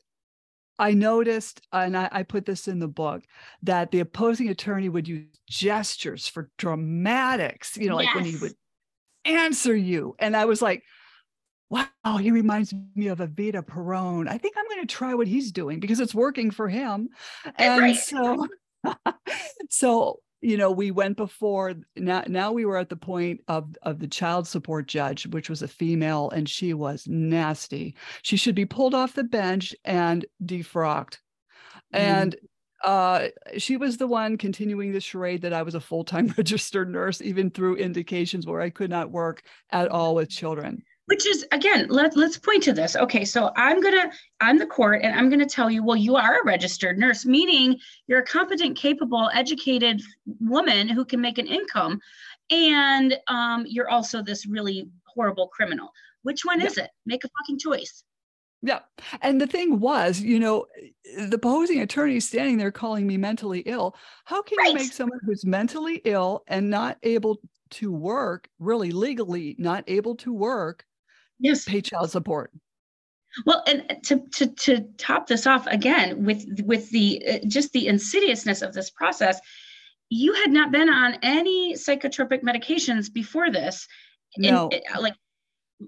I 0.78 0.94
noticed, 0.94 1.60
and 1.72 1.96
I, 1.96 2.08
I, 2.10 2.22
put 2.22 2.46
this 2.46 2.66
in 2.66 2.78
the 2.78 2.88
book, 2.88 3.22
that 3.62 3.90
the 3.90 4.00
opposing 4.00 4.48
attorney 4.48 4.88
would 4.88 5.06
use 5.06 5.26
gestures 5.46 6.26
for 6.26 6.50
dramatics, 6.56 7.76
you 7.76 7.90
know, 7.90 7.96
like 7.96 8.14
when 8.14 8.24
he 8.24 8.36
would 8.36 8.54
answer 9.30 9.74
you. 9.74 10.14
And 10.18 10.36
I 10.36 10.44
was 10.44 10.62
like, 10.62 10.82
wow, 11.70 12.16
he 12.18 12.30
reminds 12.30 12.74
me 12.94 13.08
of 13.08 13.18
Evita 13.18 13.62
Perón. 13.62 14.28
I 14.28 14.38
think 14.38 14.56
I'm 14.56 14.68
going 14.68 14.86
to 14.86 14.92
try 14.92 15.14
what 15.14 15.28
he's 15.28 15.52
doing 15.52 15.80
because 15.80 16.00
it's 16.00 16.14
working 16.14 16.50
for 16.50 16.68
him. 16.68 17.08
And 17.56 17.80
right. 17.80 17.96
so, 17.96 18.46
so 19.70 20.20
you 20.42 20.56
know 20.56 20.70
we 20.70 20.90
went 20.90 21.16
before 21.16 21.74
now 21.96 22.24
now 22.26 22.52
we 22.52 22.64
were 22.64 22.78
at 22.78 22.88
the 22.88 22.96
point 22.96 23.40
of 23.48 23.76
of 23.82 23.98
the 23.98 24.08
child 24.08 24.48
support 24.48 24.86
judge 24.86 25.26
which 25.28 25.50
was 25.50 25.62
a 25.62 25.68
female 25.68 26.30
and 26.30 26.48
she 26.48 26.72
was 26.72 27.06
nasty 27.06 27.94
she 28.22 28.36
should 28.36 28.54
be 28.54 28.64
pulled 28.64 28.94
off 28.94 29.14
the 29.14 29.24
bench 29.24 29.74
and 29.84 30.24
defrocked 30.44 31.18
mm. 31.94 31.98
and 31.98 32.36
uh, 32.82 33.28
she 33.58 33.76
was 33.76 33.96
the 33.96 34.06
one 34.06 34.36
continuing 34.36 34.92
the 34.92 35.00
charade 35.00 35.42
that 35.42 35.52
I 35.52 35.62
was 35.62 35.74
a 35.74 35.80
full 35.80 36.04
time 36.04 36.32
registered 36.38 36.90
nurse, 36.90 37.20
even 37.22 37.50
through 37.50 37.76
indications 37.76 38.46
where 38.46 38.60
I 38.60 38.70
could 38.70 38.90
not 38.90 39.10
work 39.10 39.42
at 39.70 39.88
all 39.88 40.14
with 40.14 40.28
children. 40.28 40.82
Which 41.06 41.26
is 41.26 41.44
again 41.50 41.88
let, 41.88 42.16
let's 42.16 42.38
point 42.38 42.62
to 42.64 42.72
this. 42.72 42.94
Okay 42.94 43.24
so 43.24 43.50
i'm 43.56 43.80
gonna 43.80 44.12
i'm 44.40 44.58
the 44.58 44.66
court 44.66 45.00
and 45.02 45.12
i'm 45.18 45.28
gonna 45.28 45.44
tell 45.44 45.68
you 45.68 45.82
well 45.82 45.96
you 45.96 46.14
are 46.14 46.40
a 46.40 46.44
registered 46.44 47.00
nurse 47.00 47.26
meaning 47.26 47.76
you're 48.06 48.20
a 48.20 48.24
competent 48.24 48.76
capable 48.78 49.28
educated 49.34 50.00
woman 50.38 50.88
who 50.88 51.04
can 51.04 51.20
make 51.20 51.38
an 51.38 51.48
income 51.48 52.00
and 52.50 53.16
um, 53.28 53.64
you're 53.66 53.88
also 53.88 54.22
this 54.22 54.46
really 54.46 54.88
horrible 55.04 55.48
criminal. 55.48 55.90
Which 56.22 56.44
one 56.44 56.60
is 56.60 56.76
it? 56.76 56.90
Make 57.06 57.24
a 57.24 57.28
fucking 57.40 57.58
choice 57.58 58.04
yeah. 58.62 58.80
And 59.22 59.40
the 59.40 59.46
thing 59.46 59.80
was, 59.80 60.20
you 60.20 60.38
know, 60.38 60.66
the 61.16 61.36
opposing 61.36 61.80
attorney 61.80 62.20
standing 62.20 62.58
there 62.58 62.70
calling 62.70 63.06
me 63.06 63.16
mentally 63.16 63.60
ill. 63.60 63.96
How 64.24 64.42
can 64.42 64.58
right. 64.58 64.68
you 64.68 64.74
make 64.74 64.92
someone 64.92 65.20
who's 65.24 65.44
mentally 65.44 66.02
ill 66.04 66.44
and 66.46 66.68
not 66.68 66.98
able 67.02 67.40
to 67.70 67.92
work, 67.92 68.48
really 68.58 68.90
legally 68.90 69.56
not 69.58 69.84
able 69.86 70.16
to 70.16 70.32
work, 70.32 70.84
yes 71.40 71.64
pay 71.64 71.80
child 71.80 72.10
support 72.10 72.52
well 73.46 73.64
and 73.66 73.84
to 74.04 74.22
to 74.32 74.46
to 74.54 74.80
top 74.98 75.26
this 75.26 75.46
off 75.46 75.66
again 75.66 76.24
with 76.24 76.44
with 76.64 76.90
the 76.90 77.22
uh, 77.28 77.38
just 77.48 77.72
the 77.72 77.86
insidiousness 77.86 78.62
of 78.62 78.74
this 78.74 78.90
process 78.90 79.40
you 80.10 80.32
had 80.34 80.50
not 80.50 80.70
been 80.72 80.88
on 80.88 81.16
any 81.22 81.74
psychotropic 81.74 82.42
medications 82.42 83.12
before 83.12 83.50
this 83.50 83.86
no. 84.36 84.68
And, 84.70 84.82
uh, 84.94 85.00
like 85.00 85.14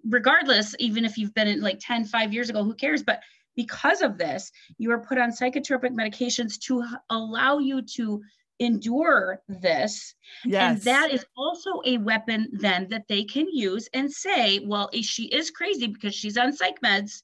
regardless 0.08 0.74
even 0.78 1.04
if 1.04 1.18
you've 1.18 1.34
been 1.34 1.48
in 1.48 1.60
like 1.60 1.78
10 1.80 2.04
5 2.04 2.32
years 2.32 2.50
ago 2.50 2.64
who 2.64 2.74
cares 2.74 3.02
but 3.02 3.20
because 3.56 4.00
of 4.00 4.18
this 4.18 4.50
you 4.78 4.90
are 4.90 5.00
put 5.00 5.18
on 5.18 5.30
psychotropic 5.30 5.90
medications 5.90 6.58
to 6.60 6.84
allow 7.10 7.58
you 7.58 7.82
to 7.82 8.22
endure 8.62 9.42
this. 9.48 10.14
Yes. 10.44 10.62
And 10.62 10.82
that 10.82 11.12
is 11.12 11.24
also 11.36 11.80
a 11.84 11.98
weapon 11.98 12.48
then 12.52 12.88
that 12.90 13.08
they 13.08 13.24
can 13.24 13.46
use 13.52 13.88
and 13.92 14.10
say, 14.10 14.60
well, 14.64 14.88
eh, 14.94 15.02
she 15.02 15.24
is 15.24 15.50
crazy 15.50 15.88
because 15.88 16.14
she's 16.14 16.36
on 16.36 16.52
psych 16.52 16.80
meds. 16.80 17.22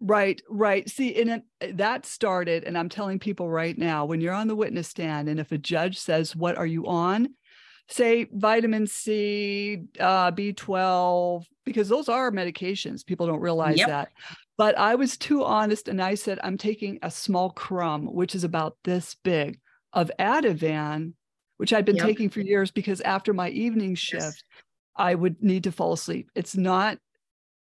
Right, 0.00 0.42
right. 0.48 0.88
See, 0.90 1.20
and 1.20 1.42
that 1.78 2.06
started, 2.06 2.64
and 2.64 2.76
I'm 2.76 2.88
telling 2.88 3.20
people 3.20 3.48
right 3.48 3.78
now 3.78 4.04
when 4.04 4.20
you're 4.20 4.34
on 4.34 4.48
the 4.48 4.56
witness 4.56 4.88
stand, 4.88 5.28
and 5.28 5.38
if 5.38 5.52
a 5.52 5.58
judge 5.58 5.98
says, 5.98 6.34
What 6.34 6.58
are 6.58 6.66
you 6.66 6.86
on? 6.88 7.34
Say 7.88 8.28
vitamin 8.32 8.86
C, 8.86 9.82
uh, 10.00 10.30
B12, 10.32 11.44
because 11.64 11.88
those 11.88 12.08
are 12.08 12.30
medications. 12.30 13.04
People 13.04 13.26
don't 13.26 13.40
realize 13.40 13.78
yep. 13.78 13.88
that. 13.88 14.12
But 14.56 14.78
I 14.78 14.94
was 14.94 15.16
too 15.16 15.44
honest 15.44 15.88
and 15.88 16.00
I 16.00 16.14
said, 16.14 16.38
I'm 16.42 16.56
taking 16.56 16.98
a 17.02 17.10
small 17.10 17.50
crumb, 17.50 18.06
which 18.06 18.34
is 18.34 18.44
about 18.44 18.76
this 18.84 19.16
big 19.24 19.58
of 19.92 20.10
Ativan, 20.18 21.14
which 21.56 21.72
I'd 21.72 21.84
been 21.84 21.96
yep. 21.96 22.06
taking 22.06 22.30
for 22.30 22.40
years 22.40 22.70
because 22.70 23.00
after 23.00 23.34
my 23.34 23.48
evening 23.50 23.94
shift, 23.94 24.22
yes. 24.22 24.42
I 24.96 25.14
would 25.14 25.42
need 25.42 25.64
to 25.64 25.72
fall 25.72 25.92
asleep. 25.92 26.30
It's 26.34 26.56
not, 26.56 26.98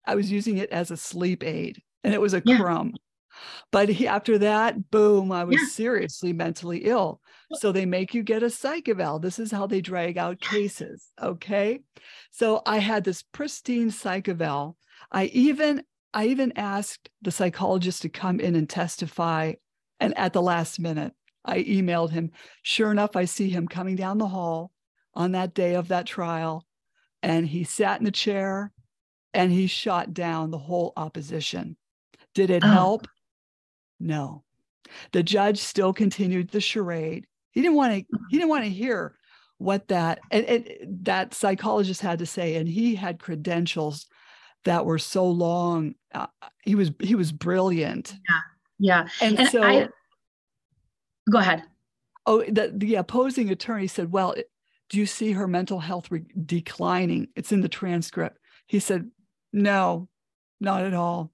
I 0.06 0.16
was 0.16 0.30
using 0.30 0.58
it 0.58 0.70
as 0.70 0.90
a 0.90 0.96
sleep 0.96 1.42
aid 1.42 1.80
and 2.04 2.12
it 2.12 2.20
was 2.20 2.34
a 2.34 2.42
yeah. 2.44 2.58
crumb. 2.58 2.94
But 3.70 3.88
he, 3.88 4.06
after 4.06 4.36
that, 4.38 4.90
boom, 4.90 5.32
I 5.32 5.44
was 5.44 5.56
yeah. 5.58 5.68
seriously 5.68 6.34
mentally 6.34 6.80
ill. 6.84 7.21
So 7.60 7.70
they 7.70 7.86
make 7.86 8.14
you 8.14 8.22
get 8.22 8.42
a 8.42 8.50
psych 8.50 8.88
eval. 8.88 9.18
This 9.18 9.38
is 9.38 9.50
how 9.50 9.66
they 9.66 9.80
drag 9.80 10.16
out 10.16 10.40
cases. 10.40 11.10
Okay. 11.20 11.80
So 12.30 12.62
I 12.64 12.78
had 12.78 13.04
this 13.04 13.22
pristine 13.22 13.90
psych 13.90 14.28
eval. 14.28 14.76
I 15.10 15.26
even 15.26 15.82
I 16.14 16.26
even 16.26 16.52
asked 16.56 17.10
the 17.20 17.30
psychologist 17.30 18.02
to 18.02 18.08
come 18.08 18.40
in 18.40 18.54
and 18.54 18.68
testify 18.68 19.54
and 20.00 20.16
at 20.16 20.32
the 20.32 20.42
last 20.42 20.80
minute. 20.80 21.12
I 21.44 21.62
emailed 21.62 22.10
him. 22.10 22.30
Sure 22.62 22.90
enough, 22.90 23.16
I 23.16 23.24
see 23.24 23.48
him 23.50 23.66
coming 23.66 23.96
down 23.96 24.18
the 24.18 24.28
hall 24.28 24.70
on 25.14 25.32
that 25.32 25.54
day 25.54 25.74
of 25.74 25.88
that 25.88 26.06
trial. 26.06 26.66
And 27.22 27.46
he 27.46 27.64
sat 27.64 27.98
in 27.98 28.04
the 28.04 28.10
chair 28.10 28.72
and 29.34 29.50
he 29.50 29.66
shot 29.66 30.12
down 30.12 30.50
the 30.50 30.58
whole 30.58 30.92
opposition. 30.96 31.76
Did 32.34 32.50
it 32.50 32.64
oh. 32.64 32.68
help? 32.68 33.08
No. 33.98 34.44
The 35.12 35.22
judge 35.22 35.58
still 35.58 35.92
continued 35.92 36.50
the 36.50 36.60
charade. 36.60 37.26
He 37.52 37.62
didn't 37.62 37.76
want 37.76 37.94
to, 37.94 38.00
mm-hmm. 38.00 38.24
he 38.30 38.36
didn't 38.36 38.50
want 38.50 38.64
to 38.64 38.70
hear 38.70 39.16
what 39.58 39.86
that 39.88 40.18
and, 40.32 40.44
and 40.44 40.68
that 41.04 41.34
psychologist 41.34 42.00
had 42.00 42.18
to 42.18 42.26
say. 42.26 42.56
And 42.56 42.68
he 42.68 42.94
had 42.94 43.20
credentials 43.20 44.06
that 44.64 44.84
were 44.84 44.98
so 44.98 45.26
long. 45.26 45.94
Uh, 46.14 46.26
he 46.62 46.74
was 46.74 46.90
he 47.00 47.14
was 47.14 47.32
brilliant. 47.32 48.14
Yeah. 48.28 48.40
Yeah. 48.78 49.08
And, 49.20 49.38
and 49.38 49.48
so 49.48 49.62
I, 49.62 49.88
Go 51.30 51.38
ahead. 51.38 51.62
Oh, 52.26 52.42
the, 52.42 52.72
the 52.74 52.96
opposing 52.96 53.50
attorney 53.50 53.86
said, 53.86 54.12
Well, 54.12 54.34
do 54.88 54.98
you 54.98 55.06
see 55.06 55.32
her 55.32 55.46
mental 55.46 55.78
health 55.80 56.10
re- 56.10 56.24
declining? 56.44 57.28
It's 57.36 57.52
in 57.52 57.60
the 57.60 57.68
transcript. 57.68 58.38
He 58.66 58.78
said, 58.78 59.10
No, 59.52 60.08
not 60.60 60.84
at 60.84 60.94
all. 60.94 61.32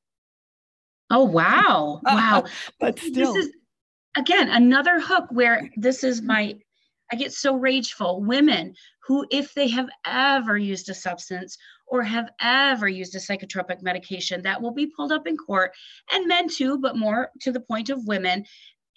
Oh, 1.11 1.25
wow. 1.25 2.01
Uh, 2.07 2.11
uh, 2.11 2.15
wow. 2.15 2.45
but 2.81 2.99
still. 2.99 3.33
This 3.35 3.47
is, 3.47 3.53
again, 4.19 4.49
another 4.51 5.01
hook 5.01 5.27
where 5.31 5.71
this 5.77 6.03
is 6.03 6.21
my, 6.23 6.57
I 7.13 7.17
get 7.17 7.33
so 7.33 7.55
rageful. 7.55 8.23
Women 8.23 8.75
who, 9.07 9.25
if 9.31 9.55
they 9.55 9.69
have 9.69 9.89
ever 10.05 10.59
used 10.59 10.89
a 10.89 10.95
substance 10.95 11.57
or 11.87 12.03
have 12.03 12.31
ever 12.41 12.89
used 12.89 13.15
a 13.15 13.19
psychotropic 13.19 13.81
medication, 13.81 14.43
that 14.43 14.61
will 14.61 14.73
be 14.73 14.87
pulled 14.87 15.13
up 15.13 15.27
in 15.27 15.37
court, 15.37 15.73
and 16.13 16.27
men 16.27 16.49
too, 16.49 16.79
but 16.79 16.99
more 16.99 17.31
to 17.41 17.53
the 17.53 17.61
point 17.61 17.89
of 17.89 18.07
women 18.07 18.45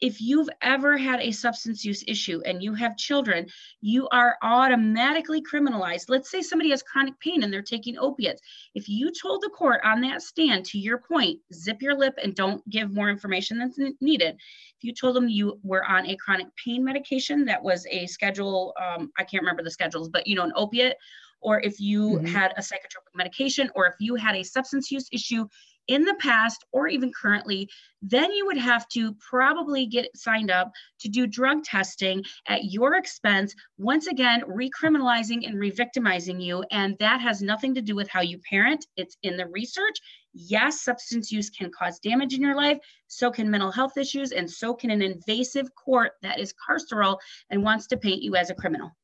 if 0.01 0.19
you've 0.19 0.49
ever 0.63 0.97
had 0.97 1.21
a 1.21 1.31
substance 1.31 1.85
use 1.85 2.03
issue 2.07 2.41
and 2.45 2.63
you 2.63 2.73
have 2.73 2.97
children, 2.97 3.47
you 3.81 4.09
are 4.09 4.35
automatically 4.41 5.41
criminalized. 5.41 6.05
Let's 6.09 6.31
say 6.31 6.41
somebody 6.41 6.71
has 6.71 6.81
chronic 6.81 7.19
pain 7.19 7.43
and 7.43 7.53
they're 7.53 7.61
taking 7.61 7.99
opiates. 7.99 8.41
If 8.73 8.89
you 8.89 9.11
told 9.11 9.41
the 9.41 9.49
court 9.49 9.81
on 9.85 10.01
that 10.01 10.23
stand, 10.23 10.65
to 10.65 10.79
your 10.79 10.97
point, 10.97 11.39
zip 11.53 11.81
your 11.81 11.95
lip 11.95 12.15
and 12.21 12.35
don't 12.35 12.67
give 12.69 12.91
more 12.91 13.09
information 13.09 13.59
than 13.59 13.95
needed. 14.01 14.35
If 14.35 14.83
you 14.83 14.93
told 14.93 15.15
them 15.15 15.29
you 15.29 15.59
were 15.61 15.85
on 15.85 16.07
a 16.07 16.15
chronic 16.15 16.47
pain 16.55 16.83
medication 16.83 17.45
that 17.45 17.61
was 17.61 17.85
a 17.91 18.07
schedule, 18.07 18.73
um, 18.81 19.11
I 19.19 19.23
can't 19.23 19.43
remember 19.43 19.61
the 19.61 19.69
schedules, 19.69 20.09
but 20.09 20.25
you 20.25 20.35
know, 20.35 20.43
an 20.43 20.53
opiate, 20.55 20.97
or 21.41 21.59
if 21.59 21.79
you 21.79 22.01
mm-hmm. 22.01 22.25
had 22.25 22.53
a 22.57 22.61
psychotropic 22.61 23.13
medication, 23.15 23.69
or 23.75 23.85
if 23.87 23.95
you 23.99 24.15
had 24.15 24.35
a 24.35 24.43
substance 24.43 24.91
use 24.91 25.07
issue 25.11 25.47
in 25.91 26.05
the 26.05 26.15
past 26.15 26.63
or 26.71 26.87
even 26.87 27.11
currently, 27.11 27.69
then 28.01 28.31
you 28.31 28.45
would 28.45 28.57
have 28.57 28.87
to 28.87 29.13
probably 29.15 29.85
get 29.85 30.09
signed 30.15 30.49
up 30.49 30.71
to 31.01 31.09
do 31.09 31.27
drug 31.27 31.65
testing 31.65 32.23
at 32.47 32.63
your 32.63 32.95
expense, 32.95 33.53
once 33.77 34.07
again, 34.07 34.41
recriminalizing 34.47 35.45
and 35.45 35.59
re-victimizing 35.59 36.39
you. 36.39 36.63
And 36.71 36.97
that 36.99 37.19
has 37.19 37.41
nothing 37.41 37.75
to 37.75 37.81
do 37.81 37.93
with 37.93 38.07
how 38.07 38.21
you 38.21 38.39
parent. 38.49 38.87
It's 38.95 39.17
in 39.23 39.35
the 39.35 39.47
research. 39.47 39.97
Yes, 40.33 40.81
substance 40.81 41.29
use 41.29 41.49
can 41.49 41.69
cause 41.77 41.99
damage 41.99 42.33
in 42.33 42.41
your 42.41 42.55
life. 42.55 42.77
So 43.07 43.29
can 43.29 43.51
mental 43.51 43.69
health 43.69 43.97
issues, 43.97 44.31
and 44.31 44.49
so 44.49 44.73
can 44.73 44.91
an 44.91 45.01
invasive 45.01 45.67
court 45.75 46.13
that 46.21 46.39
is 46.39 46.53
carceral 46.53 47.17
and 47.49 47.61
wants 47.61 47.85
to 47.87 47.97
paint 47.97 48.23
you 48.23 48.37
as 48.37 48.49
a 48.49 48.55
criminal. 48.55 48.95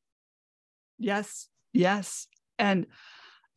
Yes, 0.98 1.50
Yes. 1.72 2.26
And, 2.58 2.86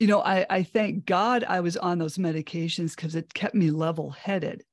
you 0.02 0.08
know, 0.08 0.24
I, 0.24 0.48
I 0.50 0.64
thank 0.64 1.06
God 1.06 1.46
I 1.48 1.60
was 1.60 1.78
on 1.78 2.00
those 2.00 2.18
medications 2.18 2.96
because 2.96 3.14
it 3.14 3.32
kept 3.36 3.54
me 3.54 3.70
level 3.70 4.10
headed. 4.10 4.64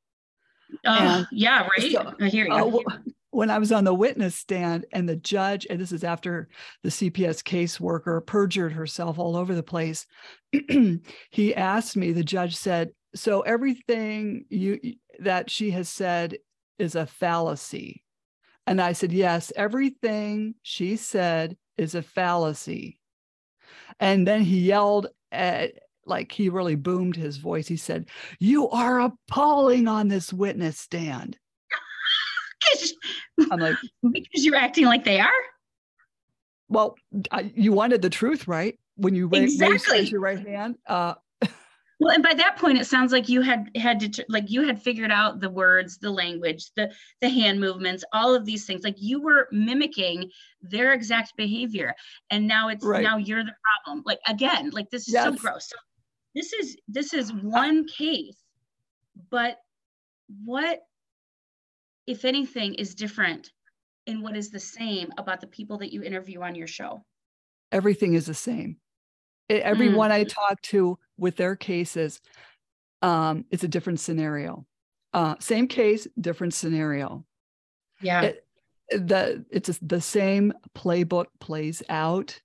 Uh, 0.86 1.24
yeah, 1.30 1.68
right. 1.76 1.92
So, 1.92 2.14
I 2.18 2.28
hear 2.30 2.46
you. 2.46 2.54
Uh, 2.54 2.98
when 3.28 3.50
I 3.50 3.58
was 3.58 3.70
on 3.70 3.84
the 3.84 3.92
witness 3.92 4.34
stand 4.34 4.86
and 4.90 5.06
the 5.06 5.16
judge, 5.16 5.66
and 5.68 5.78
this 5.78 5.92
is 5.92 6.02
after 6.02 6.48
the 6.82 6.88
CPS 6.88 7.42
caseworker 7.42 8.24
perjured 8.24 8.72
herself 8.72 9.18
all 9.18 9.36
over 9.36 9.54
the 9.54 9.62
place, 9.62 10.06
he 11.30 11.54
asked 11.54 11.94
me, 11.94 12.12
the 12.12 12.24
judge 12.24 12.56
said, 12.56 12.92
So 13.14 13.42
everything 13.42 14.46
you 14.48 14.80
that 15.18 15.50
she 15.50 15.72
has 15.72 15.90
said 15.90 16.38
is 16.78 16.94
a 16.94 17.04
fallacy. 17.04 18.02
And 18.66 18.80
I 18.80 18.94
said, 18.94 19.12
Yes, 19.12 19.52
everything 19.54 20.54
she 20.62 20.96
said 20.96 21.58
is 21.76 21.94
a 21.94 22.00
fallacy. 22.00 22.98
And 24.00 24.26
then 24.26 24.40
he 24.40 24.60
yelled 24.60 25.08
at, 25.32 25.72
like 26.06 26.32
he 26.32 26.48
really 26.48 26.74
boomed 26.74 27.16
his 27.16 27.36
voice. 27.36 27.68
He 27.68 27.76
said, 27.76 28.08
You 28.38 28.68
are 28.70 29.00
appalling 29.00 29.88
on 29.88 30.08
this 30.08 30.32
witness 30.32 30.78
stand. 30.78 31.38
I'm 33.50 33.60
like, 33.60 33.76
because 34.12 34.44
you're 34.44 34.56
acting 34.56 34.86
like 34.86 35.04
they 35.04 35.20
are. 35.20 35.30
Well, 36.68 36.96
I, 37.30 37.52
you 37.54 37.72
wanted 37.72 38.02
the 38.02 38.10
truth, 38.10 38.46
right? 38.46 38.78
When 38.96 39.14
you 39.14 39.28
exactly. 39.32 39.98
raised 39.98 40.12
your 40.12 40.20
right 40.20 40.46
hand. 40.46 40.76
Uh, 40.86 41.14
well, 42.00 42.14
and 42.14 42.22
by 42.22 42.34
that 42.34 42.56
point, 42.58 42.78
it 42.78 42.86
sounds 42.86 43.12
like 43.12 43.28
you 43.28 43.42
had 43.42 43.70
had 43.76 44.00
to 44.00 44.24
like 44.28 44.50
you 44.50 44.66
had 44.66 44.80
figured 44.80 45.10
out 45.10 45.40
the 45.40 45.50
words, 45.50 45.98
the 45.98 46.10
language, 46.10 46.70
the 46.76 46.92
the 47.20 47.28
hand 47.28 47.60
movements, 47.60 48.04
all 48.12 48.34
of 48.34 48.44
these 48.44 48.66
things. 48.66 48.84
Like 48.84 48.96
you 48.98 49.20
were 49.20 49.48
mimicking 49.50 50.30
their 50.62 50.92
exact 50.92 51.36
behavior, 51.36 51.94
and 52.30 52.46
now 52.46 52.68
it's 52.68 52.84
right. 52.84 53.02
now 53.02 53.16
you're 53.16 53.44
the 53.44 53.54
problem. 53.84 54.04
Like 54.06 54.20
again, 54.28 54.70
like 54.70 54.90
this 54.90 55.08
is 55.08 55.14
yes. 55.14 55.24
so 55.24 55.32
gross. 55.32 55.68
So 55.68 55.76
this 56.34 56.52
is 56.52 56.76
this 56.86 57.14
is 57.14 57.32
one 57.32 57.86
case, 57.88 58.36
but 59.30 59.58
what 60.44 60.80
if 62.08 62.24
anything, 62.24 62.72
is 62.74 62.94
different 62.94 63.52
in 64.06 64.22
what 64.22 64.34
is 64.34 64.50
the 64.50 64.58
same 64.58 65.12
about 65.18 65.42
the 65.42 65.46
people 65.46 65.76
that 65.76 65.92
you 65.92 66.02
interview 66.02 66.40
on 66.40 66.54
your 66.54 66.66
show? 66.66 67.04
Everything 67.70 68.14
is 68.14 68.24
the 68.24 68.32
same. 68.32 68.78
Everyone 69.48 70.10
mm. 70.10 70.14
I 70.14 70.24
talk 70.24 70.60
to 70.62 70.98
with 71.16 71.36
their 71.36 71.56
cases, 71.56 72.20
um, 73.02 73.44
it's 73.50 73.64
a 73.64 73.68
different 73.68 74.00
scenario. 74.00 74.66
Uh, 75.14 75.36
same 75.40 75.68
case, 75.68 76.06
different 76.20 76.54
scenario. 76.54 77.24
Yeah. 78.00 78.22
It, 78.22 78.44
the 78.90 79.44
it's 79.50 79.78
the 79.82 80.00
same 80.00 80.52
playbook 80.74 81.26
plays 81.40 81.82
out 81.88 82.40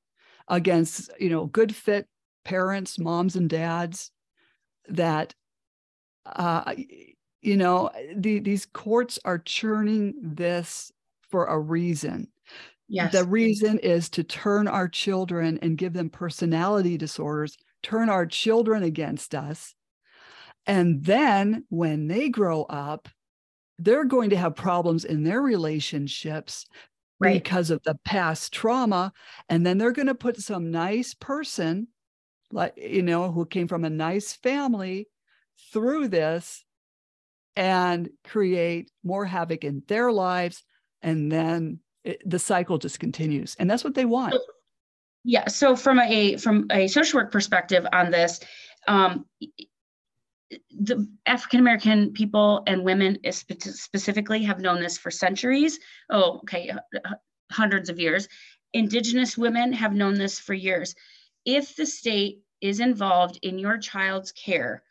against 0.47 1.09
you 1.19 1.29
know 1.29 1.45
good 1.45 1.73
fit 1.73 2.07
parents 2.43 2.99
moms 2.99 3.35
and 3.35 3.49
dads 3.49 4.11
that 4.89 5.33
uh, 6.25 6.73
you 7.41 7.57
know 7.57 7.89
the, 8.15 8.39
these 8.39 8.65
courts 8.65 9.19
are 9.23 9.37
churning 9.37 10.15
this 10.21 10.91
for 11.29 11.45
a 11.45 11.57
reason 11.57 12.27
yes. 12.93 13.11
the 13.11 13.25
reason 13.25 13.79
is 13.79 14.09
to 14.09 14.23
turn 14.23 14.67
our 14.67 14.87
children 14.87 15.59
and 15.61 15.77
give 15.77 15.93
them 15.93 16.09
personality 16.09 16.97
disorders 16.97 17.57
turn 17.81 18.09
our 18.09 18.25
children 18.25 18.83
against 18.83 19.33
us 19.35 19.73
and 20.65 21.03
then 21.03 21.65
when 21.69 22.07
they 22.07 22.29
grow 22.29 22.63
up 22.63 23.09
they're 23.79 24.05
going 24.05 24.29
to 24.29 24.37
have 24.37 24.55
problems 24.55 25.03
in 25.03 25.23
their 25.23 25.41
relationships 25.41 26.65
right. 27.19 27.33
because 27.33 27.71
of 27.71 27.81
the 27.83 27.95
past 28.05 28.53
trauma 28.53 29.11
and 29.49 29.65
then 29.65 29.77
they're 29.77 29.91
going 29.91 30.07
to 30.07 30.15
put 30.15 30.37
some 30.37 30.71
nice 30.71 31.13
person 31.15 31.87
like 32.51 32.73
you 32.77 33.01
know 33.01 33.31
who 33.31 33.45
came 33.45 33.67
from 33.67 33.83
a 33.83 33.89
nice 33.89 34.33
family 34.33 35.07
through 35.71 36.07
this 36.07 36.63
and 37.55 38.09
create 38.23 38.91
more 39.03 39.25
havoc 39.25 39.63
in 39.63 39.83
their 39.87 40.11
lives 40.11 40.63
and 41.01 41.31
then 41.31 41.79
it, 42.03 42.21
the 42.25 42.39
cycle 42.39 42.77
just 42.77 42.99
continues 42.99 43.55
and 43.59 43.69
that's 43.69 43.83
what 43.83 43.95
they 43.95 44.05
want 44.05 44.35
yeah 45.23 45.47
so 45.47 45.75
from 45.75 45.99
a 45.99 46.37
from 46.37 46.67
a 46.71 46.87
social 46.87 47.19
work 47.19 47.31
perspective 47.31 47.85
on 47.93 48.11
this 48.11 48.39
um, 48.87 49.25
the 50.71 51.07
African 51.25 51.59
American 51.59 52.13
people 52.13 52.63
and 52.67 52.83
women 52.83 53.17
specifically 53.31 54.43
have 54.43 54.59
known 54.59 54.79
this 54.79 54.97
for 54.97 55.11
centuries. 55.11 55.79
Oh, 56.09 56.39
okay, 56.39 56.71
hundreds 57.51 57.89
of 57.89 57.99
years. 57.99 58.27
Indigenous 58.73 59.37
women 59.37 59.73
have 59.73 59.93
known 59.93 60.15
this 60.15 60.39
for 60.39 60.53
years. 60.53 60.95
If 61.45 61.75
the 61.75 61.85
state 61.85 62.41
is 62.61 62.79
involved 62.79 63.39
in 63.41 63.59
your 63.59 63.77
child's 63.77 64.31
care, 64.31 64.83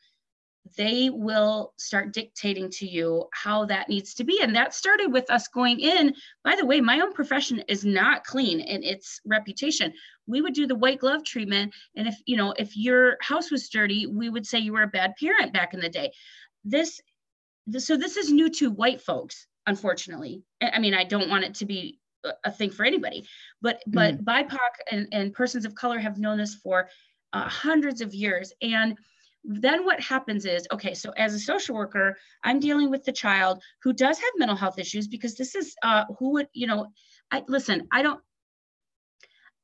they 0.76 1.10
will 1.10 1.72
start 1.76 2.12
dictating 2.12 2.70
to 2.70 2.86
you 2.86 3.28
how 3.32 3.64
that 3.66 3.88
needs 3.88 4.14
to 4.14 4.24
be. 4.24 4.40
And 4.40 4.54
that 4.54 4.74
started 4.74 5.12
with 5.12 5.30
us 5.30 5.48
going 5.48 5.80
in. 5.80 6.14
By 6.44 6.56
the 6.56 6.64
way, 6.64 6.80
my 6.80 7.00
own 7.00 7.12
profession 7.12 7.62
is 7.68 7.84
not 7.84 8.24
clean 8.24 8.60
in 8.60 8.82
its 8.82 9.20
reputation. 9.26 9.92
We 10.26 10.40
would 10.40 10.54
do 10.54 10.66
the 10.66 10.76
white 10.76 11.00
glove 11.00 11.24
treatment. 11.24 11.74
And 11.96 12.06
if, 12.06 12.16
you 12.26 12.36
know, 12.36 12.54
if 12.56 12.76
your 12.76 13.16
house 13.20 13.50
was 13.50 13.68
dirty, 13.68 14.06
we 14.06 14.30
would 14.30 14.46
say 14.46 14.58
you 14.58 14.72
were 14.72 14.82
a 14.82 14.88
bad 14.88 15.14
parent 15.18 15.52
back 15.52 15.74
in 15.74 15.80
the 15.80 15.88
day. 15.88 16.12
This, 16.64 17.00
this 17.66 17.86
so 17.86 17.96
this 17.96 18.16
is 18.16 18.30
new 18.30 18.48
to 18.50 18.70
white 18.70 19.00
folks, 19.00 19.46
unfortunately. 19.66 20.42
I 20.60 20.78
mean, 20.78 20.94
I 20.94 21.04
don't 21.04 21.28
want 21.30 21.44
it 21.44 21.54
to 21.56 21.66
be 21.66 21.98
a 22.44 22.52
thing 22.52 22.70
for 22.70 22.84
anybody, 22.84 23.26
but 23.60 23.82
but 23.88 24.18
mm. 24.18 24.24
BIPOC 24.24 24.58
and, 24.92 25.08
and 25.10 25.34
persons 25.34 25.64
of 25.64 25.74
color 25.74 25.98
have 25.98 26.18
known 26.18 26.38
this 26.38 26.54
for 26.54 26.88
uh, 27.32 27.48
hundreds 27.48 28.00
of 28.00 28.14
years. 28.14 28.52
And 28.62 28.96
then 29.44 29.84
what 29.84 30.00
happens 30.00 30.44
is 30.44 30.66
okay 30.72 30.94
so 30.94 31.10
as 31.10 31.34
a 31.34 31.38
social 31.38 31.74
worker 31.74 32.16
i'm 32.44 32.60
dealing 32.60 32.90
with 32.90 33.04
the 33.04 33.12
child 33.12 33.62
who 33.82 33.92
does 33.92 34.18
have 34.18 34.30
mental 34.36 34.56
health 34.56 34.78
issues 34.78 35.08
because 35.08 35.34
this 35.36 35.54
is 35.54 35.74
uh, 35.82 36.04
who 36.18 36.32
would 36.32 36.48
you 36.52 36.66
know 36.66 36.86
i 37.30 37.42
listen 37.48 37.86
i 37.92 38.02
don't 38.02 38.20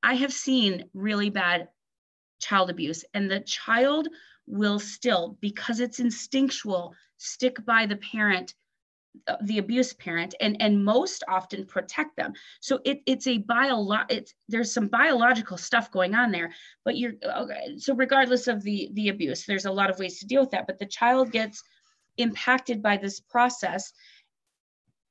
i 0.03 0.15
have 0.15 0.33
seen 0.33 0.85
really 0.95 1.31
bad 1.31 1.69
child 2.41 2.71
abuse 2.71 3.05
and 3.15 3.31
the 3.31 3.41
child 3.41 4.09
will 4.47 4.79
still 4.79 5.37
because 5.41 5.81
it's 5.81 6.01
instinctual 6.01 6.95
stick 7.17 7.65
by 7.65 7.87
the 7.87 7.97
parent 7.97 8.55
the 9.43 9.59
abuse 9.59 9.93
parent 9.93 10.35
and 10.41 10.61
and 10.61 10.85
most 10.85 11.25
often 11.29 11.65
protect 11.67 12.17
them. 12.17 12.33
So 12.61 12.81
it, 12.85 13.03
it's 13.07 13.27
a 13.27 13.39
bio 13.39 13.89
it's 14.09 14.35
there's 14.49 14.73
some 14.73 14.89
biological 14.89 15.57
stuff 15.57 15.91
going 15.91 16.15
on 16.15 16.31
there 16.31 16.53
but 16.85 16.97
you're 16.97 17.15
okay 17.37 17.77
so 17.79 17.95
regardless 17.95 18.49
of 18.49 18.63
the 18.63 18.91
the 18.95 19.09
abuse 19.09 19.45
there's 19.45 19.67
a 19.67 19.73
lot 19.73 19.91
of 19.91 19.99
ways 19.99 20.19
to 20.19 20.27
deal 20.27 20.41
with 20.41 20.51
that 20.51 20.67
but 20.67 20.79
the 20.79 20.87
child 20.87 21.33
gets 21.33 21.63
impacted 22.17 22.83
by 22.83 22.97
this 22.97 23.21
process 23.21 23.93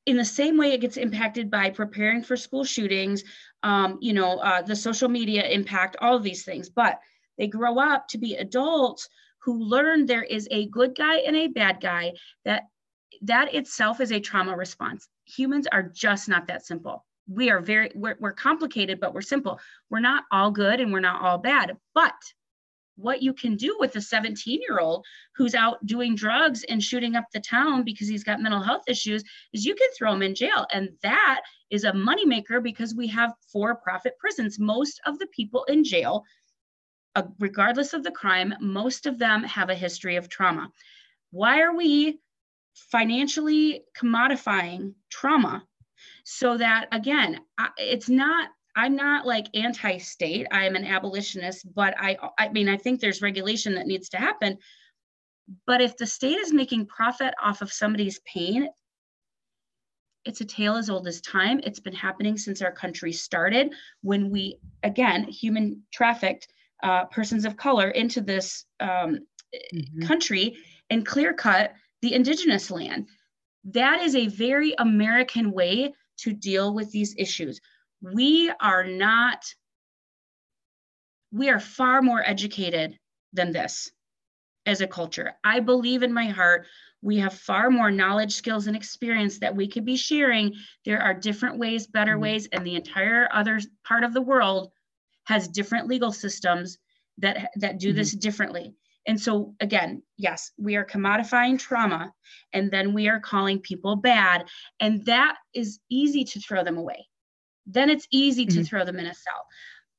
in 0.05 0.17
the 0.17 0.25
same 0.25 0.57
way 0.57 0.71
it 0.71 0.81
gets 0.81 0.97
impacted 0.97 1.49
by 1.49 1.69
preparing 1.69 2.23
for 2.23 2.35
school 2.35 2.63
shootings 2.63 3.23
um, 3.63 3.97
you 4.01 4.13
know 4.13 4.37
uh, 4.39 4.61
the 4.61 4.75
social 4.75 5.09
media 5.09 5.47
impact 5.47 5.95
all 6.01 6.15
of 6.15 6.23
these 6.23 6.43
things 6.43 6.69
but 6.69 6.99
they 7.37 7.47
grow 7.47 7.79
up 7.79 8.07
to 8.07 8.17
be 8.17 8.35
adults 8.35 9.09
who 9.39 9.63
learn 9.63 10.05
there 10.05 10.23
is 10.23 10.47
a 10.51 10.67
good 10.67 10.95
guy 10.95 11.17
and 11.17 11.35
a 11.35 11.47
bad 11.47 11.79
guy 11.79 12.11
that 12.43 12.63
that 13.21 13.53
itself 13.53 14.01
is 14.01 14.11
a 14.11 14.19
trauma 14.19 14.55
response. 14.55 15.07
Humans 15.25 15.67
are 15.71 15.83
just 15.83 16.29
not 16.29 16.47
that 16.47 16.65
simple. 16.65 17.05
We 17.29 17.49
are 17.49 17.59
very, 17.59 17.91
we're, 17.93 18.17
we're 18.19 18.33
complicated, 18.33 18.99
but 18.99 19.13
we're 19.13 19.21
simple. 19.21 19.59
We're 19.89 19.99
not 19.99 20.23
all 20.31 20.51
good 20.51 20.79
and 20.79 20.93
we're 20.93 21.01
not 21.01 21.21
all 21.21 21.37
bad. 21.37 21.77
But 21.93 22.13
what 22.97 23.21
you 23.21 23.33
can 23.33 23.55
do 23.55 23.77
with 23.79 23.95
a 23.95 24.01
17 24.01 24.59
year 24.67 24.79
old 24.79 25.05
who's 25.35 25.55
out 25.55 25.85
doing 25.85 26.15
drugs 26.15 26.63
and 26.63 26.83
shooting 26.83 27.15
up 27.15 27.25
the 27.31 27.39
town 27.39 27.83
because 27.83 28.07
he's 28.07 28.23
got 28.23 28.41
mental 28.41 28.61
health 28.61 28.83
issues 28.87 29.23
is 29.53 29.65
you 29.65 29.75
can 29.75 29.87
throw 29.95 30.13
him 30.13 30.23
in 30.23 30.35
jail. 30.35 30.65
And 30.73 30.89
that 31.03 31.41
is 31.69 31.83
a 31.83 31.91
moneymaker 31.91 32.61
because 32.61 32.95
we 32.95 33.07
have 33.07 33.33
for 33.51 33.75
profit 33.75 34.17
prisons. 34.19 34.57
Most 34.59 34.99
of 35.05 35.19
the 35.19 35.27
people 35.27 35.63
in 35.65 35.83
jail, 35.83 36.23
uh, 37.15 37.23
regardless 37.39 37.93
of 37.93 38.03
the 38.03 38.11
crime, 38.11 38.53
most 38.59 39.05
of 39.05 39.19
them 39.19 39.43
have 39.43 39.69
a 39.69 39.75
history 39.75 40.15
of 40.15 40.27
trauma. 40.27 40.69
Why 41.31 41.61
are 41.61 41.75
we 41.75 42.19
financially 42.91 43.83
commodifying 43.97 44.93
trauma 45.09 45.63
so 46.23 46.57
that 46.57 46.87
again 46.91 47.39
it's 47.77 48.09
not 48.09 48.49
i'm 48.75 48.95
not 48.95 49.25
like 49.25 49.47
anti-state. 49.55 50.47
I'm 50.51 50.75
an 50.75 50.85
abolitionist 50.85 51.73
but 51.73 51.95
i 51.99 52.17
i 52.37 52.49
mean 52.49 52.69
i 52.69 52.77
think 52.77 52.99
there's 52.99 53.21
regulation 53.21 53.75
that 53.75 53.87
needs 53.87 54.09
to 54.09 54.17
happen. 54.17 54.57
But 55.65 55.81
if 55.81 55.95
the 55.95 56.05
state 56.05 56.37
is 56.37 56.51
making 56.51 56.87
profit 56.87 57.33
off 57.41 57.61
of 57.61 57.71
somebody's 57.71 58.19
pain 58.19 58.69
it's 60.27 60.41
a 60.41 60.45
tale 60.45 60.75
as 60.75 60.89
old 60.89 61.07
as 61.07 61.21
time. 61.21 61.61
It's 61.63 61.79
been 61.79 61.93
happening 61.93 62.37
since 62.37 62.61
our 62.61 62.71
country 62.71 63.13
started 63.13 63.73
when 64.01 64.29
we 64.29 64.59
again 64.83 65.23
human 65.23 65.83
trafficked 65.93 66.49
uh, 66.83 67.05
persons 67.05 67.45
of 67.45 67.57
color 67.57 67.89
into 67.89 68.21
this 68.21 68.65
um, 68.79 69.19
mm-hmm. 69.73 70.05
country 70.05 70.57
and 70.89 71.05
clear 71.05 71.33
cut 71.33 71.73
the 72.01 72.13
indigenous 72.13 72.71
land. 72.71 73.07
That 73.65 74.01
is 74.01 74.15
a 74.15 74.27
very 74.27 74.73
American 74.77 75.51
way 75.51 75.93
to 76.19 76.33
deal 76.33 76.73
with 76.73 76.91
these 76.91 77.15
issues. 77.17 77.59
We 78.01 78.51
are 78.59 78.83
not 78.83 79.43
we 81.31 81.49
are 81.49 81.59
far 81.59 82.01
more 82.01 82.23
educated 82.25 82.97
than 83.33 83.51
this 83.51 83.91
as 84.65 84.79
a 84.79 84.87
culture. 84.87 85.33
I 85.43 85.59
believe 85.59 86.01
in 86.03 86.13
my 86.13 86.27
heart 86.27 86.67
we 87.01 87.17
have 87.17 87.33
far 87.33 87.69
more 87.69 87.91
knowledge, 87.91 88.33
skills, 88.33 88.67
and 88.67 88.75
experience 88.75 89.39
that 89.39 89.55
we 89.55 89.67
could 89.67 89.85
be 89.85 89.95
sharing. 89.95 90.55
There 90.83 91.01
are 91.01 91.13
different 91.13 91.59
ways, 91.59 91.87
better 91.87 92.13
mm-hmm. 92.13 92.21
ways, 92.21 92.47
and 92.51 92.65
the 92.65 92.75
entire 92.75 93.29
other 93.31 93.59
part 93.85 94.03
of 94.03 94.13
the 94.13 94.21
world 94.21 94.71
has 95.25 95.47
different 95.47 95.87
legal 95.87 96.11
systems 96.11 96.77
that 97.19 97.51
that 97.57 97.79
do 97.79 97.89
mm-hmm. 97.89 97.97
this 97.97 98.13
differently. 98.13 98.73
And 99.07 99.19
so 99.19 99.55
again, 99.61 100.03
yes, 100.17 100.51
we 100.57 100.75
are 100.75 100.85
commodifying 100.85 101.57
trauma 101.57 102.13
and 102.53 102.69
then 102.69 102.93
we 102.93 103.07
are 103.07 103.21
calling 103.21 103.59
people 103.59 103.95
bad 103.95 104.45
and 104.79 105.05
that 105.05 105.37
is 105.55 105.79
easy 105.89 106.25
to 106.25 106.39
throw 106.41 106.63
them 106.63 106.77
away. 106.77 107.07
Then 107.65 107.89
it's 107.89 108.07
easy 108.11 108.45
mm-hmm. 108.45 108.59
to 108.59 108.65
throw 108.65 108.85
them 108.85 108.99
in 108.99 109.05
a 109.05 109.13
cell. 109.13 109.45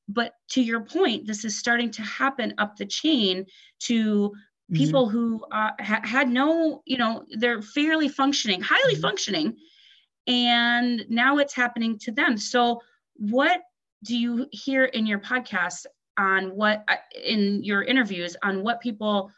But 0.08 0.32
to 0.50 0.62
your 0.62 0.80
point, 0.80 1.26
this 1.26 1.44
is 1.44 1.58
starting 1.58 1.90
to 1.92 2.02
happen 2.02 2.54
up 2.58 2.76
the 2.76 2.86
chain 2.86 3.46
to 3.80 4.28
mm-hmm. 4.30 4.76
people 4.76 5.08
who 5.08 5.44
uh, 5.52 5.72
ha- 5.80 6.00
had 6.02 6.28
no, 6.28 6.82
you 6.86 6.96
know, 6.96 7.24
they're 7.30 7.62
fairly 7.62 8.08
functioning, 8.08 8.60
highly 8.60 8.94
mm-hmm. 8.94 9.02
functioning, 9.02 9.56
and 10.26 11.04
now 11.08 11.38
it's 11.38 11.54
happening 11.54 11.98
to 12.00 12.12
them. 12.12 12.38
So, 12.38 12.80
what 13.14 13.60
do 14.04 14.16
you 14.16 14.46
hear 14.52 14.84
in 14.84 15.06
your 15.06 15.18
podcast 15.18 15.86
on 16.18 16.48
what, 16.56 16.84
uh, 16.88 16.96
in 17.24 17.62
your 17.64 17.82
interviews, 17.82 18.36
on 18.42 18.62
what 18.62 18.80
people 18.80 19.30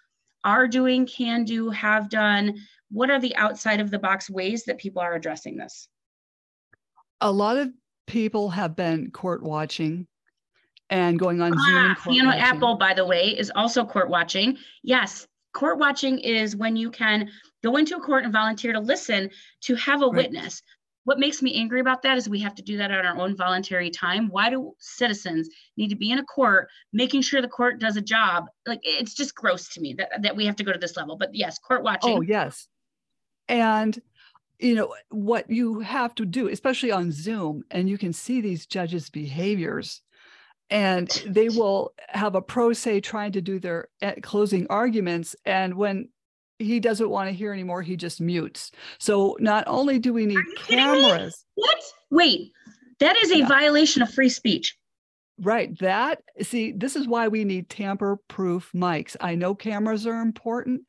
are 0.45 0.67
doing, 0.67 1.07
can 1.07 1.45
do, 1.45 1.71
have 1.71 2.09
done? 2.09 2.57
What 2.91 3.11
are 3.11 3.21
the 3.21 3.37
outside 3.37 3.81
of 3.81 3.91
the 3.91 3.99
box 3.99 4.31
ways 4.31 4.65
that 4.65 4.79
people 4.79 5.03
are 5.03 5.15
addressing 5.15 5.57
this? 5.57 5.89
A 7.21 7.31
lot 7.31 7.59
of 7.59 7.71
people 8.07 8.49
have 8.51 8.75
been 8.75 9.11
court 9.11 9.43
watching 9.43 10.07
and 10.89 11.19
going 11.19 11.41
on 11.41 11.53
ah, 11.57 11.95
Zoom. 12.05 12.15
Fiona 12.15 12.37
Apple, 12.37 12.77
by 12.77 12.95
the 12.95 13.05
way, 13.05 13.29
is 13.39 13.53
also 13.55 13.85
court 13.85 14.09
watching. 14.09 14.59
Yes, 14.83 15.27
court 15.53 15.79
watching 15.79 16.19
is 16.19 16.57
when 16.57 16.77
you 16.77 16.91
can 16.91 17.31
go 17.63 17.77
into 17.77 17.97
a 17.97 18.01
court 18.01 18.25
and 18.25 18.33
volunteer 18.33 18.73
to 18.73 18.81
listen 18.81 19.31
to 19.63 19.75
have 19.77 20.03
a 20.03 20.07
right. 20.07 20.17
witness. 20.17 20.63
What 21.05 21.19
makes 21.19 21.41
me 21.41 21.55
angry 21.55 21.81
about 21.81 22.03
that 22.03 22.19
is 22.19 22.29
we 22.29 22.41
have 22.41 22.55
to 22.57 22.63
do 22.63 22.77
that 22.77 22.91
on 22.91 23.07
our 23.07 23.19
own 23.19 23.35
voluntary 23.35 23.91
time. 23.91 24.29
Why 24.29 24.51
do 24.51 24.75
citizens 24.79 25.49
need 25.77 25.89
to 25.89 25.97
be 25.97 26.11
in 26.11 26.19
a 26.19 26.25
court 26.25 26.69
making 26.93 27.23
sure 27.23 27.41
the 27.41 27.49
court 27.49 27.81
does 27.81 27.97
a 27.97 28.03
job? 28.03 28.47
Like 28.67 28.81
it's 28.83 29.15
just 29.15 29.35
gross 29.35 29.73
to 29.75 29.81
me 29.81 29.95
that, 29.95 30.23
that 30.23 30.37
we 30.37 30.45
have 30.47 30.57
to 30.57 30.65
go 30.65 30.73
to 30.73 30.79
this 30.79 30.97
level. 30.97 31.17
But 31.17 31.35
yes, 31.35 31.59
court 31.59 31.83
watching. 31.83 32.19
Oh, 32.19 32.21
yes. 32.21 32.69
And 33.49 34.01
you 34.61 34.75
know 34.75 34.95
what 35.09 35.49
you 35.51 35.81
have 35.81 36.15
to 36.15 36.27
do 36.27 36.49
especially 36.49 36.93
on 36.93 37.11
zoom 37.11 37.63
and 37.71 37.89
you 37.89 37.97
can 37.97 38.13
see 38.13 38.41
these 38.41 38.67
judges 38.67 39.09
behaviors 39.09 40.03
and 40.69 41.09
they 41.27 41.49
will 41.49 41.93
have 42.09 42.35
a 42.35 42.43
pro 42.43 42.73
se 42.73 43.01
trying 43.01 43.33
to 43.33 43.41
do 43.41 43.59
their 43.59 43.89
eh, 44.03 44.15
closing 44.23 44.67
arguments 44.69 45.35
and 45.47 45.75
when 45.75 46.09
he 46.61 46.81
doesn't 46.81 47.11
want 47.11 47.29
to 47.29 47.35
hear 47.35 47.53
anymore 47.53 47.83
he 47.83 47.97
just 47.97 48.21
mutes 48.21 48.71
so 48.99 49.37
not 49.41 49.65
only 49.67 49.99
do 49.99 50.13
we 50.13 50.27
need 50.27 50.39
cameras 50.57 51.45
what 51.55 51.79
wait 52.11 52.53
that 52.99 53.17
is 53.23 53.31
a 53.31 53.39
yeah. 53.39 53.49
violation 53.49 54.03
of 54.03 54.13
free 54.13 54.29
speech 54.29 54.77
right 55.41 55.79
that 55.79 56.23
see 56.43 56.73
this 56.73 56.97
is 56.97 57.09
why 57.09 57.29
we 57.29 57.45
need 57.45 57.69
tamper 57.69 58.19
proof 58.29 58.71
mics 58.75 59.17
i 59.21 59.35
know 59.35 59.55
cameras 59.55 60.07
are 60.07 60.21
important 60.21 60.83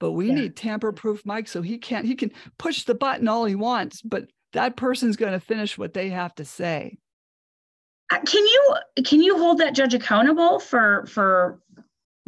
but 0.00 0.12
we 0.12 0.28
yeah. 0.28 0.34
need 0.34 0.56
tamper 0.56 0.92
proof 0.92 1.22
mics 1.24 1.48
so 1.48 1.62
he 1.62 1.78
can't 1.78 2.06
he 2.06 2.14
can 2.14 2.32
push 2.58 2.84
the 2.84 2.94
button 2.94 3.28
all 3.28 3.44
he 3.44 3.54
wants 3.54 4.00
but 4.02 4.28
that 4.54 4.76
person's 4.76 5.16
going 5.16 5.32
to 5.32 5.40
finish 5.40 5.76
what 5.76 5.92
they 5.92 6.08
have 6.08 6.34
to 6.34 6.44
say 6.44 6.96
uh, 8.10 8.20
can 8.20 8.42
you 8.46 8.76
can 9.04 9.22
you 9.22 9.36
hold 9.36 9.58
that 9.58 9.74
judge 9.74 9.92
accountable 9.92 10.58
for 10.58 11.04
for 11.06 11.60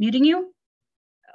muting 0.00 0.24
you? 0.24 0.52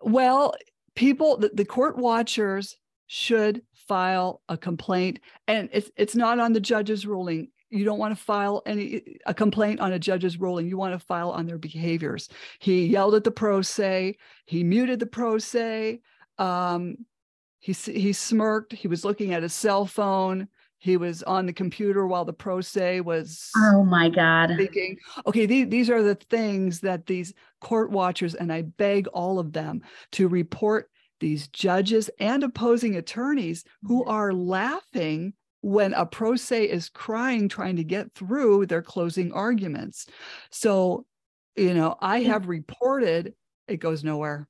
Well, 0.04 0.56
people 0.96 1.38
the, 1.38 1.52
the 1.54 1.66
court 1.66 1.98
watchers 1.98 2.76
should 3.08 3.62
file 3.88 4.42
a 4.50 4.58
complaint. 4.58 5.20
And 5.48 5.70
it's 5.72 5.92
it's 5.96 6.16
not 6.16 6.40
on 6.40 6.54
the 6.54 6.60
judge's 6.60 7.06
ruling. 7.06 7.50
You 7.70 7.84
don't 7.84 8.00
want 8.00 8.18
to 8.18 8.24
file 8.24 8.62
any 8.66 9.18
a 9.26 9.34
complaint 9.34 9.80
on 9.80 9.94
a 9.94 10.00
judge's 10.00 10.40
ruling. 10.40 10.68
You 10.68 10.78
want 10.78 10.94
to 10.94 11.06
file 11.06 11.32
on 11.32 11.46
their 11.46 11.58
behaviors. 11.58 12.30
He 12.60 12.86
yelled 12.86 13.16
at 13.16 13.24
the 13.24 13.32
pro 13.32 13.62
se. 13.62 14.18
He 14.46 14.64
muted 14.64 15.00
the 15.00 15.06
pro 15.06 15.38
se. 15.38 16.02
Um, 16.38 16.98
he 17.60 17.74
he 17.74 18.14
smirked. 18.14 18.74
He 18.74 18.88
was 18.88 19.06
looking 19.06 19.34
at 19.34 19.44
his 19.44 19.54
cell 19.54 19.86
phone 19.86 20.48
he 20.86 20.98
was 20.98 21.24
on 21.24 21.48
the 21.48 21.54
computer 21.54 22.06
while 22.06 22.24
the 22.24 22.32
pro 22.32 22.62
se 22.62 23.02
was 23.02 23.50
oh 23.58 23.84
my 23.84 24.08
god. 24.08 24.52
speaking. 24.54 24.96
Okay 25.26 25.48
these, 25.48 25.68
these 25.68 25.90
are 25.90 26.04
the 26.04 26.14
things 26.14 26.80
that 26.82 27.08
these 27.08 27.34
court 27.60 27.90
watchers 27.90 28.36
and 28.36 28.54
i 28.54 28.62
beg 28.62 29.08
all 29.08 29.40
of 29.40 29.52
them 29.52 29.82
to 30.12 30.28
report 30.28 30.92
these 31.20 31.48
judges 31.48 32.10
and 32.20 32.44
opposing 32.44 32.98
attorneys 32.98 33.64
who 33.82 34.06
are 34.06 34.32
laughing 34.32 35.34
when 35.62 35.94
a 35.94 36.06
pro 36.06 36.36
se 36.36 36.66
is 36.66 36.90
crying 36.90 37.50
trying 37.50 37.78
to 37.78 37.84
get 37.84 38.14
through 38.14 38.68
their 38.68 38.84
closing 38.84 39.34
arguments. 39.34 40.06
So 40.52 41.06
you 41.56 41.74
know 41.74 41.96
i 42.00 42.20
have 42.20 42.48
reported 42.48 43.34
it 43.68 43.78
goes 43.78 44.04
nowhere. 44.04 44.48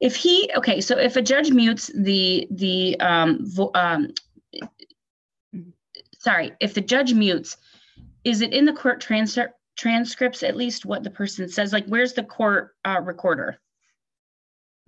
If 0.00 0.16
he 0.16 0.50
okay 0.56 0.80
so 0.80 0.98
if 0.98 1.16
a 1.16 1.22
judge 1.22 1.50
mutes 1.50 1.90
the 1.94 2.48
the 2.50 2.98
um, 3.00 3.40
vo, 3.42 3.70
um 3.74 4.14
sorry, 6.26 6.52
if 6.58 6.74
the 6.74 6.80
judge 6.80 7.14
mutes, 7.14 7.56
is 8.24 8.40
it 8.40 8.52
in 8.52 8.64
the 8.64 8.72
court 8.72 9.00
transcript 9.00 9.54
transcripts 9.76 10.42
at 10.42 10.56
least 10.56 10.84
what 10.84 11.04
the 11.04 11.10
person 11.10 11.48
says? 11.48 11.72
Like, 11.72 11.86
where's 11.86 12.14
the 12.14 12.24
court 12.24 12.74
uh, 12.84 13.00
recorder? 13.04 13.58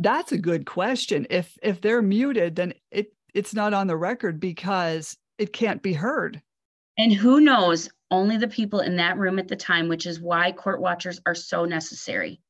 That's 0.01 0.32
a 0.32 0.39
good 0.39 0.66
question. 0.66 1.26
If 1.30 1.57
if 1.62 1.80
they're 1.80 2.03
muted, 2.03 2.57
then 2.57 2.74
it 2.91 3.12
it's 3.34 3.55
not 3.55 3.72
on 3.72 3.86
the 3.86 3.97
record 3.97 4.41
because 4.41 5.16
it 5.39 5.53
can't 5.53 5.82
be 5.82 5.93
heard. 5.93 6.43
And 6.97 7.12
who 7.12 7.41
knows? 7.41 7.89
Only 8.11 8.36
the 8.36 8.49
people 8.49 8.80
in 8.80 8.97
that 8.97 9.18
room 9.18 9.39
at 9.39 9.47
the 9.47 9.57
time, 9.57 9.86
which 9.86 10.07
is 10.07 10.18
why 10.18 10.51
court 10.51 10.80
watchers 10.80 11.20
are 11.26 11.34
so 11.34 11.64
necessary. 11.64 12.41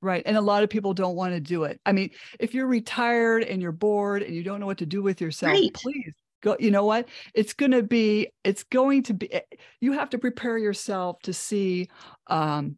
Right. 0.00 0.22
And 0.24 0.36
a 0.36 0.40
lot 0.40 0.62
of 0.62 0.70
people 0.70 0.94
don't 0.94 1.14
want 1.14 1.34
to 1.34 1.40
do 1.40 1.64
it. 1.64 1.80
I 1.84 1.92
mean, 1.92 2.10
if 2.40 2.54
you're 2.54 2.66
retired 2.66 3.44
and 3.44 3.60
you're 3.60 3.70
bored 3.70 4.22
and 4.22 4.34
you 4.34 4.42
don't 4.42 4.60
know 4.60 4.66
what 4.66 4.78
to 4.78 4.86
do 4.86 5.02
with 5.02 5.20
yourself, 5.20 5.52
right. 5.52 5.72
please 5.74 6.14
go 6.42 6.56
you 6.58 6.70
know 6.70 6.84
what? 6.84 7.08
It's 7.34 7.52
going 7.52 7.72
to 7.72 7.82
be 7.82 8.28
it's 8.44 8.64
going 8.64 9.02
to 9.04 9.14
be 9.14 9.32
eh, 9.32 9.40
you 9.80 9.92
have 9.92 10.10
to 10.10 10.18
prepare 10.18 10.58
yourself 10.58 11.20
to 11.22 11.32
see 11.32 11.88
um 12.28 12.76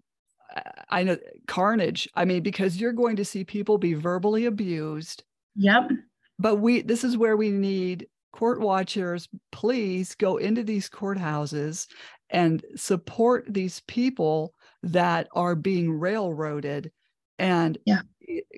i 0.88 1.02
know 1.02 1.16
carnage. 1.46 2.08
I 2.14 2.24
mean 2.24 2.42
because 2.42 2.80
you're 2.80 2.92
going 2.92 3.16
to 3.16 3.24
see 3.24 3.44
people 3.44 3.78
be 3.78 3.94
verbally 3.94 4.46
abused. 4.46 5.24
Yep. 5.56 5.90
But 6.38 6.56
we 6.56 6.82
this 6.82 7.04
is 7.04 7.16
where 7.16 7.36
we 7.36 7.50
need 7.50 8.06
court 8.32 8.60
watchers 8.60 9.28
please 9.50 10.14
go 10.14 10.36
into 10.36 10.62
these 10.62 10.88
courthouses 10.88 11.86
and 12.30 12.64
support 12.76 13.44
these 13.48 13.80
people 13.88 14.54
that 14.82 15.28
are 15.34 15.54
being 15.54 15.92
railroaded 15.92 16.90
and 17.38 17.78
yeah. 17.86 18.00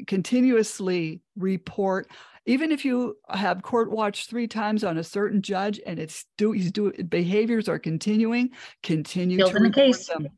continuously 0.07 1.21
report 1.37 2.09
even 2.47 2.73
if 2.73 2.85
you 2.85 3.17
have 3.29 3.63
court 3.63 3.91
watched 3.91 4.29
three 4.29 4.49
times 4.49 4.83
on 4.83 4.99
a 4.99 5.05
certain 5.05 5.43
judge 5.43 5.81
and 5.87 5.99
it's 5.99 6.27
do 6.37 6.53
he's 6.53 6.73
doing 6.73 7.07
behaviors 7.09 7.69
are 7.69 7.79
continuing, 7.79 8.51
continue 8.83 9.37
build 9.37 9.53
to 9.53 9.65
a 9.65 9.71
case. 9.71 10.07
Them. 10.09 10.29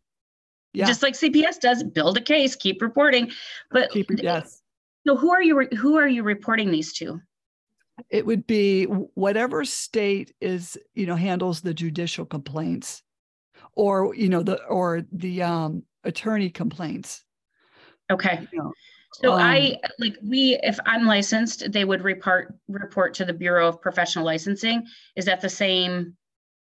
Yeah. 0.73 0.87
Just 0.87 1.03
like 1.03 1.15
CPS 1.15 1.61
does, 1.61 1.83
build 1.83 2.19
a 2.19 2.21
case, 2.21 2.57
keep 2.57 2.83
reporting. 2.83 3.31
But 3.71 3.91
keep, 3.91 4.11
yes. 4.19 4.61
So 5.07 5.17
who 5.17 5.31
are 5.31 5.43
you 5.43 5.69
who 5.77 5.97
are 5.97 6.09
you 6.09 6.23
reporting 6.23 6.71
these 6.71 6.93
to? 6.95 7.21
It 8.11 8.27
would 8.27 8.47
be 8.47 8.85
whatever 8.85 9.65
state 9.65 10.35
is, 10.41 10.77
you 10.95 11.07
know, 11.07 11.15
handles 11.15 11.61
the 11.61 11.73
judicial 11.73 12.27
complaints 12.27 13.03
or, 13.75 14.15
you 14.15 14.29
know, 14.29 14.43
the 14.43 14.63
or 14.65 15.05
the 15.13 15.43
um 15.43 15.85
attorney 16.03 16.51
complaints. 16.51 17.25
Okay. 18.11 18.47
You 18.53 18.59
know, 18.59 18.73
so 19.21 19.33
um, 19.33 19.41
I 19.41 19.79
like 19.99 20.17
we 20.23 20.59
if 20.63 20.79
I'm 20.87 21.07
licensed, 21.07 21.71
they 21.71 21.85
would 21.85 22.03
report 22.03 22.55
report 22.69 23.15
to 23.15 23.25
the 23.25 23.33
Bureau 23.33 23.69
of 23.69 23.81
Professional 23.81 24.25
Licensing. 24.25 24.87
Is 25.15 25.25
that 25.27 25.41
the 25.41 25.49
same 25.49 26.17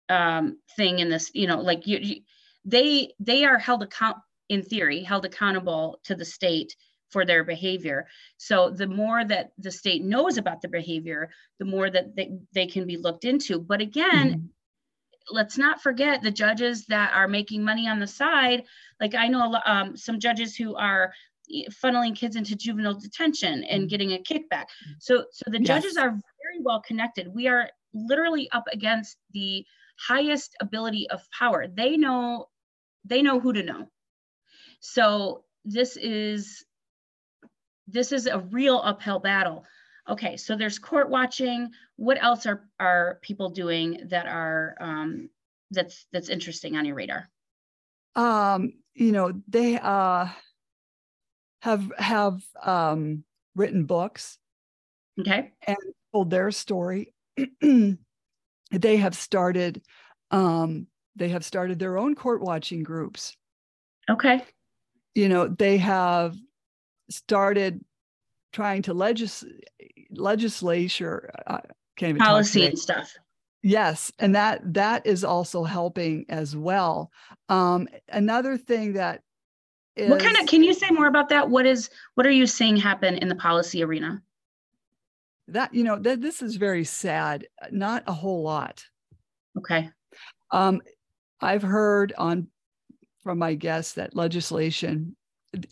um, 0.09 0.59
thing 0.75 0.99
in 0.99 1.09
this? 1.09 1.31
You 1.33 1.47
know, 1.47 1.59
like 1.59 1.87
you, 1.87 1.97
you 1.99 2.15
they 2.63 3.13
they 3.19 3.43
are 3.45 3.57
held 3.57 3.81
account 3.83 4.17
in 4.49 4.61
theory 4.61 5.01
held 5.03 5.25
accountable 5.25 5.99
to 6.03 6.15
the 6.15 6.25
state 6.25 6.75
for 7.09 7.25
their 7.25 7.43
behavior. 7.43 8.07
So 8.37 8.69
the 8.69 8.87
more 8.87 9.23
that 9.23 9.51
the 9.57 9.71
state 9.71 10.03
knows 10.03 10.37
about 10.37 10.61
the 10.61 10.67
behavior, 10.67 11.29
the 11.59 11.65
more 11.65 11.89
that 11.89 12.15
they, 12.15 12.31
they 12.53 12.65
can 12.65 12.87
be 12.87 12.97
looked 12.97 13.23
into. 13.23 13.59
But 13.59 13.81
again, 13.81 14.29
mm-hmm. 14.29 15.35
let's 15.35 15.57
not 15.57 15.81
forget 15.81 16.23
the 16.23 16.31
judges 16.31 16.85
that 16.87 17.13
are 17.13 17.27
making 17.27 17.63
money 17.63 17.87
on 17.87 17.99
the 17.99 18.07
side. 18.07 18.63
Like 18.99 19.13
I 19.13 19.27
know 19.27 19.59
um, 19.65 19.95
some 19.95 20.19
judges 20.19 20.55
who 20.55 20.75
are 20.75 21.13
funneling 21.83 22.15
kids 22.15 22.35
into 22.35 22.55
juvenile 22.55 22.99
detention 22.99 23.63
and 23.63 23.81
mm-hmm. 23.81 23.87
getting 23.87 24.13
a 24.13 24.19
kickback. 24.19 24.65
So, 24.99 25.25
so 25.31 25.43
the 25.47 25.59
yes. 25.59 25.67
judges 25.67 25.97
are 25.97 26.11
very 26.11 26.61
well 26.61 26.81
connected. 26.81 27.27
We 27.33 27.47
are 27.47 27.69
literally 27.93 28.49
up 28.51 28.65
against 28.71 29.17
the 29.33 29.65
highest 29.99 30.55
ability 30.61 31.07
of 31.09 31.21
power. 31.37 31.67
They 31.67 31.97
know, 31.97 32.47
they 33.05 33.21
know 33.21 33.39
who 33.39 33.53
to 33.53 33.63
know. 33.63 33.87
So 34.79 35.43
this 35.65 35.95
is 35.97 36.65
this 37.87 38.11
is 38.11 38.27
a 38.27 38.39
real 38.39 38.81
uphill 38.83 39.19
battle. 39.19 39.65
Okay, 40.09 40.35
so 40.37 40.55
there's 40.55 40.79
court 40.79 41.09
watching. 41.09 41.69
What 41.95 42.21
else 42.21 42.45
are 42.45 42.67
are 42.79 43.19
people 43.21 43.49
doing 43.49 44.07
that 44.09 44.25
are 44.25 44.75
um, 44.79 45.29
that's 45.71 46.05
that's 46.11 46.29
interesting 46.29 46.75
on 46.75 46.85
your 46.85 46.95
radar? 46.95 47.29
Um, 48.15 48.73
you 48.93 49.11
know, 49.11 49.33
they 49.47 49.79
uh 49.79 50.27
have 51.63 51.93
have 51.97 52.43
um 52.61 53.23
written 53.55 53.85
books. 53.85 54.37
Okay. 55.17 55.53
And 55.65 55.77
told 56.11 56.29
their 56.29 56.51
story. 56.51 57.13
they 57.61 58.97
have 58.97 59.15
started 59.15 59.81
um 60.29 60.87
they 61.15 61.29
have 61.29 61.45
started 61.45 61.79
their 61.79 61.97
own 61.97 62.15
court 62.15 62.41
watching 62.41 62.83
groups. 62.83 63.37
Okay. 64.09 64.43
You 65.15 65.29
know, 65.29 65.47
they 65.47 65.77
have 65.77 66.35
started 67.09 67.79
trying 68.51 68.81
to 68.81 68.93
legis- 68.93 69.45
legislature 70.11 71.31
uh, 71.47 71.59
policy 72.17 72.65
and 72.65 72.77
stuff 72.77 73.13
yes 73.61 74.11
and 74.19 74.35
that 74.35 74.61
that 74.73 75.05
is 75.05 75.23
also 75.23 75.63
helping 75.63 76.25
as 76.27 76.55
well 76.55 77.11
um 77.49 77.87
another 78.09 78.57
thing 78.57 78.93
that 78.93 79.21
is, 79.95 80.09
what 80.09 80.21
kind 80.21 80.37
of 80.37 80.47
can 80.47 80.63
you 80.63 80.73
say 80.73 80.89
more 80.89 81.07
about 81.07 81.29
that? 81.29 81.49
What 81.49 81.65
is 81.65 81.89
what 82.15 82.25
are 82.25 82.31
you 82.31 82.47
seeing 82.47 82.75
happen 82.75 83.17
in 83.17 83.27
the 83.27 83.35
policy 83.35 83.83
arena? 83.83 84.21
That 85.49 85.73
you 85.73 85.83
know 85.83 85.99
that 85.99 86.21
this 86.21 86.41
is 86.41 86.55
very 86.55 86.83
sad 86.83 87.47
not 87.71 88.03
a 88.07 88.13
whole 88.13 88.43
lot. 88.43 88.83
Okay. 89.57 89.89
Um 90.51 90.81
i've 91.41 91.61
heard 91.61 92.13
on 92.17 92.47
from 93.23 93.37
my 93.37 93.53
guests 93.53 93.93
that 93.93 94.15
legislation 94.15 95.15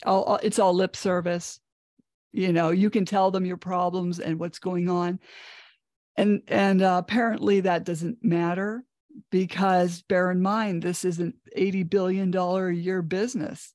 all, 0.05 0.37
it's 0.43 0.59
all 0.59 0.73
lip 0.73 0.95
service. 0.95 1.59
You 2.31 2.53
know 2.53 2.69
you 2.69 2.89
can 2.89 3.05
tell 3.05 3.31
them 3.31 3.45
your 3.45 3.57
problems 3.57 4.19
and 4.19 4.39
what's 4.39 4.59
going 4.59 4.87
on. 4.87 5.19
And 6.15 6.43
and 6.47 6.81
uh, 6.83 7.01
apparently 7.03 7.61
that 7.61 7.85
doesn't 7.85 8.23
matter 8.23 8.83
because 9.31 10.03
bear 10.03 10.29
in 10.29 10.41
mind 10.41 10.83
this 10.83 11.03
is 11.05 11.19
an 11.19 11.33
80 11.53 11.83
billion 11.83 12.31
dollar 12.31 12.69
a 12.69 12.75
year 12.75 13.01
business 13.01 13.73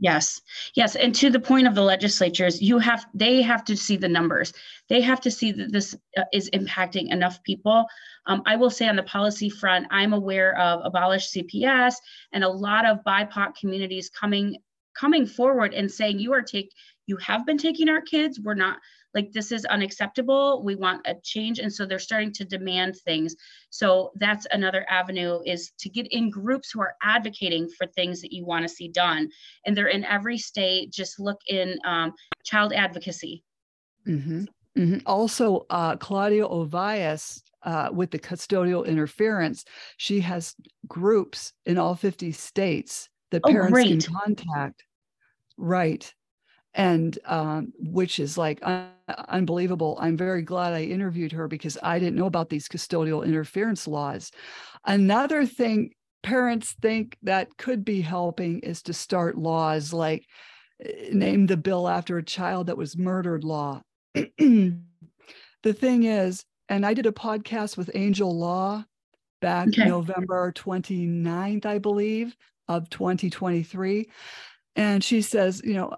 yes. 0.00 0.40
Yes 0.74 0.96
and 0.96 1.14
to 1.14 1.30
the 1.30 1.38
point 1.38 1.66
of 1.66 1.74
the 1.74 1.82
legislatures 1.82 2.60
you 2.60 2.78
have 2.78 3.06
they 3.14 3.42
have 3.42 3.64
to 3.66 3.76
see 3.76 3.96
the 3.96 4.08
numbers. 4.08 4.52
They 4.88 5.00
have 5.00 5.20
to 5.20 5.30
see 5.30 5.52
that 5.52 5.72
this 5.72 5.96
uh, 6.16 6.24
is 6.32 6.50
impacting 6.50 7.12
enough 7.12 7.42
people. 7.44 7.86
Um, 8.26 8.42
i 8.44 8.54
will 8.54 8.68
say 8.68 8.86
on 8.86 8.96
the 8.96 9.02
policy 9.02 9.48
front 9.48 9.86
i'm 9.90 10.12
aware 10.12 10.56
of 10.58 10.82
abolish 10.84 11.32
cps 11.32 11.94
and 12.32 12.44
a 12.44 12.48
lot 12.48 12.84
of 12.84 12.98
bipoc 13.02 13.56
communities 13.56 14.10
coming 14.10 14.58
coming 14.94 15.24
forward 15.24 15.72
and 15.72 15.90
saying 15.90 16.18
you 16.18 16.34
are 16.34 16.42
take 16.42 16.70
you 17.10 17.16
have 17.16 17.44
been 17.44 17.58
taking 17.58 17.88
our 17.88 18.00
kids. 18.00 18.38
We're 18.38 18.54
not 18.54 18.78
like 19.14 19.32
this 19.32 19.52
is 19.52 19.64
unacceptable 19.66 20.62
we 20.64 20.74
want 20.74 21.06
a 21.06 21.14
change 21.22 21.58
and 21.58 21.72
so 21.72 21.84
they're 21.84 21.98
starting 21.98 22.32
to 22.32 22.44
demand 22.44 22.96
things 23.04 23.34
so 23.70 24.10
that's 24.16 24.46
another 24.50 24.86
avenue 24.88 25.40
is 25.46 25.72
to 25.78 25.88
get 25.88 26.06
in 26.10 26.30
groups 26.30 26.70
who 26.70 26.80
are 26.80 26.94
advocating 27.02 27.68
for 27.76 27.86
things 27.88 28.20
that 28.20 28.32
you 28.32 28.44
want 28.44 28.62
to 28.62 28.68
see 28.68 28.88
done 28.88 29.28
and 29.66 29.76
they're 29.76 29.88
in 29.88 30.04
every 30.04 30.38
state 30.38 30.90
just 30.92 31.18
look 31.18 31.40
in 31.48 31.78
um, 31.84 32.12
child 32.44 32.72
advocacy 32.72 33.42
mm-hmm. 34.06 34.44
Mm-hmm. 34.76 34.98
also 35.06 35.66
uh, 35.70 35.96
claudia 35.96 36.46
ovias 36.46 37.42
uh, 37.62 37.90
with 37.92 38.10
the 38.10 38.18
custodial 38.18 38.86
interference 38.86 39.64
she 39.96 40.20
has 40.20 40.54
groups 40.88 41.52
in 41.66 41.78
all 41.78 41.94
50 41.94 42.32
states 42.32 43.08
that 43.30 43.42
oh, 43.44 43.50
parents 43.50 43.72
great. 43.72 44.04
can 44.04 44.14
contact 44.14 44.84
right 45.56 46.12
and 46.74 47.18
um, 47.24 47.72
which 47.78 48.20
is 48.20 48.38
like 48.38 48.60
un- 48.62 48.90
unbelievable. 49.28 49.98
I'm 50.00 50.16
very 50.16 50.42
glad 50.42 50.72
I 50.72 50.82
interviewed 50.82 51.32
her 51.32 51.48
because 51.48 51.76
I 51.82 51.98
didn't 51.98 52.16
know 52.16 52.26
about 52.26 52.48
these 52.48 52.68
custodial 52.68 53.24
interference 53.24 53.86
laws. 53.86 54.30
Another 54.84 55.44
thing 55.46 55.90
parents 56.22 56.72
think 56.80 57.16
that 57.22 57.56
could 57.56 57.84
be 57.84 58.00
helping 58.00 58.60
is 58.60 58.82
to 58.82 58.92
start 58.92 59.38
laws 59.38 59.92
like 59.92 60.26
eh, 60.84 61.10
name 61.12 61.46
the 61.46 61.56
bill 61.56 61.88
after 61.88 62.18
a 62.18 62.22
child 62.22 62.66
that 62.66 62.76
was 62.76 62.96
murdered 62.96 63.44
law. 63.44 63.82
the 64.14 64.74
thing 65.72 66.04
is, 66.04 66.44
and 66.68 66.86
I 66.86 66.94
did 66.94 67.06
a 67.06 67.12
podcast 67.12 67.76
with 67.76 67.90
Angel 67.94 68.36
Law 68.36 68.84
back 69.40 69.68
okay. 69.68 69.86
November 69.86 70.52
29th, 70.52 71.66
I 71.66 71.78
believe, 71.78 72.36
of 72.68 72.88
2023. 72.90 74.08
And 74.76 75.02
she 75.02 75.22
says, 75.22 75.62
you 75.64 75.74
know, 75.74 75.96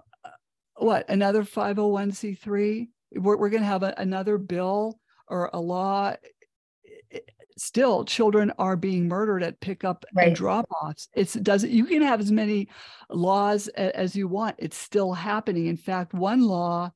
what 0.83 1.09
another 1.09 1.43
501c3 1.43 2.87
we're, 3.15 3.37
we're 3.37 3.49
going 3.49 3.61
to 3.61 3.67
have 3.67 3.83
a, 3.83 3.93
another 3.97 4.37
bill 4.37 4.99
or 5.27 5.49
a 5.53 5.59
law 5.59 6.09
eh, 6.11 6.95
eh, 7.11 7.19
still 7.57 8.03
children 8.03 8.51
are 8.57 8.75
being 8.75 9.07
murdered 9.07 9.43
at 9.43 9.59
pickup 9.59 10.05
right. 10.15 10.27
and 10.27 10.35
drop 10.35 10.65
offs 10.81 11.07
it's 11.15 11.33
does 11.33 11.63
you 11.63 11.85
can 11.85 12.01
have 12.01 12.19
as 12.19 12.31
many 12.31 12.67
laws 13.09 13.67
as 13.69 14.15
you 14.15 14.27
want. 14.27 14.55
It's 14.57 14.77
still 14.77 15.13
happening. 15.13 15.67
In 15.67 15.77
fact 15.77 16.13
one 16.13 16.41
law 16.41 16.91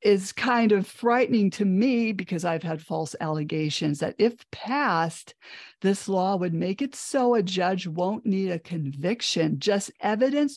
is 0.00 0.32
kind 0.32 0.72
of 0.72 0.86
frightening 0.86 1.50
to 1.50 1.64
me 1.64 2.12
because 2.12 2.44
I've 2.44 2.62
had 2.62 2.80
false 2.80 3.16
allegations 3.20 3.98
that 3.98 4.14
if 4.18 4.48
passed, 4.52 5.34
this 5.82 6.08
law 6.08 6.36
would 6.36 6.54
make 6.54 6.82
it 6.82 6.94
so 6.94 7.34
a 7.34 7.42
judge 7.42 7.86
won't 7.86 8.24
need 8.24 8.50
a 8.50 8.60
conviction, 8.60 9.58
just 9.58 9.90
evidence 10.00 10.56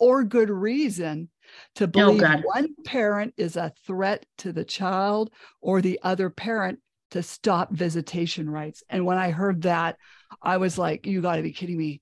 or 0.00 0.24
good 0.24 0.50
reason 0.50 1.28
to 1.76 1.86
believe 1.86 2.22
oh, 2.22 2.42
one 2.44 2.74
parent 2.84 3.34
is 3.36 3.56
a 3.56 3.72
threat 3.86 4.26
to 4.38 4.52
the 4.52 4.64
child 4.64 5.30
or 5.60 5.80
the 5.80 6.00
other 6.02 6.30
parent 6.30 6.80
to 7.10 7.22
stop 7.22 7.72
visitation 7.72 8.48
rights. 8.48 8.82
And 8.88 9.04
when 9.04 9.18
I 9.18 9.30
heard 9.30 9.62
that, 9.62 9.96
I 10.42 10.58
was 10.58 10.78
like, 10.78 11.06
you 11.06 11.20
got 11.20 11.36
to 11.36 11.42
be 11.42 11.52
kidding 11.52 11.78
me. 11.78 12.00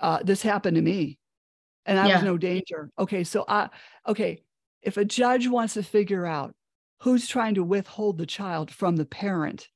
Uh, 0.00 0.20
this 0.22 0.42
happened 0.42 0.76
to 0.76 0.82
me 0.82 1.18
and 1.86 1.98
I 1.98 2.08
yeah. 2.08 2.14
was 2.16 2.24
no 2.24 2.38
danger. 2.38 2.90
Okay. 2.98 3.24
So 3.24 3.44
I, 3.46 3.68
okay. 4.06 4.42
If 4.82 4.96
a 4.96 5.04
judge 5.04 5.46
wants 5.46 5.74
to 5.74 5.82
figure 5.82 6.24
out 6.24 6.54
who's 7.00 7.28
trying 7.28 7.54
to 7.56 7.64
withhold 7.64 8.18
the 8.18 8.26
child 8.26 8.70
from 8.70 8.96
the 8.96 9.04
parent, 9.04 9.68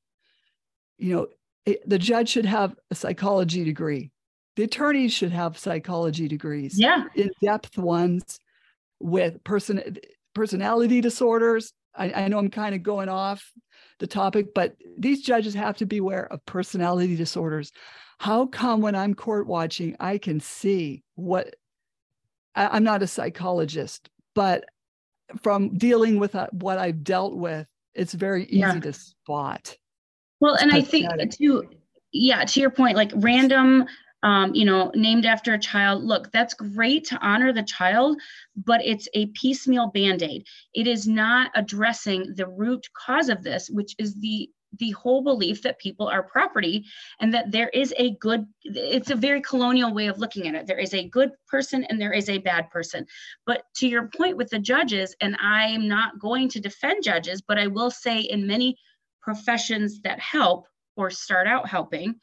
you 0.97 1.15
know, 1.15 1.27
it, 1.65 1.87
the 1.87 1.99
judge 1.99 2.29
should 2.29 2.45
have 2.45 2.75
a 2.89 2.95
psychology 2.95 3.63
degree. 3.63 4.11
The 4.55 4.63
attorneys 4.63 5.13
should 5.13 5.31
have 5.31 5.57
psychology 5.57 6.27
degrees. 6.27 6.79
Yeah. 6.79 7.03
In 7.15 7.29
depth 7.43 7.77
ones 7.77 8.39
with 8.99 9.43
person 9.43 9.97
personality 10.33 11.01
disorders. 11.01 11.73
I, 11.95 12.11
I 12.11 12.27
know 12.27 12.39
I'm 12.39 12.49
kind 12.49 12.75
of 12.75 12.83
going 12.83 13.09
off 13.09 13.51
the 13.99 14.07
topic, 14.07 14.53
but 14.53 14.75
these 14.97 15.21
judges 15.21 15.53
have 15.53 15.77
to 15.77 15.85
be 15.85 15.97
aware 15.97 16.31
of 16.31 16.45
personality 16.45 17.15
disorders. 17.15 17.71
How 18.19 18.47
come 18.47 18.81
when 18.81 18.95
I'm 18.95 19.13
court 19.13 19.47
watching, 19.47 19.95
I 19.99 20.17
can 20.17 20.39
see 20.39 21.03
what 21.15 21.55
I, 22.55 22.67
I'm 22.67 22.83
not 22.83 23.03
a 23.03 23.07
psychologist, 23.07 24.09
but 24.33 24.65
from 25.41 25.77
dealing 25.77 26.19
with 26.19 26.35
uh, 26.35 26.47
what 26.51 26.77
I've 26.77 27.03
dealt 27.03 27.35
with, 27.35 27.67
it's 27.93 28.13
very 28.13 28.43
easy 28.45 28.59
yeah. 28.59 28.79
to 28.79 28.93
spot. 28.93 29.77
Well, 30.39 30.55
and. 30.55 30.71
I 30.71 30.81
think 30.81 31.07
to 31.09 31.63
yeah, 32.11 32.45
to 32.45 32.59
your 32.61 32.69
point, 32.69 32.95
like 32.95 33.11
random 33.15 33.85
um, 34.25 34.55
you 34.55 34.65
know, 34.65 34.91
named 34.95 35.27
after 35.27 35.53
a 35.53 35.59
child. 35.59 36.03
Look, 36.03 36.31
that's 36.31 36.55
great 36.55 37.05
to 37.05 37.19
honor 37.19 37.53
the 37.53 37.61
child, 37.61 38.19
but 38.55 38.83
it's 38.83 39.07
a 39.13 39.27
piecemeal 39.27 39.91
band 39.93 40.23
aid. 40.23 40.47
It 40.73 40.87
is 40.87 41.07
not 41.07 41.51
addressing 41.53 42.33
the 42.35 42.47
root 42.47 42.87
cause 42.93 43.29
of 43.29 43.43
this, 43.43 43.69
which 43.69 43.95
is 43.99 44.15
the 44.15 44.49
the 44.79 44.91
whole 44.91 45.21
belief 45.21 45.61
that 45.61 45.79
people 45.79 46.07
are 46.07 46.23
property 46.23 46.83
and 47.21 47.33
that 47.33 47.49
there 47.49 47.69
is 47.69 47.93
a 47.97 48.15
good 48.15 48.45
it's 48.63 49.09
a 49.11 49.15
very 49.15 49.39
colonial 49.39 49.93
way 49.93 50.07
of 50.07 50.17
looking 50.17 50.49
at 50.49 50.55
it 50.55 50.67
there 50.67 50.79
is 50.79 50.93
a 50.93 51.07
good 51.07 51.29
person 51.47 51.85
and 51.85 52.01
there 52.01 52.11
is 52.11 52.27
a 52.27 52.39
bad 52.39 52.69
person 52.71 53.05
but 53.45 53.61
to 53.73 53.87
your 53.87 54.09
point 54.09 54.35
with 54.35 54.49
the 54.49 54.59
judges 54.59 55.15
and 55.21 55.37
i'm 55.39 55.87
not 55.87 56.19
going 56.19 56.49
to 56.49 56.59
defend 56.59 57.01
judges 57.01 57.41
but 57.41 57.57
i 57.57 57.67
will 57.67 57.89
say 57.89 58.19
in 58.19 58.45
many 58.45 58.75
professions 59.21 60.01
that 60.01 60.19
help 60.19 60.67
or 60.97 61.09
start 61.09 61.47
out 61.47 61.69
helping 61.69 62.15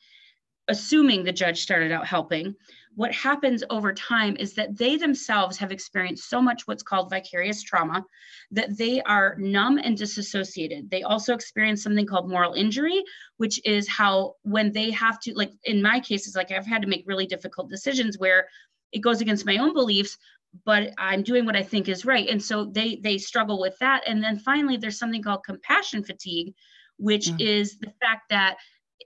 assuming 0.72 1.22
the 1.22 1.32
judge 1.32 1.60
started 1.60 1.92
out 1.92 2.06
helping, 2.06 2.54
what 2.94 3.12
happens 3.12 3.62
over 3.70 3.92
time 3.92 4.36
is 4.38 4.54
that 4.54 4.76
they 4.76 4.96
themselves 4.96 5.56
have 5.58 5.70
experienced 5.70 6.28
so 6.28 6.42
much 6.42 6.66
what's 6.66 6.82
called 6.82 7.10
vicarious 7.10 7.62
trauma 7.62 8.04
that 8.50 8.76
they 8.76 9.00
are 9.02 9.36
numb 9.38 9.78
and 9.78 9.96
disassociated. 9.96 10.90
They 10.90 11.02
also 11.02 11.34
experience 11.34 11.82
something 11.82 12.06
called 12.06 12.28
moral 12.28 12.54
injury, 12.54 13.02
which 13.36 13.60
is 13.66 13.88
how 13.88 14.34
when 14.42 14.72
they 14.72 14.90
have 14.90 15.20
to, 15.20 15.34
like 15.34 15.52
in 15.64 15.80
my 15.80 16.00
cases, 16.00 16.34
like 16.34 16.50
I've 16.50 16.66
had 16.66 16.82
to 16.82 16.88
make 16.88 17.04
really 17.06 17.26
difficult 17.26 17.70
decisions 17.70 18.18
where 18.18 18.48
it 18.92 19.00
goes 19.00 19.20
against 19.20 19.46
my 19.46 19.58
own 19.58 19.72
beliefs, 19.72 20.18
but 20.64 20.92
I'm 20.98 21.22
doing 21.22 21.46
what 21.46 21.56
I 21.56 21.62
think 21.62 21.88
is 21.88 22.04
right. 22.04 22.28
And 22.28 22.42
so 22.42 22.64
they 22.64 22.96
they 22.96 23.16
struggle 23.18 23.58
with 23.60 23.76
that. 23.80 24.02
And 24.06 24.22
then 24.22 24.38
finally, 24.38 24.76
there's 24.76 24.98
something 24.98 25.22
called 25.22 25.44
compassion 25.44 26.04
fatigue, 26.04 26.54
which 26.98 27.28
mm. 27.28 27.40
is 27.40 27.78
the 27.78 27.92
fact 28.02 28.24
that 28.28 28.56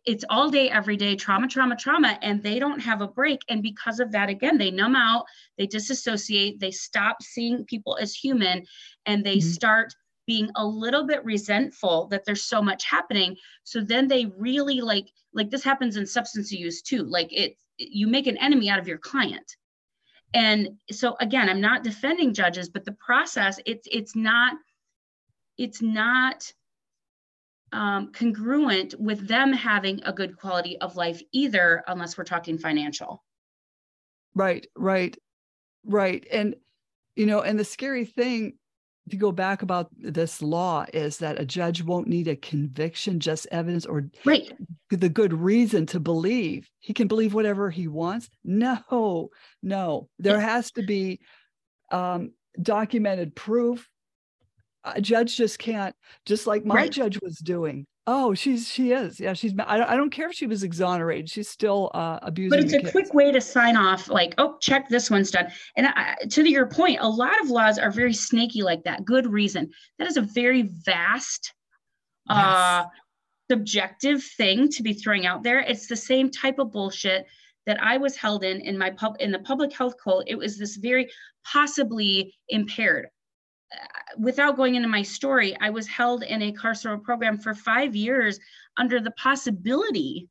it's 0.07 0.25
all 0.31 0.49
day 0.49 0.71
every 0.71 0.97
day 0.97 1.17
trauma 1.17 1.49
trauma 1.49 1.77
trauma 1.77 2.19
and 2.23 2.43
they 2.43 2.59
don't 2.59 2.81
have 2.81 3.03
a 3.03 3.09
break. 3.09 3.41
And 3.49 3.63
because 3.63 4.01
of 4.01 4.13
that 4.13 4.29
again 4.29 4.57
they 4.57 4.71
numb 4.71 4.97
out 4.97 5.27
they 5.59 5.67
disassociate 5.67 6.61
they 6.61 6.71
stop 6.71 7.23
seeing 7.23 7.65
people 7.65 7.99
as 8.01 8.15
human 8.15 8.65
and 9.05 9.25
they 9.25 9.39
mm-hmm. 9.39 9.49
start 9.49 9.93
being 10.27 10.51
a 10.57 10.67
little 10.67 11.07
bit 11.07 11.25
resentful 11.25 12.09
that 12.09 12.25
there's 12.25 12.43
so 12.43 12.61
much 12.61 12.85
happening. 12.85 13.37
So 13.65 13.81
then 13.81 14.09
they 14.09 14.27
really 14.39 14.81
like 14.81 15.09
like 15.35 15.51
this 15.51 15.65
happens 15.65 15.97
in 15.97 16.07
substance 16.07 16.51
use 16.53 16.83
too. 16.83 17.03
Like 17.03 17.33
it 17.33 17.57
you 17.77 18.07
make 18.07 18.27
an 18.27 18.39
enemy 18.39 18.71
out 18.71 18.79
of 18.79 18.89
your 18.89 18.99
client. 18.99 19.57
And 20.35 20.79
so 20.91 21.17
again 21.21 21.49
i'm 21.49 21.61
not 21.61 21.83
defending 21.83 22.35
judges 22.35 22.69
but 22.69 22.85
the 22.85 22.93
process 22.93 23.59
it's 23.65 23.89
it's 23.91 24.15
not 24.15 24.55
it's 25.57 25.81
not 25.81 26.53
um, 27.73 28.13
congruent 28.13 28.95
with 28.99 29.27
them 29.27 29.53
having 29.53 30.01
a 30.05 30.13
good 30.13 30.37
quality 30.37 30.79
of 30.79 30.97
life 30.97 31.21
either 31.33 31.83
unless 31.89 32.17
we're 32.17 32.25
talking 32.25 32.59
financial 32.59 33.25
right 34.35 34.67
right 34.77 35.17
right 35.85 36.27
and 36.31 36.55
you 37.17 37.27
know 37.27 37.43
and 37.43 37.59
the 37.59 37.65
scary 37.65 38.05
thing 38.05 38.55
to 39.11 39.17
go 39.17 39.31
back 39.31 39.63
about 39.63 39.89
this 39.97 40.43
law 40.43 40.85
is 40.93 41.19
that 41.19 41.41
a 41.41 41.45
judge 41.45 41.83
won't 41.83 42.09
need 42.09 42.29
a 42.29 42.37
conviction, 42.37 43.21
just 43.21 43.47
evidence 43.53 43.87
or 43.87 44.09
right. 44.25 44.53
the 44.91 45.09
good 45.09 45.33
reason 45.33 45.87
to 45.87 46.01
believe. 46.01 46.69
He 46.81 46.93
can 46.93 47.07
believe 47.07 47.35
whatever 47.35 47.71
he 47.71 47.87
wants. 47.87 48.29
No, 48.45 49.31
no, 49.63 50.09
there 50.19 50.41
has 50.41 50.73
to 50.73 50.83
be 50.83 51.21
um, 51.93 52.33
documented 52.61 53.37
proof. 53.37 53.89
A 54.87 55.01
judge 55.01 55.37
just 55.37 55.59
can't, 55.59 55.95
just 56.25 56.47
like 56.47 56.65
my 56.65 56.75
right. 56.75 56.91
judge 56.91 57.19
was 57.21 57.39
doing. 57.39 57.87
Oh, 58.09 58.35
she's 58.35 58.69
she 58.69 58.93
is. 58.93 59.19
Yeah, 59.19 59.33
she's. 59.33 59.53
I 59.59 59.77
don't, 59.79 59.91
I 59.91 59.97
don't 59.97 60.11
care 60.11 60.29
if 60.29 60.35
she 60.35 60.47
was 60.47 60.63
exonerated. 60.63 61.29
She's 61.29 61.49
still 61.49 61.91
uh, 61.93 62.21
abusing. 62.23 62.51
But 62.51 62.61
it's 62.61 62.73
a 62.73 62.79
kids. 62.79 62.93
quick 62.93 63.13
way 63.13 63.33
to 63.33 63.41
sign 63.41 63.77
off. 63.77 64.09
Like, 64.09 64.35
oh, 64.39 64.59
check 64.61 64.89
this 64.89 65.11
one's 65.11 65.33
done. 65.33 65.51
And 65.77 65.89
I, 65.89 66.15
to 66.31 66.49
your 66.49 66.67
point, 66.67 67.01
a 67.01 67.09
lot 67.09 67.41
of 67.41 67.51
laws 67.51 67.79
are 67.79 67.91
very 67.91 68.15
snaky 68.15 68.63
like 68.63 68.85
that. 68.85 69.05
Good 69.05 69.27
reason. 69.27 69.69
That 69.99 70.07
is 70.07 70.17
a 70.17 70.23
very 70.23 70.71
vast, 70.85 71.53
yes. 72.29 72.39
uh, 72.39 72.85
subjective 73.51 74.23
thing 74.23 74.69
to 74.69 74.85
be 74.85 74.93
throwing 74.93 75.27
out 75.27 75.43
there. 75.43 75.59
It's 75.59 75.89
the 75.89 75.97
same 75.97 76.31
type 76.31 76.61
of 76.61 76.71
bullshit 76.71 77.27
that 77.67 77.83
I 77.83 77.97
was 77.97 78.15
held 78.15 78.45
in 78.45 78.61
in 78.61 78.79
my 78.79 78.91
pub 78.91 79.17
in 79.19 79.33
the 79.33 79.41
public 79.41 79.73
health 79.73 79.95
code. 80.03 80.25
It 80.29 80.37
was 80.37 80.57
this 80.57 80.77
very 80.77 81.11
possibly 81.45 82.33
impaired 82.51 83.09
without 84.19 84.57
going 84.57 84.75
into 84.75 84.89
my 84.89 85.03
story, 85.03 85.57
I 85.61 85.71
was 85.71 85.87
held 85.87 86.23
in 86.23 86.43
a 86.43 86.53
carceral 86.53 87.03
program 87.03 87.39
for 87.39 87.55
five 87.55 87.95
years 87.95 88.39
under 88.77 89.01
the 89.01 89.11
possibility 89.13 90.29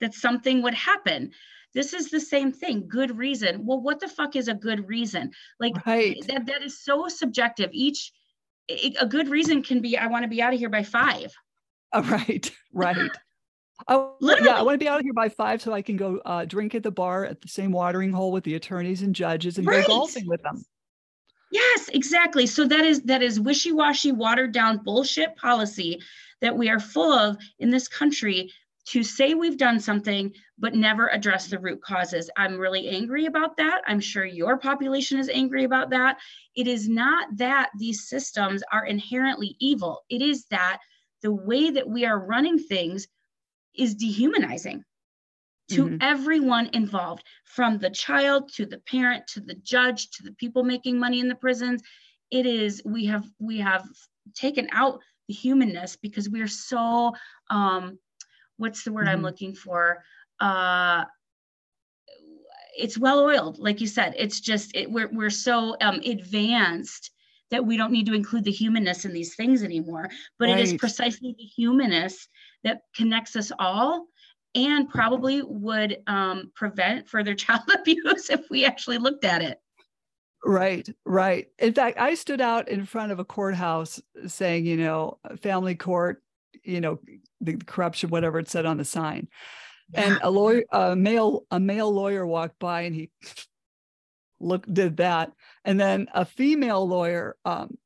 that 0.00 0.14
something 0.14 0.62
would 0.62 0.74
happen. 0.74 1.30
This 1.74 1.94
is 1.94 2.10
the 2.10 2.20
same 2.20 2.52
thing. 2.52 2.86
Good 2.88 3.16
reason. 3.16 3.64
Well, 3.64 3.80
what 3.80 4.00
the 4.00 4.08
fuck 4.08 4.36
is 4.36 4.48
a 4.48 4.54
good 4.54 4.88
reason? 4.88 5.30
Like 5.58 5.86
right. 5.86 6.16
that, 6.26 6.46
that 6.46 6.62
is 6.62 6.82
so 6.82 7.08
subjective. 7.08 7.70
Each 7.72 8.12
a 9.00 9.06
good 9.06 9.28
reason 9.28 9.62
can 9.62 9.80
be 9.80 9.98
I 9.98 10.06
want 10.06 10.22
to 10.22 10.28
be 10.28 10.40
out 10.40 10.52
of 10.52 10.58
here 10.58 10.68
by 10.68 10.82
five. 10.82 11.32
Oh, 11.92 12.02
right, 12.02 12.50
right. 12.72 13.10
Oh, 13.88 14.14
Literally. 14.20 14.50
yeah. 14.50 14.58
I 14.58 14.62
want 14.62 14.74
to 14.74 14.78
be 14.78 14.88
out 14.88 15.00
of 15.00 15.04
here 15.04 15.12
by 15.12 15.28
five 15.28 15.60
so 15.60 15.72
I 15.72 15.82
can 15.82 15.96
go 15.96 16.20
uh, 16.24 16.44
drink 16.44 16.74
at 16.74 16.82
the 16.82 16.90
bar 16.90 17.24
at 17.24 17.40
the 17.40 17.48
same 17.48 17.72
watering 17.72 18.12
hole 18.12 18.30
with 18.30 18.44
the 18.44 18.54
attorneys 18.54 19.02
and 19.02 19.14
judges 19.14 19.58
and 19.58 19.66
right. 19.66 19.84
go 19.86 19.96
golfing 19.96 20.26
with 20.26 20.42
them. 20.42 20.64
Yes, 21.52 21.90
exactly. 21.92 22.46
So 22.46 22.66
that 22.66 22.80
is 22.80 23.02
that 23.02 23.22
is 23.22 23.38
wishy-washy, 23.38 24.12
watered 24.12 24.52
down 24.52 24.78
bullshit 24.78 25.36
policy 25.36 26.00
that 26.40 26.56
we 26.56 26.70
are 26.70 26.80
full 26.80 27.12
of 27.12 27.36
in 27.58 27.68
this 27.68 27.88
country 27.88 28.50
to 28.84 29.02
say 29.04 29.34
we've 29.34 29.58
done 29.58 29.78
something 29.78 30.32
but 30.58 30.74
never 30.74 31.08
address 31.08 31.48
the 31.48 31.58
root 31.58 31.82
causes. 31.82 32.30
I'm 32.38 32.56
really 32.56 32.88
angry 32.88 33.26
about 33.26 33.56
that. 33.58 33.82
I'm 33.86 34.00
sure 34.00 34.24
your 34.24 34.56
population 34.56 35.18
is 35.18 35.28
angry 35.28 35.64
about 35.64 35.90
that. 35.90 36.18
It 36.56 36.66
is 36.66 36.88
not 36.88 37.28
that 37.36 37.70
these 37.78 38.08
systems 38.08 38.62
are 38.72 38.86
inherently 38.86 39.54
evil. 39.60 40.00
It 40.08 40.22
is 40.22 40.46
that 40.46 40.80
the 41.20 41.32
way 41.32 41.70
that 41.70 41.88
we 41.88 42.06
are 42.06 42.18
running 42.18 42.58
things 42.58 43.06
is 43.74 43.94
dehumanizing 43.94 44.84
to 45.68 45.84
mm-hmm. 45.84 45.96
everyone 46.00 46.68
involved 46.72 47.24
from 47.44 47.78
the 47.78 47.90
child 47.90 48.52
to 48.54 48.66
the 48.66 48.78
parent 48.78 49.26
to 49.26 49.40
the 49.40 49.54
judge 49.54 50.10
to 50.10 50.22
the 50.22 50.32
people 50.32 50.62
making 50.62 50.98
money 50.98 51.20
in 51.20 51.28
the 51.28 51.34
prisons 51.34 51.82
it 52.30 52.46
is 52.46 52.82
we 52.84 53.04
have 53.04 53.24
we 53.38 53.58
have 53.58 53.86
taken 54.34 54.68
out 54.72 55.00
the 55.28 55.34
humanness 55.34 55.96
because 55.96 56.28
we 56.28 56.40
are 56.40 56.48
so 56.48 57.12
um 57.50 57.98
what's 58.56 58.82
the 58.84 58.92
word 58.92 59.06
mm-hmm. 59.06 59.16
i'm 59.16 59.22
looking 59.22 59.54
for 59.54 60.02
uh 60.40 61.04
it's 62.76 62.98
well 62.98 63.20
oiled 63.20 63.58
like 63.58 63.80
you 63.80 63.86
said 63.86 64.14
it's 64.16 64.40
just 64.40 64.74
it, 64.74 64.90
we're, 64.90 65.10
we're 65.12 65.30
so 65.30 65.76
um 65.80 66.00
advanced 66.04 67.10
that 67.50 67.64
we 67.64 67.76
don't 67.76 67.92
need 67.92 68.06
to 68.06 68.14
include 68.14 68.44
the 68.44 68.50
humanness 68.50 69.04
in 69.04 69.12
these 69.12 69.34
things 69.34 69.62
anymore 69.62 70.08
but 70.38 70.48
right. 70.48 70.58
it 70.58 70.62
is 70.62 70.74
precisely 70.74 71.34
the 71.36 71.44
humanness 71.44 72.28
that 72.64 72.82
connects 72.96 73.36
us 73.36 73.52
all 73.58 74.06
and 74.54 74.88
probably 74.88 75.42
would 75.42 75.98
um, 76.06 76.52
prevent 76.54 77.08
further 77.08 77.34
child 77.36 77.62
abuse 77.74 78.30
if 78.30 78.48
we 78.50 78.64
actually 78.64 78.98
looked 78.98 79.24
at 79.24 79.42
it. 79.42 79.58
Right, 80.44 80.88
right. 81.04 81.46
In 81.58 81.72
fact, 81.72 81.98
I 81.98 82.14
stood 82.14 82.40
out 82.40 82.68
in 82.68 82.84
front 82.84 83.12
of 83.12 83.20
a 83.20 83.24
courthouse 83.24 84.00
saying, 84.26 84.66
you 84.66 84.76
know, 84.76 85.18
family 85.40 85.76
court, 85.76 86.20
you 86.64 86.80
know, 86.80 86.98
the 87.40 87.56
corruption, 87.56 88.10
whatever 88.10 88.40
it 88.40 88.48
said 88.48 88.66
on 88.66 88.76
the 88.76 88.84
sign. 88.84 89.28
Yeah. 89.92 90.00
And 90.00 90.18
a 90.22 90.30
lawyer, 90.30 90.64
a 90.72 90.96
male, 90.96 91.44
a 91.50 91.60
male 91.60 91.92
lawyer 91.92 92.26
walked 92.26 92.58
by 92.58 92.82
and 92.82 92.94
he 92.94 93.10
looked, 94.40 94.72
did 94.72 94.96
that. 94.96 95.32
And 95.64 95.78
then 95.78 96.08
a 96.12 96.24
female 96.24 96.88
lawyer, 96.88 97.36
um, 97.44 97.78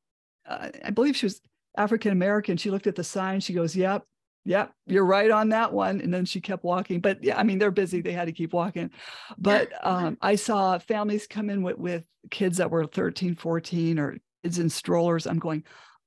uh, 0.47 0.69
I 0.83 0.89
believe 0.89 1.15
she 1.15 1.27
was 1.27 1.41
African 1.77 2.11
American. 2.11 2.57
She 2.57 2.71
looked 2.71 2.87
at 2.87 2.95
the 2.95 3.03
sign. 3.03 3.39
She 3.39 3.53
goes, 3.53 3.75
"Yep, 3.75 4.03
Yep, 4.47 4.71
you're 4.85 5.05
right 5.05 5.29
on 5.29 5.49
that 5.49 5.73
one. 5.73 5.99
And 5.99 6.13
then 6.13 6.23
she 6.23 6.39
kept 6.39 6.63
walking. 6.63 7.01
But 7.01 7.21
yeah, 7.21 7.37
I 7.37 7.43
mean, 7.43 7.59
they're 7.59 7.69
busy. 7.69 7.99
They 7.99 8.13
had 8.13 8.27
to 8.27 8.31
keep 8.31 8.53
walking. 8.53 8.91
But 9.37 9.73
um, 9.85 10.17
I 10.21 10.35
saw 10.35 10.77
families 10.77 11.27
come 11.27 11.49
in 11.49 11.63
with, 11.63 11.77
with 11.77 12.07
kids 12.31 12.57
that 12.57 12.71
were 12.71 12.85
13, 12.85 13.35
14 13.35 13.99
or 13.99 14.15
kids 14.43 14.57
in 14.57 14.69
strollers. 14.69 15.27
I'm 15.27 15.37
going, 15.37 15.65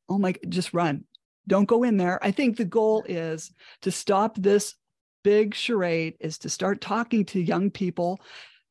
oh 0.08 0.16
my, 0.16 0.34
just 0.48 0.72
run. 0.72 1.04
Don't 1.48 1.66
go 1.66 1.82
in 1.82 1.98
there. 1.98 2.18
I 2.24 2.30
think 2.30 2.56
the 2.56 2.64
goal 2.64 3.04
is 3.06 3.52
to 3.82 3.90
stop 3.90 4.36
this 4.36 4.74
big 5.22 5.54
charade, 5.54 6.14
is 6.18 6.38
to 6.38 6.48
start 6.48 6.80
talking 6.80 7.26
to 7.26 7.40
young 7.40 7.70
people 7.70 8.22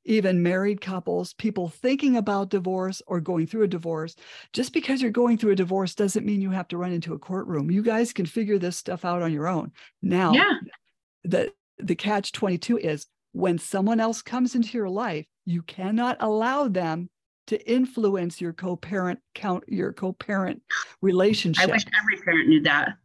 even 0.10 0.42
married 0.42 0.82
couples, 0.82 1.34
people 1.34 1.70
thinking 1.70 2.18
about 2.18 2.50
divorce 2.50 3.02
or 3.06 3.22
going 3.22 3.46
through 3.46 3.64
a 3.64 3.68
divorce. 3.68 4.16
Just 4.54 4.74
because 4.74 5.02
you're 5.02 5.12
going 5.12 5.38
through 5.38 5.52
a 5.52 5.56
divorce 5.56 5.94
doesn't 5.94 6.26
mean 6.26 6.42
you 6.42 6.50
have 6.50 6.68
to 6.70 6.78
run 6.78 6.92
into 6.92 7.14
a 7.14 7.20
courtroom. 7.20 7.70
You 7.70 7.84
guys 7.84 8.12
can 8.12 8.26
figure 8.26 8.58
this 8.58 8.76
stuff 8.76 9.06
out 9.06 9.22
on 9.22 9.32
your 9.32 9.48
own. 9.48 9.72
Now, 10.02 10.34
yeah. 10.34 10.54
the 11.24 11.54
the 11.78 11.96
catch 11.96 12.32
22 12.32 12.80
is 12.80 13.06
when 13.32 13.60
someone 13.60 14.00
else 14.00 14.22
comes 14.22 14.56
into 14.56 14.78
your 14.78 14.90
life, 14.90 15.28
you 15.46 15.62
cannot 15.62 16.18
allow 16.20 16.68
them 16.68 17.10
to 17.48 17.72
influence 17.72 18.42
your 18.42 18.52
co-parent 18.52 19.20
count 19.36 19.64
your 19.68 19.94
co-parent 19.94 20.62
relationship. 21.02 21.70
I 21.70 21.72
wish 21.72 21.86
every 22.02 22.18
parent 22.24 22.50
knew 22.50 22.64
that. 22.64 22.96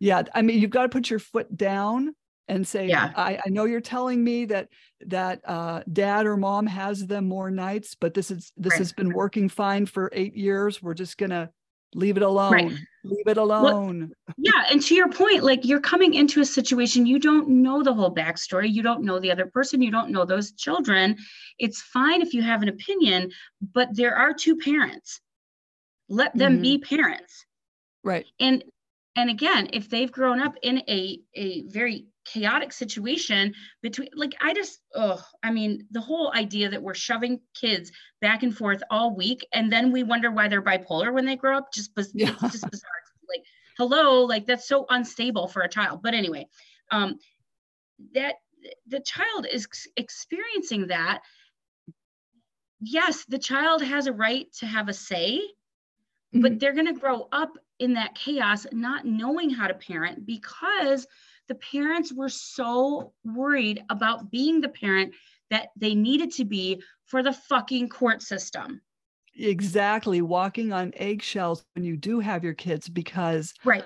Yeah, 0.00 0.22
I 0.34 0.42
mean, 0.42 0.60
you've 0.60 0.70
got 0.70 0.82
to 0.82 0.88
put 0.88 1.10
your 1.10 1.18
foot 1.20 1.56
down 1.56 2.14
and 2.48 2.66
say, 2.66 2.88
yeah. 2.88 3.12
I, 3.14 3.38
I 3.44 3.48
know 3.50 3.64
you're 3.64 3.80
telling 3.80 4.22
me 4.24 4.46
that 4.46 4.68
that 5.06 5.40
uh, 5.44 5.82
dad 5.92 6.26
or 6.26 6.36
mom 6.36 6.66
has 6.66 7.06
them 7.06 7.28
more 7.28 7.50
nights, 7.50 7.94
but 7.94 8.14
this 8.14 8.30
is 8.30 8.52
this 8.56 8.72
right. 8.72 8.78
has 8.78 8.92
been 8.92 9.12
working 9.12 9.48
fine 9.48 9.86
for 9.86 10.10
eight 10.12 10.34
years. 10.34 10.82
We're 10.82 10.94
just 10.94 11.18
gonna 11.18 11.50
leave 11.94 12.16
it 12.16 12.22
alone. 12.22 12.52
Right. 12.52 12.72
Leave 13.04 13.26
it 13.26 13.36
alone. 13.36 14.10
Well, 14.26 14.34
yeah, 14.38 14.64
and 14.70 14.82
to 14.82 14.94
your 14.94 15.10
point, 15.10 15.44
like 15.44 15.64
you're 15.64 15.80
coming 15.80 16.14
into 16.14 16.40
a 16.40 16.44
situation 16.44 17.06
you 17.06 17.18
don't 17.18 17.48
know 17.48 17.82
the 17.82 17.94
whole 17.94 18.14
backstory. 18.14 18.72
You 18.72 18.82
don't 18.82 19.02
know 19.02 19.18
the 19.18 19.30
other 19.30 19.46
person. 19.46 19.82
You 19.82 19.90
don't 19.90 20.10
know 20.10 20.24
those 20.24 20.52
children. 20.52 21.16
It's 21.58 21.80
fine 21.80 22.22
if 22.22 22.34
you 22.34 22.42
have 22.42 22.62
an 22.62 22.68
opinion, 22.68 23.30
but 23.74 23.94
there 23.94 24.16
are 24.16 24.32
two 24.32 24.56
parents. 24.56 25.20
Let 26.08 26.36
them 26.36 26.54
mm-hmm. 26.54 26.62
be 26.62 26.78
parents. 26.78 27.44
Right. 28.02 28.26
And 28.40 28.64
and 29.16 29.30
again, 29.30 29.70
if 29.72 29.90
they've 29.90 30.10
grown 30.10 30.40
up 30.40 30.54
in 30.62 30.78
a 30.88 31.20
a 31.34 31.62
very 31.66 32.06
chaotic 32.32 32.72
situation 32.72 33.54
between 33.82 34.08
like 34.14 34.34
i 34.40 34.52
just 34.52 34.80
oh 34.94 35.22
i 35.42 35.50
mean 35.50 35.86
the 35.90 36.00
whole 36.00 36.32
idea 36.34 36.68
that 36.68 36.82
we're 36.82 36.94
shoving 36.94 37.40
kids 37.54 37.90
back 38.20 38.42
and 38.42 38.56
forth 38.56 38.82
all 38.90 39.16
week 39.16 39.46
and 39.52 39.72
then 39.72 39.90
we 39.92 40.02
wonder 40.02 40.30
why 40.30 40.46
they're 40.46 40.62
bipolar 40.62 41.12
when 41.12 41.24
they 41.24 41.36
grow 41.36 41.56
up 41.56 41.72
just, 41.72 41.90
yeah. 42.12 42.30
it's 42.42 42.52
just 42.52 42.70
bizarre 42.70 42.90
like 43.28 43.44
hello 43.78 44.24
like 44.24 44.46
that's 44.46 44.68
so 44.68 44.84
unstable 44.90 45.48
for 45.48 45.62
a 45.62 45.68
child 45.68 46.00
but 46.02 46.14
anyway 46.14 46.46
um 46.90 47.18
that 48.14 48.34
the 48.86 49.00
child 49.00 49.46
is 49.50 49.66
experiencing 49.96 50.88
that 50.88 51.20
yes 52.80 53.24
the 53.28 53.38
child 53.38 53.82
has 53.82 54.06
a 54.06 54.12
right 54.12 54.52
to 54.52 54.66
have 54.66 54.88
a 54.88 54.92
say 54.92 55.38
mm-hmm. 55.38 56.42
but 56.42 56.60
they're 56.60 56.74
going 56.74 56.92
to 56.92 57.00
grow 57.00 57.26
up 57.32 57.52
in 57.78 57.94
that 57.94 58.14
chaos 58.14 58.66
not 58.72 59.04
knowing 59.04 59.50
how 59.50 59.66
to 59.66 59.74
parent 59.74 60.26
because 60.26 61.06
the 61.48 61.54
parents 61.56 62.12
were 62.12 62.28
so 62.28 63.12
worried 63.24 63.82
about 63.90 64.30
being 64.30 64.60
the 64.60 64.68
parent 64.68 65.14
that 65.50 65.68
they 65.76 65.94
needed 65.94 66.32
to 66.32 66.44
be 66.44 66.82
for 67.06 67.22
the 67.22 67.32
fucking 67.32 67.88
court 67.88 68.22
system. 68.22 68.80
Exactly. 69.34 70.20
Walking 70.20 70.72
on 70.72 70.92
eggshells 70.96 71.64
when 71.74 71.84
you 71.84 71.96
do 71.96 72.20
have 72.20 72.44
your 72.44 72.54
kids 72.54 72.88
because 72.88 73.54
right. 73.64 73.84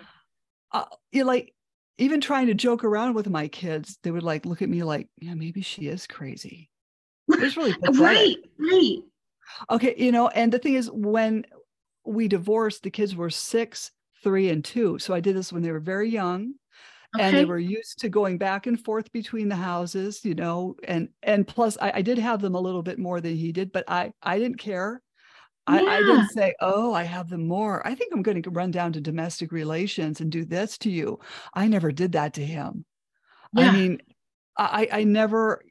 Uh, 0.72 0.86
you 1.10 1.24
like 1.24 1.54
even 1.98 2.20
trying 2.20 2.46
to 2.46 2.54
joke 2.54 2.82
around 2.82 3.14
with 3.14 3.28
my 3.28 3.46
kids, 3.46 3.98
they 4.02 4.10
would 4.10 4.22
like 4.22 4.46
look 4.46 4.62
at 4.62 4.68
me 4.68 4.82
like, 4.82 5.08
yeah, 5.20 5.34
maybe 5.34 5.60
she 5.60 5.82
is 5.82 6.06
crazy. 6.06 6.70
It's 7.28 7.56
really 7.56 7.76
right, 7.98 8.36
right. 8.58 8.98
Okay, 9.70 9.94
you 9.98 10.12
know, 10.12 10.28
and 10.28 10.52
the 10.52 10.58
thing 10.58 10.74
is, 10.74 10.90
when 10.90 11.44
we 12.04 12.28
divorced, 12.28 12.82
the 12.82 12.90
kids 12.90 13.14
were 13.14 13.30
six, 13.30 13.90
three, 14.22 14.48
and 14.48 14.64
two. 14.64 14.98
So 14.98 15.14
I 15.14 15.20
did 15.20 15.36
this 15.36 15.52
when 15.52 15.62
they 15.62 15.70
were 15.70 15.80
very 15.80 16.08
young. 16.08 16.54
Okay. 17.14 17.24
And 17.24 17.36
they 17.36 17.44
were 17.44 17.58
used 17.58 17.98
to 17.98 18.08
going 18.08 18.38
back 18.38 18.66
and 18.66 18.82
forth 18.82 19.12
between 19.12 19.48
the 19.48 19.56
houses, 19.56 20.24
you 20.24 20.34
know, 20.34 20.76
and 20.84 21.10
and 21.22 21.46
plus 21.46 21.76
I, 21.80 21.92
I 21.96 22.02
did 22.02 22.18
have 22.18 22.40
them 22.40 22.54
a 22.54 22.60
little 22.60 22.82
bit 22.82 22.98
more 22.98 23.20
than 23.20 23.36
he 23.36 23.52
did, 23.52 23.70
but 23.70 23.84
I 23.86 24.12
I 24.22 24.38
didn't 24.38 24.58
care. 24.58 25.02
Yeah. 25.68 25.76
I, 25.76 25.96
I 25.96 25.98
didn't 25.98 26.28
say, 26.30 26.54
oh, 26.60 26.92
I 26.94 27.04
have 27.04 27.28
them 27.28 27.46
more. 27.46 27.86
I 27.86 27.94
think 27.94 28.12
I'm 28.12 28.22
going 28.22 28.42
to 28.42 28.50
run 28.50 28.70
down 28.70 28.92
to 28.94 29.00
domestic 29.00 29.52
relations 29.52 30.20
and 30.20 30.32
do 30.32 30.44
this 30.44 30.78
to 30.78 30.90
you. 30.90 31.20
I 31.54 31.68
never 31.68 31.92
did 31.92 32.12
that 32.12 32.34
to 32.34 32.44
him. 32.44 32.84
Yeah. 33.54 33.68
I 33.68 33.72
mean, 33.72 34.02
I 34.56 34.88
I 34.90 35.04
never, 35.04 35.62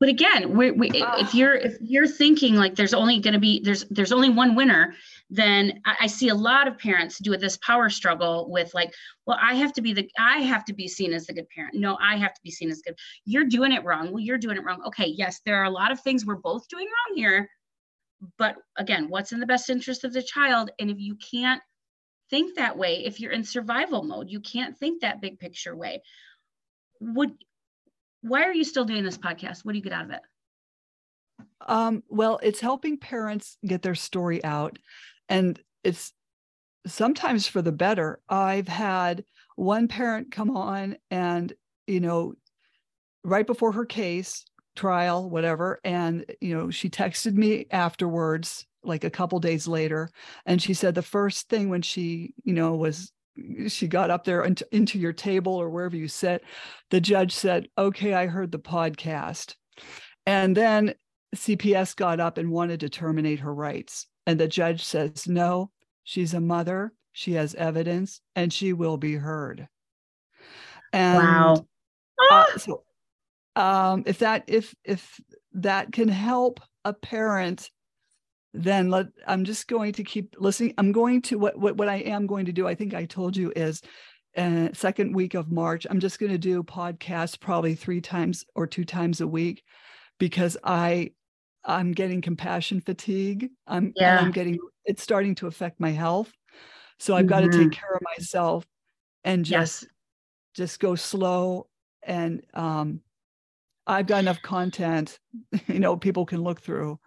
but 0.00 0.08
again 0.08 0.56
we, 0.56 0.72
we, 0.72 0.90
uh, 1.02 1.18
if 1.18 1.34
you're 1.34 1.54
if 1.54 1.76
you're 1.80 2.08
thinking 2.08 2.56
like 2.56 2.74
there's 2.74 2.94
only 2.94 3.20
going 3.20 3.34
to 3.34 3.40
be 3.40 3.60
there's 3.64 3.84
there's 3.90 4.12
only 4.12 4.28
one 4.28 4.56
winner 4.56 4.94
then 5.34 5.80
I, 5.84 6.06
see 6.06 6.28
a 6.28 6.34
lot 6.34 6.68
of 6.68 6.78
parents 6.78 7.18
do 7.18 7.36
this 7.36 7.56
power 7.58 7.90
struggle 7.90 8.50
with 8.50 8.72
like 8.74 8.92
well 9.26 9.38
i 9.40 9.54
have 9.54 9.72
to 9.74 9.82
be 9.82 9.92
the 9.92 10.08
i 10.18 10.38
have 10.38 10.64
to 10.66 10.74
be 10.74 10.86
seen 10.86 11.12
as 11.12 11.26
the 11.26 11.34
good 11.34 11.48
parent 11.48 11.74
no 11.74 11.96
i 12.00 12.16
have 12.16 12.34
to 12.34 12.40
be 12.42 12.50
seen 12.50 12.70
as 12.70 12.82
good 12.82 12.94
you're 13.24 13.44
doing 13.44 13.72
it 13.72 13.84
wrong 13.84 14.12
well 14.12 14.20
you're 14.20 14.38
doing 14.38 14.56
it 14.56 14.64
wrong 14.64 14.82
okay 14.86 15.06
yes 15.06 15.40
there 15.44 15.56
are 15.56 15.64
a 15.64 15.70
lot 15.70 15.90
of 15.90 16.00
things 16.00 16.24
we're 16.24 16.36
both 16.36 16.68
doing 16.68 16.86
wrong 16.86 17.16
here 17.16 17.48
but 18.38 18.56
again 18.76 19.08
what's 19.08 19.32
in 19.32 19.40
the 19.40 19.46
best 19.46 19.70
interest 19.70 20.04
of 20.04 20.12
the 20.12 20.22
child 20.22 20.70
and 20.78 20.90
if 20.90 20.98
you 20.98 21.16
can't 21.16 21.62
think 22.30 22.54
that 22.56 22.76
way 22.76 23.04
if 23.04 23.20
you're 23.20 23.32
in 23.32 23.44
survival 23.44 24.02
mode 24.02 24.30
you 24.30 24.40
can't 24.40 24.76
think 24.78 25.00
that 25.00 25.20
big 25.20 25.38
picture 25.38 25.74
way 25.74 26.00
would 27.00 27.32
why 28.24 28.44
are 28.44 28.54
you 28.54 28.64
still 28.64 28.86
doing 28.86 29.04
this 29.04 29.18
podcast? 29.18 29.64
What 29.64 29.72
do 29.72 29.78
you 29.78 29.84
get 29.84 29.92
out 29.92 30.06
of 30.06 30.10
it? 30.10 30.22
Um, 31.66 32.02
well, 32.08 32.40
it's 32.42 32.60
helping 32.60 32.98
parents 32.98 33.58
get 33.66 33.82
their 33.82 33.94
story 33.94 34.42
out. 34.42 34.78
And 35.28 35.60
it's 35.82 36.12
sometimes 36.86 37.46
for 37.46 37.62
the 37.62 37.72
better. 37.72 38.20
I've 38.28 38.68
had 38.68 39.24
one 39.56 39.88
parent 39.88 40.30
come 40.30 40.56
on 40.56 40.96
and, 41.10 41.52
you 41.86 42.00
know, 42.00 42.34
right 43.22 43.46
before 43.46 43.72
her 43.72 43.86
case, 43.86 44.44
trial, 44.76 45.30
whatever, 45.30 45.80
and, 45.84 46.24
you 46.40 46.54
know, 46.54 46.70
she 46.70 46.90
texted 46.90 47.34
me 47.34 47.66
afterwards, 47.70 48.66
like 48.82 49.04
a 49.04 49.10
couple 49.10 49.38
days 49.38 49.66
later. 49.66 50.10
And 50.44 50.60
she 50.60 50.74
said 50.74 50.94
the 50.94 51.02
first 51.02 51.48
thing 51.48 51.68
when 51.68 51.82
she, 51.82 52.34
you 52.44 52.52
know, 52.52 52.74
was 52.74 53.12
she 53.68 53.88
got 53.88 54.10
up 54.10 54.24
there 54.24 54.44
into, 54.44 54.66
into 54.72 54.98
your 54.98 55.12
table 55.12 55.54
or 55.54 55.68
wherever 55.68 55.96
you 55.96 56.06
sit 56.06 56.44
the 56.90 57.00
judge 57.00 57.32
said 57.32 57.66
okay 57.76 58.14
i 58.14 58.26
heard 58.26 58.52
the 58.52 58.58
podcast 58.58 59.56
and 60.24 60.56
then 60.56 60.94
cps 61.34 61.96
got 61.96 62.20
up 62.20 62.38
and 62.38 62.48
wanted 62.48 62.78
to 62.78 62.88
terminate 62.88 63.40
her 63.40 63.52
rights 63.52 64.06
and 64.26 64.38
the 64.38 64.48
judge 64.48 64.84
says 64.84 65.28
no 65.28 65.70
she's 66.04 66.34
a 66.34 66.40
mother. 66.40 66.92
She 67.12 67.32
has 67.32 67.54
evidence 67.54 68.20
and 68.36 68.52
she 68.52 68.72
will 68.72 68.96
be 68.96 69.16
heard. 69.16 69.66
And 70.92 71.18
wow. 71.18 71.66
uh, 72.30 72.58
so 72.58 72.84
um, 73.56 74.04
if 74.06 74.18
that 74.20 74.44
if 74.46 74.74
if 74.84 75.20
that 75.54 75.90
can 75.92 76.08
help 76.08 76.60
a 76.84 76.92
parent 76.92 77.70
then 78.56 78.88
let 78.88 79.06
i'm 79.26 79.44
just 79.44 79.66
going 79.66 79.92
to 79.92 80.04
keep 80.04 80.36
listening. 80.38 80.74
I'm 80.78 80.92
going 80.92 81.22
to 81.22 81.38
what 81.38 81.58
what, 81.58 81.76
what 81.76 81.88
i 81.88 81.96
am 81.96 82.26
going 82.26 82.46
to 82.46 82.52
do 82.52 82.68
i 82.68 82.74
think 82.74 82.94
i 82.94 83.04
told 83.04 83.36
you 83.36 83.52
is 83.56 83.80
uh, 84.36 84.68
second 84.72 85.14
week 85.14 85.34
of 85.34 85.50
march 85.50 85.86
i'm 85.88 85.98
just 85.98 86.18
going 86.20 86.30
to 86.30 86.38
do 86.38 86.62
podcasts 86.62 87.38
probably 87.38 87.74
three 87.74 88.00
times 88.00 88.44
or 88.54 88.66
two 88.66 88.84
times 88.84 89.20
a 89.20 89.26
week 89.26 89.64
because 90.18 90.56
i 90.62 91.10
i'm 91.64 91.92
getting 91.92 92.20
compassion 92.20 92.80
fatigue 92.80 93.50
i'm 93.66 93.92
yeah. 93.96 94.18
i'm 94.18 94.30
getting 94.30 94.58
it's 94.84 95.02
starting 95.02 95.34
to 95.34 95.46
affect 95.46 95.80
my 95.80 95.90
health 95.90 96.32
so 96.98 97.14
i've 97.14 97.22
mm-hmm. 97.22 97.28
got 97.28 97.40
to 97.40 97.48
take 97.48 97.60
mm-hmm. 97.60 97.70
care 97.70 97.94
of 97.94 98.02
myself 98.16 98.66
and 99.24 99.44
just 99.44 99.82
yes. 99.82 99.90
just 100.54 100.80
go 100.80 100.94
slow 100.94 101.66
and 102.02 102.42
um 102.54 103.00
i've 103.86 104.06
got 104.06 104.20
enough 104.20 104.40
content 104.42 105.18
you 105.66 105.78
know 105.78 105.96
people 105.96 106.26
can 106.26 106.42
look 106.42 106.60
through 106.60 106.98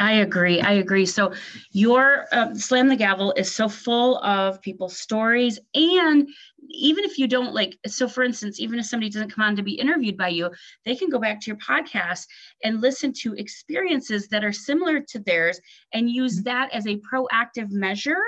I 0.00 0.12
agree. 0.12 0.60
I 0.60 0.74
agree. 0.74 1.06
So 1.06 1.32
your 1.72 2.26
uh, 2.30 2.54
slam 2.54 2.88
the 2.88 2.94
gavel 2.94 3.32
is 3.36 3.52
so 3.52 3.68
full 3.68 4.18
of 4.18 4.62
people's 4.62 4.96
stories, 4.96 5.58
and 5.74 6.28
even 6.70 7.04
if 7.04 7.18
you 7.18 7.26
don't 7.26 7.52
like, 7.52 7.76
so 7.86 8.06
for 8.06 8.22
instance, 8.22 8.60
even 8.60 8.78
if 8.78 8.86
somebody 8.86 9.10
doesn't 9.10 9.32
come 9.32 9.44
on 9.44 9.56
to 9.56 9.62
be 9.62 9.72
interviewed 9.72 10.16
by 10.16 10.28
you, 10.28 10.50
they 10.84 10.94
can 10.94 11.08
go 11.08 11.18
back 11.18 11.40
to 11.40 11.46
your 11.48 11.56
podcast 11.56 12.26
and 12.62 12.80
listen 12.80 13.12
to 13.12 13.34
experiences 13.34 14.28
that 14.28 14.44
are 14.44 14.52
similar 14.52 15.00
to 15.00 15.18
theirs, 15.18 15.60
and 15.92 16.08
use 16.08 16.36
mm-hmm. 16.36 16.44
that 16.44 16.72
as 16.72 16.86
a 16.86 17.00
proactive 17.00 17.70
measure 17.70 18.22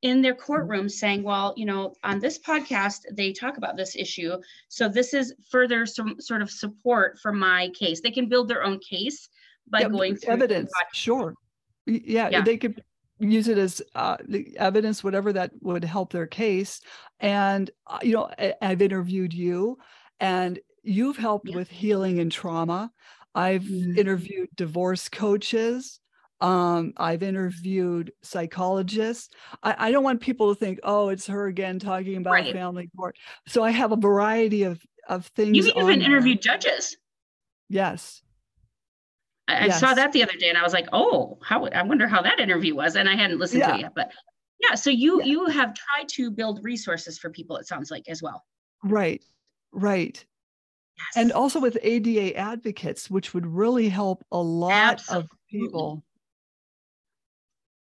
in 0.00 0.20
their 0.20 0.34
courtroom 0.34 0.86
saying 0.86 1.22
well 1.22 1.54
you 1.56 1.64
know 1.64 1.94
on 2.04 2.18
this 2.18 2.38
podcast 2.38 3.00
they 3.12 3.32
talk 3.32 3.56
about 3.56 3.74
this 3.74 3.96
issue 3.96 4.36
so 4.68 4.86
this 4.86 5.14
is 5.14 5.32
further 5.50 5.86
some 5.86 6.20
sort 6.20 6.42
of 6.42 6.50
support 6.50 7.18
for 7.20 7.32
my 7.32 7.70
case 7.70 8.02
they 8.02 8.10
can 8.10 8.28
build 8.28 8.46
their 8.46 8.62
own 8.62 8.78
case 8.80 9.30
by 9.68 9.80
yeah, 9.80 9.88
going 9.88 10.16
through 10.16 10.32
evidence. 10.32 10.72
Sure. 10.92 11.34
Yeah, 11.86 12.28
yeah, 12.30 12.40
they 12.42 12.56
could 12.56 12.82
use 13.18 13.48
it 13.48 13.58
as 13.58 13.82
uh, 13.94 14.16
evidence, 14.56 15.04
whatever 15.04 15.32
that 15.32 15.52
would 15.60 15.84
help 15.84 16.12
their 16.12 16.26
case. 16.26 16.80
And 17.20 17.70
uh, 17.86 17.98
you 18.02 18.14
know, 18.14 18.30
I, 18.38 18.54
have 18.60 18.82
interviewed 18.82 19.34
you, 19.34 19.78
and 20.20 20.58
you've 20.82 21.16
helped 21.16 21.48
yeah. 21.48 21.56
with 21.56 21.68
healing 21.68 22.18
and 22.20 22.32
trauma. 22.32 22.90
I've 23.34 23.62
mm-hmm. 23.62 23.98
interviewed 23.98 24.48
divorce 24.54 25.08
coaches. 25.08 26.00
Um, 26.40 26.92
I've 26.96 27.22
interviewed 27.22 28.12
psychologists. 28.22 29.34
I, 29.62 29.74
I, 29.78 29.90
don't 29.92 30.04
want 30.04 30.20
people 30.20 30.52
to 30.52 30.58
think, 30.58 30.80
oh, 30.82 31.08
it's 31.08 31.26
her 31.28 31.46
again 31.46 31.78
talking 31.78 32.16
about 32.16 32.32
right. 32.32 32.52
family 32.52 32.90
court. 32.96 33.16
So 33.46 33.62
I 33.62 33.70
have 33.70 33.92
a 33.92 33.96
variety 33.96 34.64
of 34.64 34.80
of 35.08 35.26
things. 35.28 35.56
You've 35.56 35.76
even 35.76 36.02
interviewed 36.02 36.42
judges. 36.42 36.96
Yes. 37.68 38.22
I, 39.46 39.66
yes. 39.66 39.80
saw 39.80 39.94
that 39.94 40.12
the 40.12 40.22
other 40.22 40.36
day 40.38 40.48
and 40.48 40.56
I 40.56 40.62
was 40.62 40.72
like, 40.72 40.88
oh, 40.92 41.38
how 41.42 41.66
I 41.66 41.82
wonder 41.82 42.08
how 42.08 42.22
that 42.22 42.40
interview 42.40 42.74
was. 42.74 42.96
And 42.96 43.08
I 43.08 43.14
hadn't 43.14 43.38
listened 43.38 43.60
yeah. 43.60 43.68
to 43.68 43.74
it 43.74 43.80
yet. 43.80 43.92
But 43.94 44.10
yeah, 44.60 44.74
so 44.74 44.90
you 44.90 45.20
yeah. 45.20 45.26
you 45.26 45.46
have 45.46 45.74
tried 45.74 46.08
to 46.10 46.30
build 46.30 46.60
resources 46.62 47.18
for 47.18 47.30
people, 47.30 47.56
it 47.56 47.66
sounds 47.66 47.90
like 47.90 48.08
as 48.08 48.22
well. 48.22 48.44
Right. 48.82 49.22
Right. 49.72 50.24
Yes. 50.96 51.22
And 51.22 51.32
also 51.32 51.60
with 51.60 51.76
ADA 51.82 52.36
advocates, 52.36 53.10
which 53.10 53.34
would 53.34 53.46
really 53.46 53.88
help 53.88 54.24
a 54.32 54.38
lot 54.38 54.72
Absolutely. 54.72 55.24
of 55.24 55.38
people. 55.50 56.04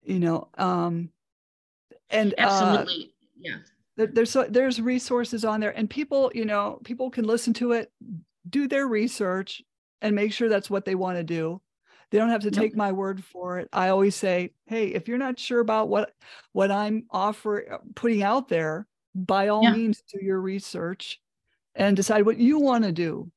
You 0.03 0.19
know, 0.19 0.49
um 0.59 1.11
and 2.13 2.35
uh, 2.35 2.43
absolutely 2.43 3.05
uh, 3.05 3.27
yeah 3.41 3.57
there's 3.97 4.31
so 4.31 4.45
there's 4.49 4.81
resources 4.81 5.45
on 5.45 5.61
there 5.61 5.77
and 5.77 5.89
people 5.89 6.31
you 6.35 6.45
know 6.45 6.81
people 6.85 7.11
can 7.11 7.25
listen 7.25 7.53
to 7.53 7.73
it 7.73 7.91
do 8.49 8.69
their 8.69 8.87
research 8.87 9.63
and 10.03 10.15
make 10.15 10.33
sure 10.33 10.49
that's 10.49 10.69
what 10.69 10.85
they 10.85 10.95
want 10.95 11.17
to 11.17 11.25
do. 11.25 11.63
They 12.11 12.19
don't 12.19 12.29
have 12.29 12.43
to 12.43 12.51
take 12.51 12.77
my 12.77 12.93
word 12.93 13.25
for 13.25 13.59
it. 13.59 13.71
I 13.73 13.89
always 13.89 14.15
say, 14.15 14.53
"Hey, 14.67 14.89
if 14.89 15.09
you're 15.09 15.17
not 15.17 15.39
sure 15.39 15.61
about 15.61 15.89
what 15.89 16.13
what 16.53 16.71
I'm 16.71 17.07
offering 17.11 17.73
uh, 17.73 17.79
putting 17.95 18.23
out 18.23 18.49
there, 18.49 18.87
by 19.15 19.49
all 19.49 19.63
yeah. 19.63 19.73
means 19.73 20.03
do 20.13 20.23
your 20.23 20.39
research 20.39 21.19
and 21.75 21.97
decide 21.97 22.27
what 22.27 22.37
you 22.37 22.59
want 22.59 22.85
to 22.85 22.93
do." 22.93 23.31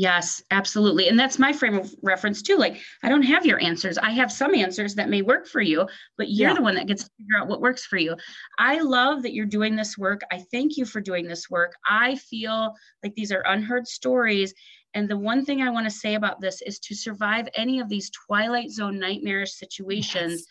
Yes, 0.00 0.40
absolutely. 0.52 1.08
And 1.08 1.18
that's 1.18 1.40
my 1.40 1.52
frame 1.52 1.76
of 1.76 1.92
reference 2.04 2.40
too. 2.40 2.56
Like, 2.56 2.80
I 3.02 3.08
don't 3.08 3.24
have 3.24 3.44
your 3.44 3.60
answers. 3.60 3.98
I 3.98 4.10
have 4.10 4.30
some 4.30 4.54
answers 4.54 4.94
that 4.94 5.08
may 5.08 5.22
work 5.22 5.48
for 5.48 5.60
you, 5.60 5.88
but 6.16 6.30
you're 6.30 6.50
yeah. 6.50 6.54
the 6.54 6.62
one 6.62 6.76
that 6.76 6.86
gets 6.86 7.02
to 7.02 7.10
figure 7.18 7.36
out 7.36 7.48
what 7.48 7.60
works 7.60 7.84
for 7.84 7.96
you. 7.96 8.14
I 8.60 8.78
love 8.78 9.24
that 9.24 9.34
you're 9.34 9.44
doing 9.44 9.74
this 9.74 9.98
work. 9.98 10.20
I 10.30 10.44
thank 10.52 10.76
you 10.76 10.84
for 10.84 11.00
doing 11.00 11.26
this 11.26 11.50
work. 11.50 11.74
I 11.84 12.14
feel 12.14 12.74
like 13.02 13.12
these 13.16 13.32
are 13.32 13.42
unheard 13.44 13.88
stories. 13.88 14.54
And 14.94 15.08
the 15.08 15.18
one 15.18 15.44
thing 15.44 15.62
I 15.62 15.70
want 15.70 15.86
to 15.86 15.90
say 15.90 16.14
about 16.14 16.40
this 16.40 16.62
is 16.62 16.78
to 16.78 16.94
survive 16.94 17.48
any 17.56 17.80
of 17.80 17.88
these 17.88 18.08
Twilight 18.10 18.70
Zone 18.70 19.00
nightmarish 19.00 19.54
situations, 19.54 20.32
yes. 20.32 20.44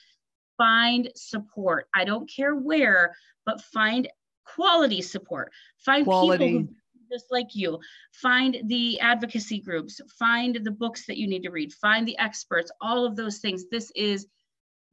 find 0.58 1.10
support. 1.16 1.88
I 1.96 2.04
don't 2.04 2.30
care 2.30 2.54
where, 2.54 3.16
but 3.46 3.62
find 3.62 4.10
quality 4.44 5.02
support. 5.02 5.54
Find 5.86 6.04
quality. 6.04 6.46
people 6.48 6.68
who 6.68 6.76
just 7.12 7.26
like 7.32 7.56
you. 7.56 7.80
Find 8.14 8.58
the 8.66 9.00
advocacy 9.00 9.60
groups, 9.60 10.00
find 10.18 10.56
the 10.64 10.72
books 10.72 11.06
that 11.08 11.18
you 11.18 11.28
need 11.28 11.44
to 11.44 11.52
read, 11.52 11.74
find 11.74 12.08
the 12.08 12.18
experts, 12.18 12.72
all 12.82 13.06
of 13.06 13.16
those 13.16 13.40
things. 13.40 13.66
This 13.70 13.92
is 13.96 14.28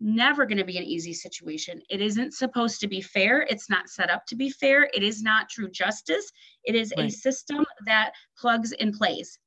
never 0.01 0.45
going 0.45 0.59
to 0.59 0.65
be 0.65 0.79
an 0.79 0.85
easy 0.85 1.13
situation. 1.13 1.81
It 1.89 2.01
isn't 2.01 2.35
supposed 2.35 2.81
to 2.81 2.89
be 2.89 3.01
fair. 3.01 3.47
It's 3.49 3.71
not 3.71 3.89
set 3.89 4.11
up 4.11 4.27
to 4.27 4.37
be 4.37 4.51
fair. 4.51 4.89
It 4.95 5.03
is 5.03 5.23
not 5.23 5.49
true 5.49 5.71
justice. 5.71 6.31
It 6.65 6.75
is 6.75 6.93
right. 6.97 7.07
a 7.07 7.11
system 7.11 7.65
that 7.87 8.13
plugs 8.39 8.73
and 8.73 8.93
plays. 8.93 9.39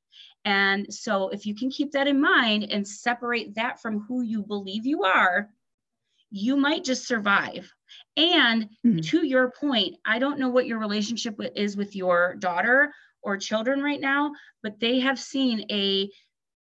And 0.46 0.92
so, 0.94 1.30
if 1.30 1.46
you 1.46 1.54
can 1.54 1.70
keep 1.70 1.92
that 1.92 2.08
in 2.08 2.22
mind 2.22 2.72
and 2.72 2.88
separate 2.88 3.56
that 3.56 3.82
from 3.82 4.06
who 4.08 4.22
you 4.22 4.44
believe 4.44 4.86
you 4.86 5.04
are, 5.04 5.50
you 6.30 6.56
might 6.56 6.84
just 6.84 7.08
survive. 7.08 7.72
And 8.16 8.64
mm-hmm. 8.86 9.00
to 9.00 9.26
your 9.26 9.52
point, 9.52 9.96
I 10.06 10.20
don't 10.20 10.40
know 10.40 10.50
what 10.50 10.68
your 10.68 10.80
relationship 10.80 11.40
is 11.56 11.78
with 11.78 11.96
your 11.96 12.36
daughter 12.36 12.92
or 13.22 13.38
children 13.38 13.82
right 13.82 14.02
now, 14.02 14.32
but 14.64 14.80
they 14.80 15.00
have 15.00 15.20
seen 15.20 15.66
a 15.72 16.10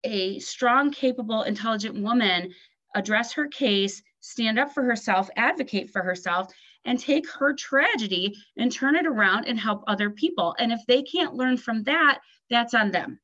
a 0.05 0.39
strong, 0.39 0.91
capable, 0.91 1.43
intelligent 1.45 1.95
woman 1.95 2.53
address 2.95 3.33
her 3.33 3.49
case, 3.49 4.03
stand 4.21 4.59
up 4.59 4.73
for 4.73 4.83
herself, 4.83 5.31
advocate 5.37 5.91
for 5.91 6.03
herself, 6.03 6.53
and 6.85 6.99
take 6.99 7.29
her 7.31 7.55
tragedy 7.55 8.37
and 8.57 8.71
turn 8.71 8.97
it 8.97 9.07
around 9.07 9.47
and 9.47 9.59
help 9.59 9.83
other 9.87 10.11
people. 10.11 10.55
And 10.59 10.71
if 10.71 10.81
they 10.87 11.03
can't 11.03 11.35
learn 11.35 11.57
from 11.57 11.83
that, 11.85 12.21
that's 12.51 12.75
on 12.75 12.91
them. 12.91 13.19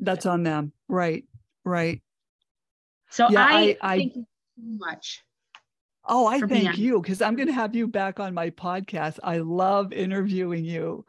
That's 0.00 0.26
on 0.26 0.42
them. 0.42 0.72
Right. 0.88 1.24
Right. 1.64 2.02
So 3.10 3.28
yeah, 3.28 3.44
I, 3.48 3.76
I, 3.80 4.10
so 4.14 4.24
much. 4.64 5.22
Oh, 6.06 6.26
I 6.26 6.40
thank 6.40 6.78
you 6.78 7.00
because 7.00 7.20
I'm 7.20 7.36
going 7.36 7.48
to 7.48 7.54
have 7.54 7.74
you 7.74 7.86
back 7.86 8.20
on 8.20 8.32
my 8.34 8.50
podcast. 8.50 9.18
I 9.22 9.38
love 9.38 9.92
interviewing 9.92 10.64
you. 10.64 11.04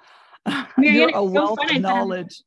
You're 0.77 1.15
a 1.15 1.23
wealth 1.23 1.59
of 1.69 1.81
knowledge 1.81 2.41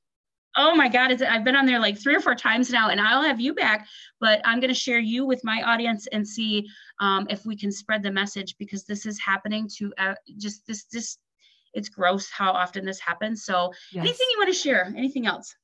oh 0.56 0.74
my 0.74 0.88
god 0.88 1.22
i've 1.22 1.44
been 1.44 1.56
on 1.56 1.66
there 1.66 1.78
like 1.78 1.98
three 1.98 2.14
or 2.14 2.20
four 2.20 2.34
times 2.34 2.70
now 2.70 2.90
and 2.90 3.00
i'll 3.00 3.22
have 3.22 3.40
you 3.40 3.54
back 3.54 3.86
but 4.20 4.40
i'm 4.44 4.60
going 4.60 4.72
to 4.72 4.78
share 4.78 4.98
you 4.98 5.24
with 5.24 5.42
my 5.44 5.62
audience 5.62 6.06
and 6.08 6.26
see 6.26 6.66
um, 7.00 7.26
if 7.28 7.44
we 7.44 7.56
can 7.56 7.72
spread 7.72 8.02
the 8.02 8.10
message 8.10 8.54
because 8.58 8.84
this 8.84 9.06
is 9.06 9.18
happening 9.20 9.68
to 9.68 9.92
uh, 9.98 10.14
just 10.38 10.66
this 10.66 10.84
this 10.92 11.18
it's 11.72 11.88
gross 11.88 12.30
how 12.30 12.50
often 12.50 12.84
this 12.84 13.00
happens 13.00 13.44
so 13.44 13.72
yes. 13.92 14.02
anything 14.02 14.26
you 14.30 14.38
want 14.38 14.52
to 14.52 14.58
share 14.58 14.92
anything 14.96 15.26
else 15.26 15.54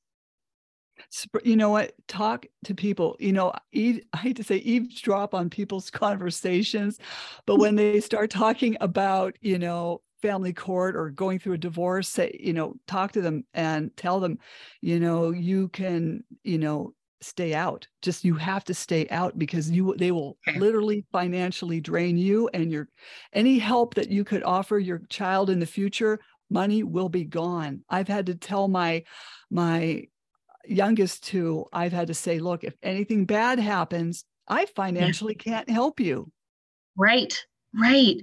you 1.43 1.55
know 1.55 1.69
what? 1.69 1.93
Talk 2.07 2.45
to 2.65 2.75
people 2.75 3.15
you 3.19 3.31
know 3.31 3.51
i 3.73 4.17
hate 4.17 4.35
to 4.35 4.43
say 4.43 4.57
eavesdrop 4.57 5.33
on 5.33 5.49
people's 5.49 5.89
conversations 5.89 6.99
but 7.45 7.57
when 7.57 7.75
they 7.75 7.99
start 7.99 8.29
talking 8.29 8.77
about 8.81 9.35
you 9.41 9.57
know 9.57 10.01
family 10.21 10.53
court 10.53 10.95
or 10.95 11.09
going 11.09 11.39
through 11.39 11.53
a 11.53 11.57
divorce 11.57 12.07
say 12.07 12.37
you 12.39 12.53
know 12.53 12.75
talk 12.87 13.11
to 13.11 13.21
them 13.21 13.43
and 13.53 13.95
tell 13.97 14.19
them 14.19 14.37
you 14.81 14.99
know 14.99 15.31
you 15.31 15.67
can 15.69 16.23
you 16.43 16.57
know 16.57 16.93
stay 17.23 17.53
out. 17.53 17.87
Just 18.01 18.25
you 18.25 18.33
have 18.33 18.63
to 18.63 18.73
stay 18.73 19.07
out 19.09 19.37
because 19.37 19.69
you 19.69 19.95
they 19.95 20.11
will 20.11 20.37
literally 20.55 21.05
financially 21.11 21.79
drain 21.79 22.17
you 22.17 22.49
and 22.51 22.71
your 22.71 22.87
any 23.31 23.59
help 23.59 23.93
that 23.93 24.09
you 24.09 24.23
could 24.23 24.41
offer 24.41 24.79
your 24.79 25.03
child 25.09 25.51
in 25.51 25.59
the 25.59 25.67
future 25.67 26.19
money 26.49 26.83
will 26.83 27.09
be 27.09 27.23
gone. 27.23 27.83
I've 27.89 28.07
had 28.07 28.25
to 28.25 28.35
tell 28.35 28.67
my 28.67 29.03
my 29.51 30.07
youngest 30.65 31.23
two 31.23 31.65
i've 31.73 31.93
had 31.93 32.07
to 32.07 32.13
say 32.13 32.39
look 32.39 32.63
if 32.63 32.75
anything 32.83 33.25
bad 33.25 33.59
happens 33.59 34.25
i 34.47 34.65
financially 34.65 35.35
can't 35.35 35.69
help 35.69 35.99
you 35.99 36.31
right 36.95 37.45
Right, 37.73 38.17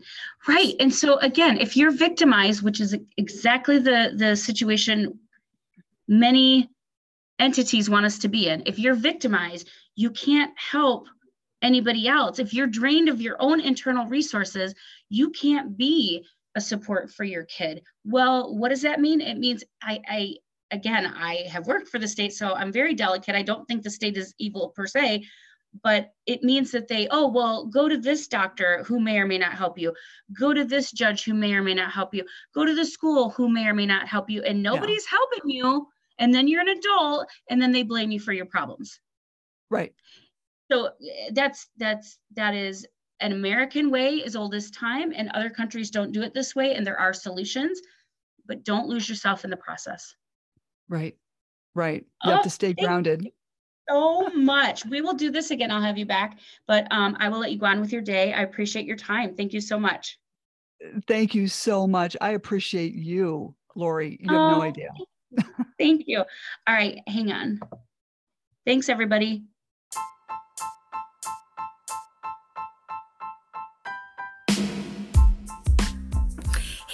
right. 0.46 0.74
And 0.78 0.92
so 0.92 1.18
again, 1.20 1.58
if 1.58 1.76
you're 1.76 1.90
victimized, 1.90 2.62
which 2.62 2.80
is 2.80 2.94
exactly 3.16 3.78
the 3.78 4.12
the 4.14 4.36
situation 4.36 5.18
many 6.06 6.68
entities 7.38 7.88
want 7.88 8.06
us 8.06 8.18
to 8.18 8.28
be 8.28 8.48
in, 8.48 8.62
if 8.66 8.78
you're 8.78 8.94
victimized, 8.94 9.70
you 9.96 10.10
can't 10.10 10.52
help 10.58 11.06
anybody 11.62 12.08
else. 12.08 12.38
If 12.38 12.52
you're 12.52 12.66
drained 12.66 13.08
of 13.08 13.22
your 13.22 13.36
own 13.40 13.60
internal 13.60 14.06
resources, 14.06 14.74
you 15.08 15.30
can't 15.30 15.76
be 15.76 16.24
a 16.54 16.60
support 16.60 17.10
for 17.10 17.24
your 17.24 17.44
kid. 17.44 17.82
Well, 18.04 18.54
what 18.54 18.68
does 18.68 18.82
that 18.82 19.00
mean? 19.00 19.20
It 19.20 19.38
means 19.38 19.64
I, 19.82 20.00
I 20.06 20.34
again, 20.70 21.06
I 21.06 21.46
have 21.50 21.66
worked 21.66 21.88
for 21.88 21.98
the 21.98 22.08
state, 22.08 22.32
so 22.32 22.54
I'm 22.54 22.72
very 22.72 22.94
delicate. 22.94 23.34
I 23.34 23.42
don't 23.42 23.66
think 23.66 23.82
the 23.82 23.90
state 23.90 24.16
is 24.16 24.34
evil 24.38 24.70
per 24.70 24.86
se, 24.86 25.24
but 25.82 26.12
it 26.26 26.42
means 26.42 26.70
that 26.72 26.88
they 26.88 27.08
oh 27.10 27.28
well 27.28 27.66
go 27.66 27.88
to 27.88 27.98
this 27.98 28.26
doctor 28.26 28.82
who 28.84 29.00
may 29.00 29.18
or 29.18 29.26
may 29.26 29.38
not 29.38 29.52
help 29.52 29.78
you. 29.78 29.94
Go 30.32 30.52
to 30.52 30.64
this 30.64 30.92
judge 30.92 31.24
who 31.24 31.34
may 31.34 31.54
or 31.54 31.62
may 31.62 31.74
not 31.74 31.92
help 31.92 32.14
you. 32.14 32.24
Go 32.54 32.64
to 32.64 32.74
the 32.74 32.84
school 32.84 33.30
who 33.30 33.48
may 33.48 33.66
or 33.66 33.74
may 33.74 33.86
not 33.86 34.08
help 34.08 34.30
you 34.30 34.42
and 34.42 34.62
nobody's 34.62 35.06
yeah. 35.10 35.18
helping 35.18 35.50
you 35.50 35.86
and 36.18 36.34
then 36.34 36.48
you're 36.48 36.60
an 36.60 36.68
adult 36.68 37.28
and 37.50 37.60
then 37.60 37.72
they 37.72 37.82
blame 37.82 38.10
you 38.10 38.20
for 38.20 38.32
your 38.32 38.46
problems. 38.46 38.98
Right. 39.70 39.92
So 40.70 40.86
eh, 40.86 41.30
that's 41.32 41.68
that's 41.76 42.18
that 42.34 42.54
is 42.54 42.86
an 43.20 43.32
american 43.32 43.90
way 43.90 44.22
as 44.22 44.36
old 44.36 44.54
as 44.54 44.70
time 44.70 45.12
and 45.14 45.28
other 45.30 45.50
countries 45.50 45.90
don't 45.90 46.12
do 46.12 46.22
it 46.22 46.32
this 46.34 46.54
way 46.54 46.74
and 46.74 46.86
there 46.86 46.98
are 46.98 47.12
solutions 47.12 47.80
but 48.46 48.64
don't 48.64 48.86
lose 48.86 49.08
yourself 49.08 49.44
in 49.44 49.50
the 49.50 49.56
process 49.56 50.14
right 50.88 51.16
right 51.74 52.06
you 52.24 52.30
oh, 52.30 52.34
have 52.34 52.42
to 52.42 52.50
stay 52.50 52.72
grounded 52.72 53.30
so 53.88 54.28
much. 54.34 54.84
We 54.86 55.00
will 55.00 55.14
do 55.14 55.30
this 55.30 55.50
again. 55.50 55.70
I'll 55.70 55.82
have 55.82 55.98
you 55.98 56.06
back, 56.06 56.38
but 56.66 56.86
um, 56.90 57.16
I 57.18 57.28
will 57.28 57.38
let 57.38 57.52
you 57.52 57.58
go 57.58 57.66
on 57.66 57.80
with 57.80 57.92
your 57.92 58.02
day. 58.02 58.32
I 58.32 58.42
appreciate 58.42 58.86
your 58.86 58.96
time. 58.96 59.34
Thank 59.34 59.52
you 59.52 59.60
so 59.60 59.78
much. 59.78 60.18
Thank 61.06 61.34
you 61.34 61.48
so 61.48 61.86
much. 61.86 62.16
I 62.20 62.30
appreciate 62.30 62.94
you, 62.94 63.54
Lori. 63.74 64.18
You 64.20 64.30
have 64.30 64.40
oh, 64.40 64.50
no 64.58 64.62
idea. 64.62 64.90
thank 65.78 66.04
you. 66.06 66.18
All 66.18 66.74
right, 66.74 67.00
hang 67.06 67.32
on. 67.32 67.60
Thanks, 68.66 68.88
everybody. 68.88 69.44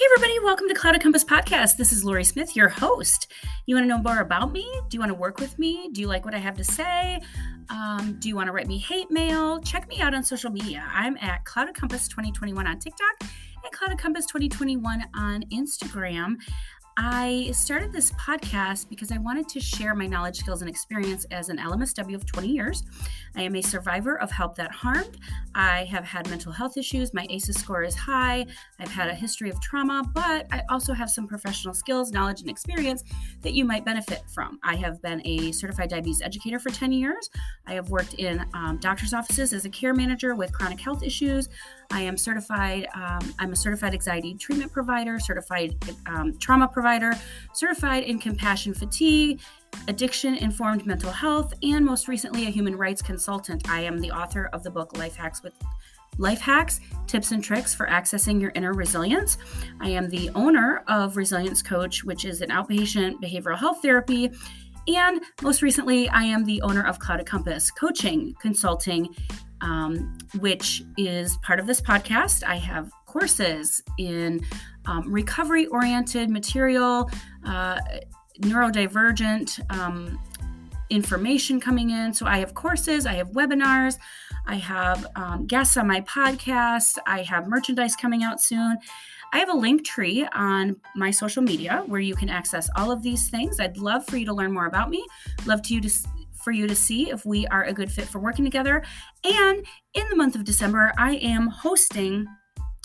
Everybody. 0.05 0.39
Welcome 0.39 0.67
to 0.67 0.75
Clouded 0.75 1.01
Compass 1.01 1.23
Podcast. 1.23 1.77
This 1.77 1.91
is 1.91 2.05
Lori 2.05 2.23
Smith, 2.23 2.55
your 2.55 2.69
host. 2.69 3.33
You 3.65 3.75
want 3.75 3.85
to 3.85 3.87
know 3.87 3.97
more 3.97 4.19
about 4.19 4.51
me? 4.51 4.61
Do 4.87 4.95
you 4.95 4.99
want 4.99 5.09
to 5.09 5.15
work 5.15 5.39
with 5.39 5.57
me? 5.57 5.89
Do 5.93 5.99
you 5.99 6.07
like 6.07 6.25
what 6.25 6.35
I 6.35 6.37
have 6.37 6.55
to 6.57 6.63
say? 6.63 7.19
Um, 7.69 8.17
do 8.19 8.29
you 8.29 8.35
want 8.35 8.47
to 8.47 8.53
write 8.53 8.67
me 8.67 8.77
hate 8.77 9.09
mail? 9.09 9.59
Check 9.61 9.87
me 9.87 9.99
out 10.01 10.13
on 10.13 10.23
social 10.23 10.51
media. 10.51 10.87
I'm 10.93 11.17
at 11.21 11.43
Clouded 11.45 11.73
Compass 11.73 12.07
2021 12.07 12.67
on 12.67 12.77
TikTok 12.77 13.15
and 13.21 13.73
Clouded 13.73 13.97
Compass 13.97 14.27
2021 14.27 15.05
on 15.15 15.43
Instagram. 15.51 16.35
I 16.97 17.51
started 17.51 17.91
this 17.91 18.11
podcast 18.13 18.87
because 18.87 19.11
I 19.11 19.17
wanted 19.17 19.49
to 19.49 19.59
share 19.59 19.93
my 19.95 20.07
knowledge, 20.07 20.37
skills, 20.37 20.61
and 20.61 20.69
experience 20.69 21.25
as 21.29 21.49
an 21.49 21.57
LMSW 21.57 22.15
of 22.15 22.25
20 22.25 22.47
years. 22.47 22.83
I 23.35 23.41
am 23.41 23.55
a 23.57 23.61
survivor 23.61 24.17
of 24.21 24.31
help 24.31 24.55
that 24.55 24.71
harmed. 24.71 25.17
I 25.53 25.83
have 25.85 26.05
had 26.05 26.29
mental 26.29 26.53
health 26.53 26.77
issues. 26.77 27.13
My 27.13 27.27
ACEs 27.29 27.59
score 27.59 27.83
is 27.83 27.95
high. 27.95 28.45
I've 28.79 28.91
had 28.91 29.09
a 29.09 29.13
history 29.13 29.49
of 29.49 29.59
trauma, 29.59 30.09
but 30.13 30.47
I 30.53 30.63
also 30.69 30.93
have 30.93 31.09
some 31.09 31.27
professional 31.27 31.73
skills, 31.73 32.11
knowledge, 32.11 32.39
and 32.39 32.49
experience 32.49 33.03
that 33.41 33.53
you 33.53 33.65
might 33.65 33.83
benefit 33.83 34.23
from. 34.33 34.57
I 34.63 34.77
have 34.77 35.01
been 35.01 35.21
a 35.25 35.51
certified 35.51 35.89
diabetes 35.89 36.21
educator 36.21 36.59
for 36.59 36.69
10 36.69 36.93
years. 36.93 37.29
I 37.67 37.73
have 37.73 37.89
worked 37.89 38.13
in 38.13 38.45
um, 38.53 38.77
doctor's 38.79 39.13
offices 39.13 39.51
as 39.51 39.65
a 39.65 39.69
care 39.69 39.93
manager 39.93 40.33
with 40.33 40.53
chronic 40.53 40.79
health 40.79 41.03
issues. 41.03 41.49
I 41.91 42.01
am 42.01 42.17
certified, 42.17 42.87
um, 42.93 43.33
I'm 43.39 43.51
a 43.51 43.55
certified 43.55 43.93
anxiety 43.93 44.35
treatment 44.35 44.71
provider, 44.71 45.19
certified 45.19 45.75
um, 46.05 46.37
trauma 46.39 46.67
provider, 46.67 47.13
certified 47.53 48.03
in 48.03 48.19
compassion 48.19 48.73
fatigue, 48.73 49.41
addiction 49.87 50.35
informed 50.35 50.85
mental 50.85 51.11
health, 51.11 51.53
and 51.63 51.85
most 51.85 52.07
recently, 52.07 52.47
a 52.47 52.49
human 52.49 52.75
rights 52.75 53.01
consultant. 53.01 53.69
I 53.69 53.81
am 53.81 53.99
the 53.99 54.11
author 54.11 54.49
of 54.53 54.63
the 54.63 54.71
book 54.71 54.97
Life 54.97 55.15
Hacks 55.15 55.43
with 55.43 55.53
Life 56.17 56.39
Hacks 56.39 56.79
Tips 57.07 57.31
and 57.31 57.43
Tricks 57.43 57.75
for 57.75 57.87
Accessing 57.87 58.39
Your 58.39 58.51
Inner 58.55 58.73
Resilience. 58.73 59.37
I 59.81 59.89
am 59.89 60.09
the 60.09 60.29
owner 60.35 60.83
of 60.87 61.17
Resilience 61.17 61.61
Coach, 61.61 62.03
which 62.03 62.25
is 62.25 62.41
an 62.41 62.49
outpatient 62.49 63.21
behavioral 63.21 63.57
health 63.57 63.81
therapy. 63.81 64.31
And 64.87 65.21
most 65.41 65.61
recently, 65.61 66.07
I 66.09 66.23
am 66.23 66.45
the 66.45 66.61
owner 66.61 66.85
of 66.85 66.99
Clouded 66.99 67.25
Compass 67.25 67.71
Coaching, 67.71 68.35
Consulting, 68.39 69.15
um, 69.61 70.17
which 70.39 70.83
is 70.97 71.37
part 71.37 71.59
of 71.59 71.67
this 71.67 71.81
podcast. 71.81 72.43
I 72.43 72.55
have 72.55 72.91
courses 73.05 73.81
in 73.97 74.41
um, 74.85 75.11
recovery 75.11 75.67
oriented 75.67 76.29
material, 76.29 77.09
uh, 77.45 77.79
neurodivergent 78.41 79.59
um, 79.71 80.19
information 80.89 81.59
coming 81.59 81.89
in. 81.91 82.13
So 82.13 82.25
I 82.25 82.37
have 82.39 82.53
courses, 82.53 83.05
I 83.05 83.13
have 83.13 83.31
webinars, 83.31 83.97
I 84.45 84.55
have 84.55 85.07
um, 85.15 85.47
guests 85.47 85.77
on 85.77 85.87
my 85.87 86.01
podcast, 86.01 86.97
I 87.07 87.23
have 87.23 87.47
merchandise 87.47 87.95
coming 87.95 88.23
out 88.23 88.41
soon. 88.41 88.77
I 89.33 89.39
have 89.39 89.49
a 89.49 89.53
Linktree 89.53 90.27
on 90.33 90.77
my 90.95 91.11
social 91.11 91.41
media 91.41 91.83
where 91.87 91.99
you 91.99 92.15
can 92.15 92.29
access 92.29 92.69
all 92.75 92.91
of 92.91 93.01
these 93.01 93.29
things. 93.29 93.59
I'd 93.59 93.77
love 93.77 94.05
for 94.05 94.17
you 94.17 94.25
to 94.25 94.33
learn 94.33 94.53
more 94.53 94.67
about 94.67 94.89
me. 94.89 95.05
Love 95.45 95.61
to 95.63 95.73
you 95.73 95.81
to 95.81 95.89
for 96.45 96.51
you 96.51 96.65
to 96.67 96.75
see 96.75 97.09
if 97.09 97.25
we 97.25 97.45
are 97.47 97.65
a 97.65 97.73
good 97.73 97.91
fit 97.91 98.07
for 98.07 98.19
working 98.19 98.45
together. 98.45 98.81
And 99.25 99.65
in 99.93 100.09
the 100.09 100.15
month 100.15 100.35
of 100.35 100.45
December, 100.45 100.93
I 100.97 101.15
am 101.15 101.47
hosting 101.47 102.25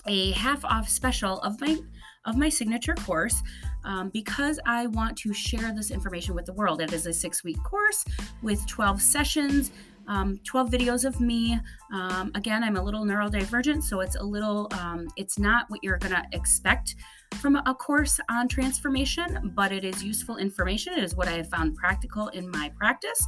a 0.06 0.32
half 0.32 0.64
off 0.64 0.88
special 0.88 1.40
of 1.42 1.60
my 1.60 1.78
of 2.26 2.36
my 2.36 2.50
signature 2.50 2.94
course 2.94 3.42
um, 3.84 4.10
because 4.10 4.60
I 4.66 4.86
want 4.88 5.16
to 5.18 5.32
share 5.32 5.72
this 5.74 5.90
information 5.90 6.34
with 6.34 6.44
the 6.44 6.52
world. 6.52 6.82
It 6.82 6.92
is 6.92 7.06
a 7.06 7.14
six 7.14 7.44
week 7.44 7.62
course 7.62 8.04
with 8.42 8.66
12 8.66 9.00
sessions 9.00 9.72
um, 10.10 10.40
12 10.44 10.70
videos 10.70 11.04
of 11.04 11.20
me. 11.20 11.58
Um, 11.92 12.32
again, 12.34 12.64
I'm 12.64 12.76
a 12.76 12.82
little 12.82 13.04
neurodivergent, 13.04 13.82
so 13.82 14.00
it's 14.00 14.16
a 14.16 14.22
little, 14.22 14.68
um, 14.72 15.08
it's 15.16 15.38
not 15.38 15.66
what 15.68 15.80
you're 15.82 15.98
going 15.98 16.14
to 16.14 16.24
expect 16.32 16.96
from 17.34 17.56
a 17.56 17.74
course 17.74 18.20
on 18.28 18.48
transformation, 18.48 19.52
but 19.54 19.72
it 19.72 19.84
is 19.84 20.02
useful 20.02 20.36
information. 20.36 20.92
It 20.94 21.04
is 21.04 21.14
what 21.14 21.28
I 21.28 21.32
have 21.32 21.48
found 21.48 21.76
practical 21.76 22.28
in 22.28 22.50
my 22.50 22.70
practice. 22.76 23.26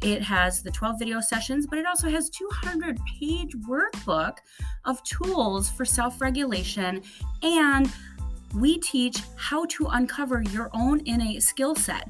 It 0.00 0.22
has 0.22 0.62
the 0.62 0.70
12 0.70 0.98
video 0.98 1.20
sessions, 1.20 1.66
but 1.66 1.78
it 1.78 1.86
also 1.86 2.08
has 2.08 2.30
200 2.30 2.98
page 3.18 3.54
workbook 3.68 4.38
of 4.84 5.02
tools 5.02 5.68
for 5.70 5.84
self-regulation 5.84 7.02
and 7.42 7.92
we 8.54 8.78
teach 8.78 9.20
how 9.36 9.66
to 9.66 9.86
uncover 9.86 10.42
your 10.42 10.70
own 10.72 11.02
innate 11.06 11.42
skill 11.42 11.74
set. 11.74 12.08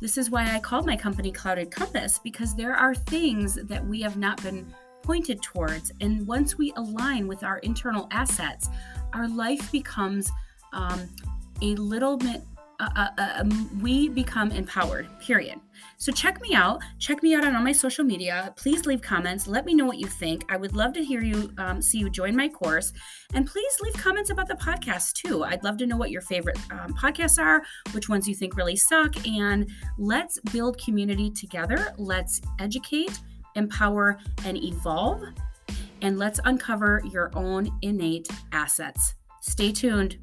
This 0.00 0.18
is 0.18 0.30
why 0.30 0.54
I 0.54 0.60
called 0.60 0.86
my 0.86 0.96
company 0.96 1.32
Clouded 1.32 1.70
Compass 1.70 2.18
because 2.18 2.54
there 2.54 2.74
are 2.74 2.94
things 2.94 3.54
that 3.54 3.84
we 3.86 4.00
have 4.02 4.16
not 4.16 4.42
been 4.42 4.72
pointed 5.02 5.42
towards. 5.42 5.90
And 6.00 6.26
once 6.26 6.58
we 6.58 6.72
align 6.76 7.26
with 7.26 7.42
our 7.42 7.58
internal 7.58 8.08
assets, 8.10 8.68
our 9.12 9.28
life 9.28 9.72
becomes 9.72 10.30
um, 10.72 11.08
a 11.62 11.74
little 11.76 12.16
bit 12.16 12.42
uh, 12.80 12.88
uh, 12.94 13.08
uh, 13.18 13.32
um, 13.38 13.80
we 13.82 14.08
become 14.08 14.52
empowered, 14.52 15.08
period. 15.18 15.58
So 15.96 16.12
check 16.12 16.40
me 16.40 16.54
out. 16.54 16.80
Check 17.00 17.24
me 17.24 17.34
out 17.34 17.44
on 17.44 17.56
all 17.56 17.62
my 17.62 17.72
social 17.72 18.04
media. 18.04 18.52
Please 18.56 18.86
leave 18.86 19.02
comments. 19.02 19.48
Let 19.48 19.66
me 19.66 19.74
know 19.74 19.84
what 19.84 19.98
you 19.98 20.06
think. 20.06 20.44
I 20.48 20.56
would 20.56 20.76
love 20.76 20.92
to 20.92 21.02
hear 21.02 21.20
you, 21.20 21.52
um, 21.58 21.82
see 21.82 21.98
you 21.98 22.08
join 22.08 22.36
my 22.36 22.48
course. 22.48 22.92
And 23.34 23.48
please 23.48 23.80
leave 23.82 23.94
comments 23.94 24.30
about 24.30 24.46
the 24.46 24.54
podcast 24.54 25.14
too. 25.14 25.42
I'd 25.42 25.64
love 25.64 25.76
to 25.78 25.86
know 25.86 25.96
what 25.96 26.12
your 26.12 26.20
favorite 26.22 26.56
um, 26.70 26.94
podcasts 26.94 27.42
are, 27.42 27.64
which 27.90 28.08
ones 28.08 28.28
you 28.28 28.34
think 28.36 28.56
really 28.56 28.76
suck. 28.76 29.26
And 29.26 29.68
let's 29.98 30.38
build 30.52 30.78
community 30.80 31.30
together. 31.30 31.92
Let's 31.98 32.40
educate, 32.60 33.18
empower, 33.56 34.20
and 34.44 34.56
evolve. 34.56 35.24
And 36.00 36.16
let's 36.16 36.38
uncover 36.44 37.02
your 37.12 37.32
own 37.34 37.76
innate 37.82 38.28
assets. 38.52 39.14
Stay 39.40 39.72
tuned. 39.72 40.18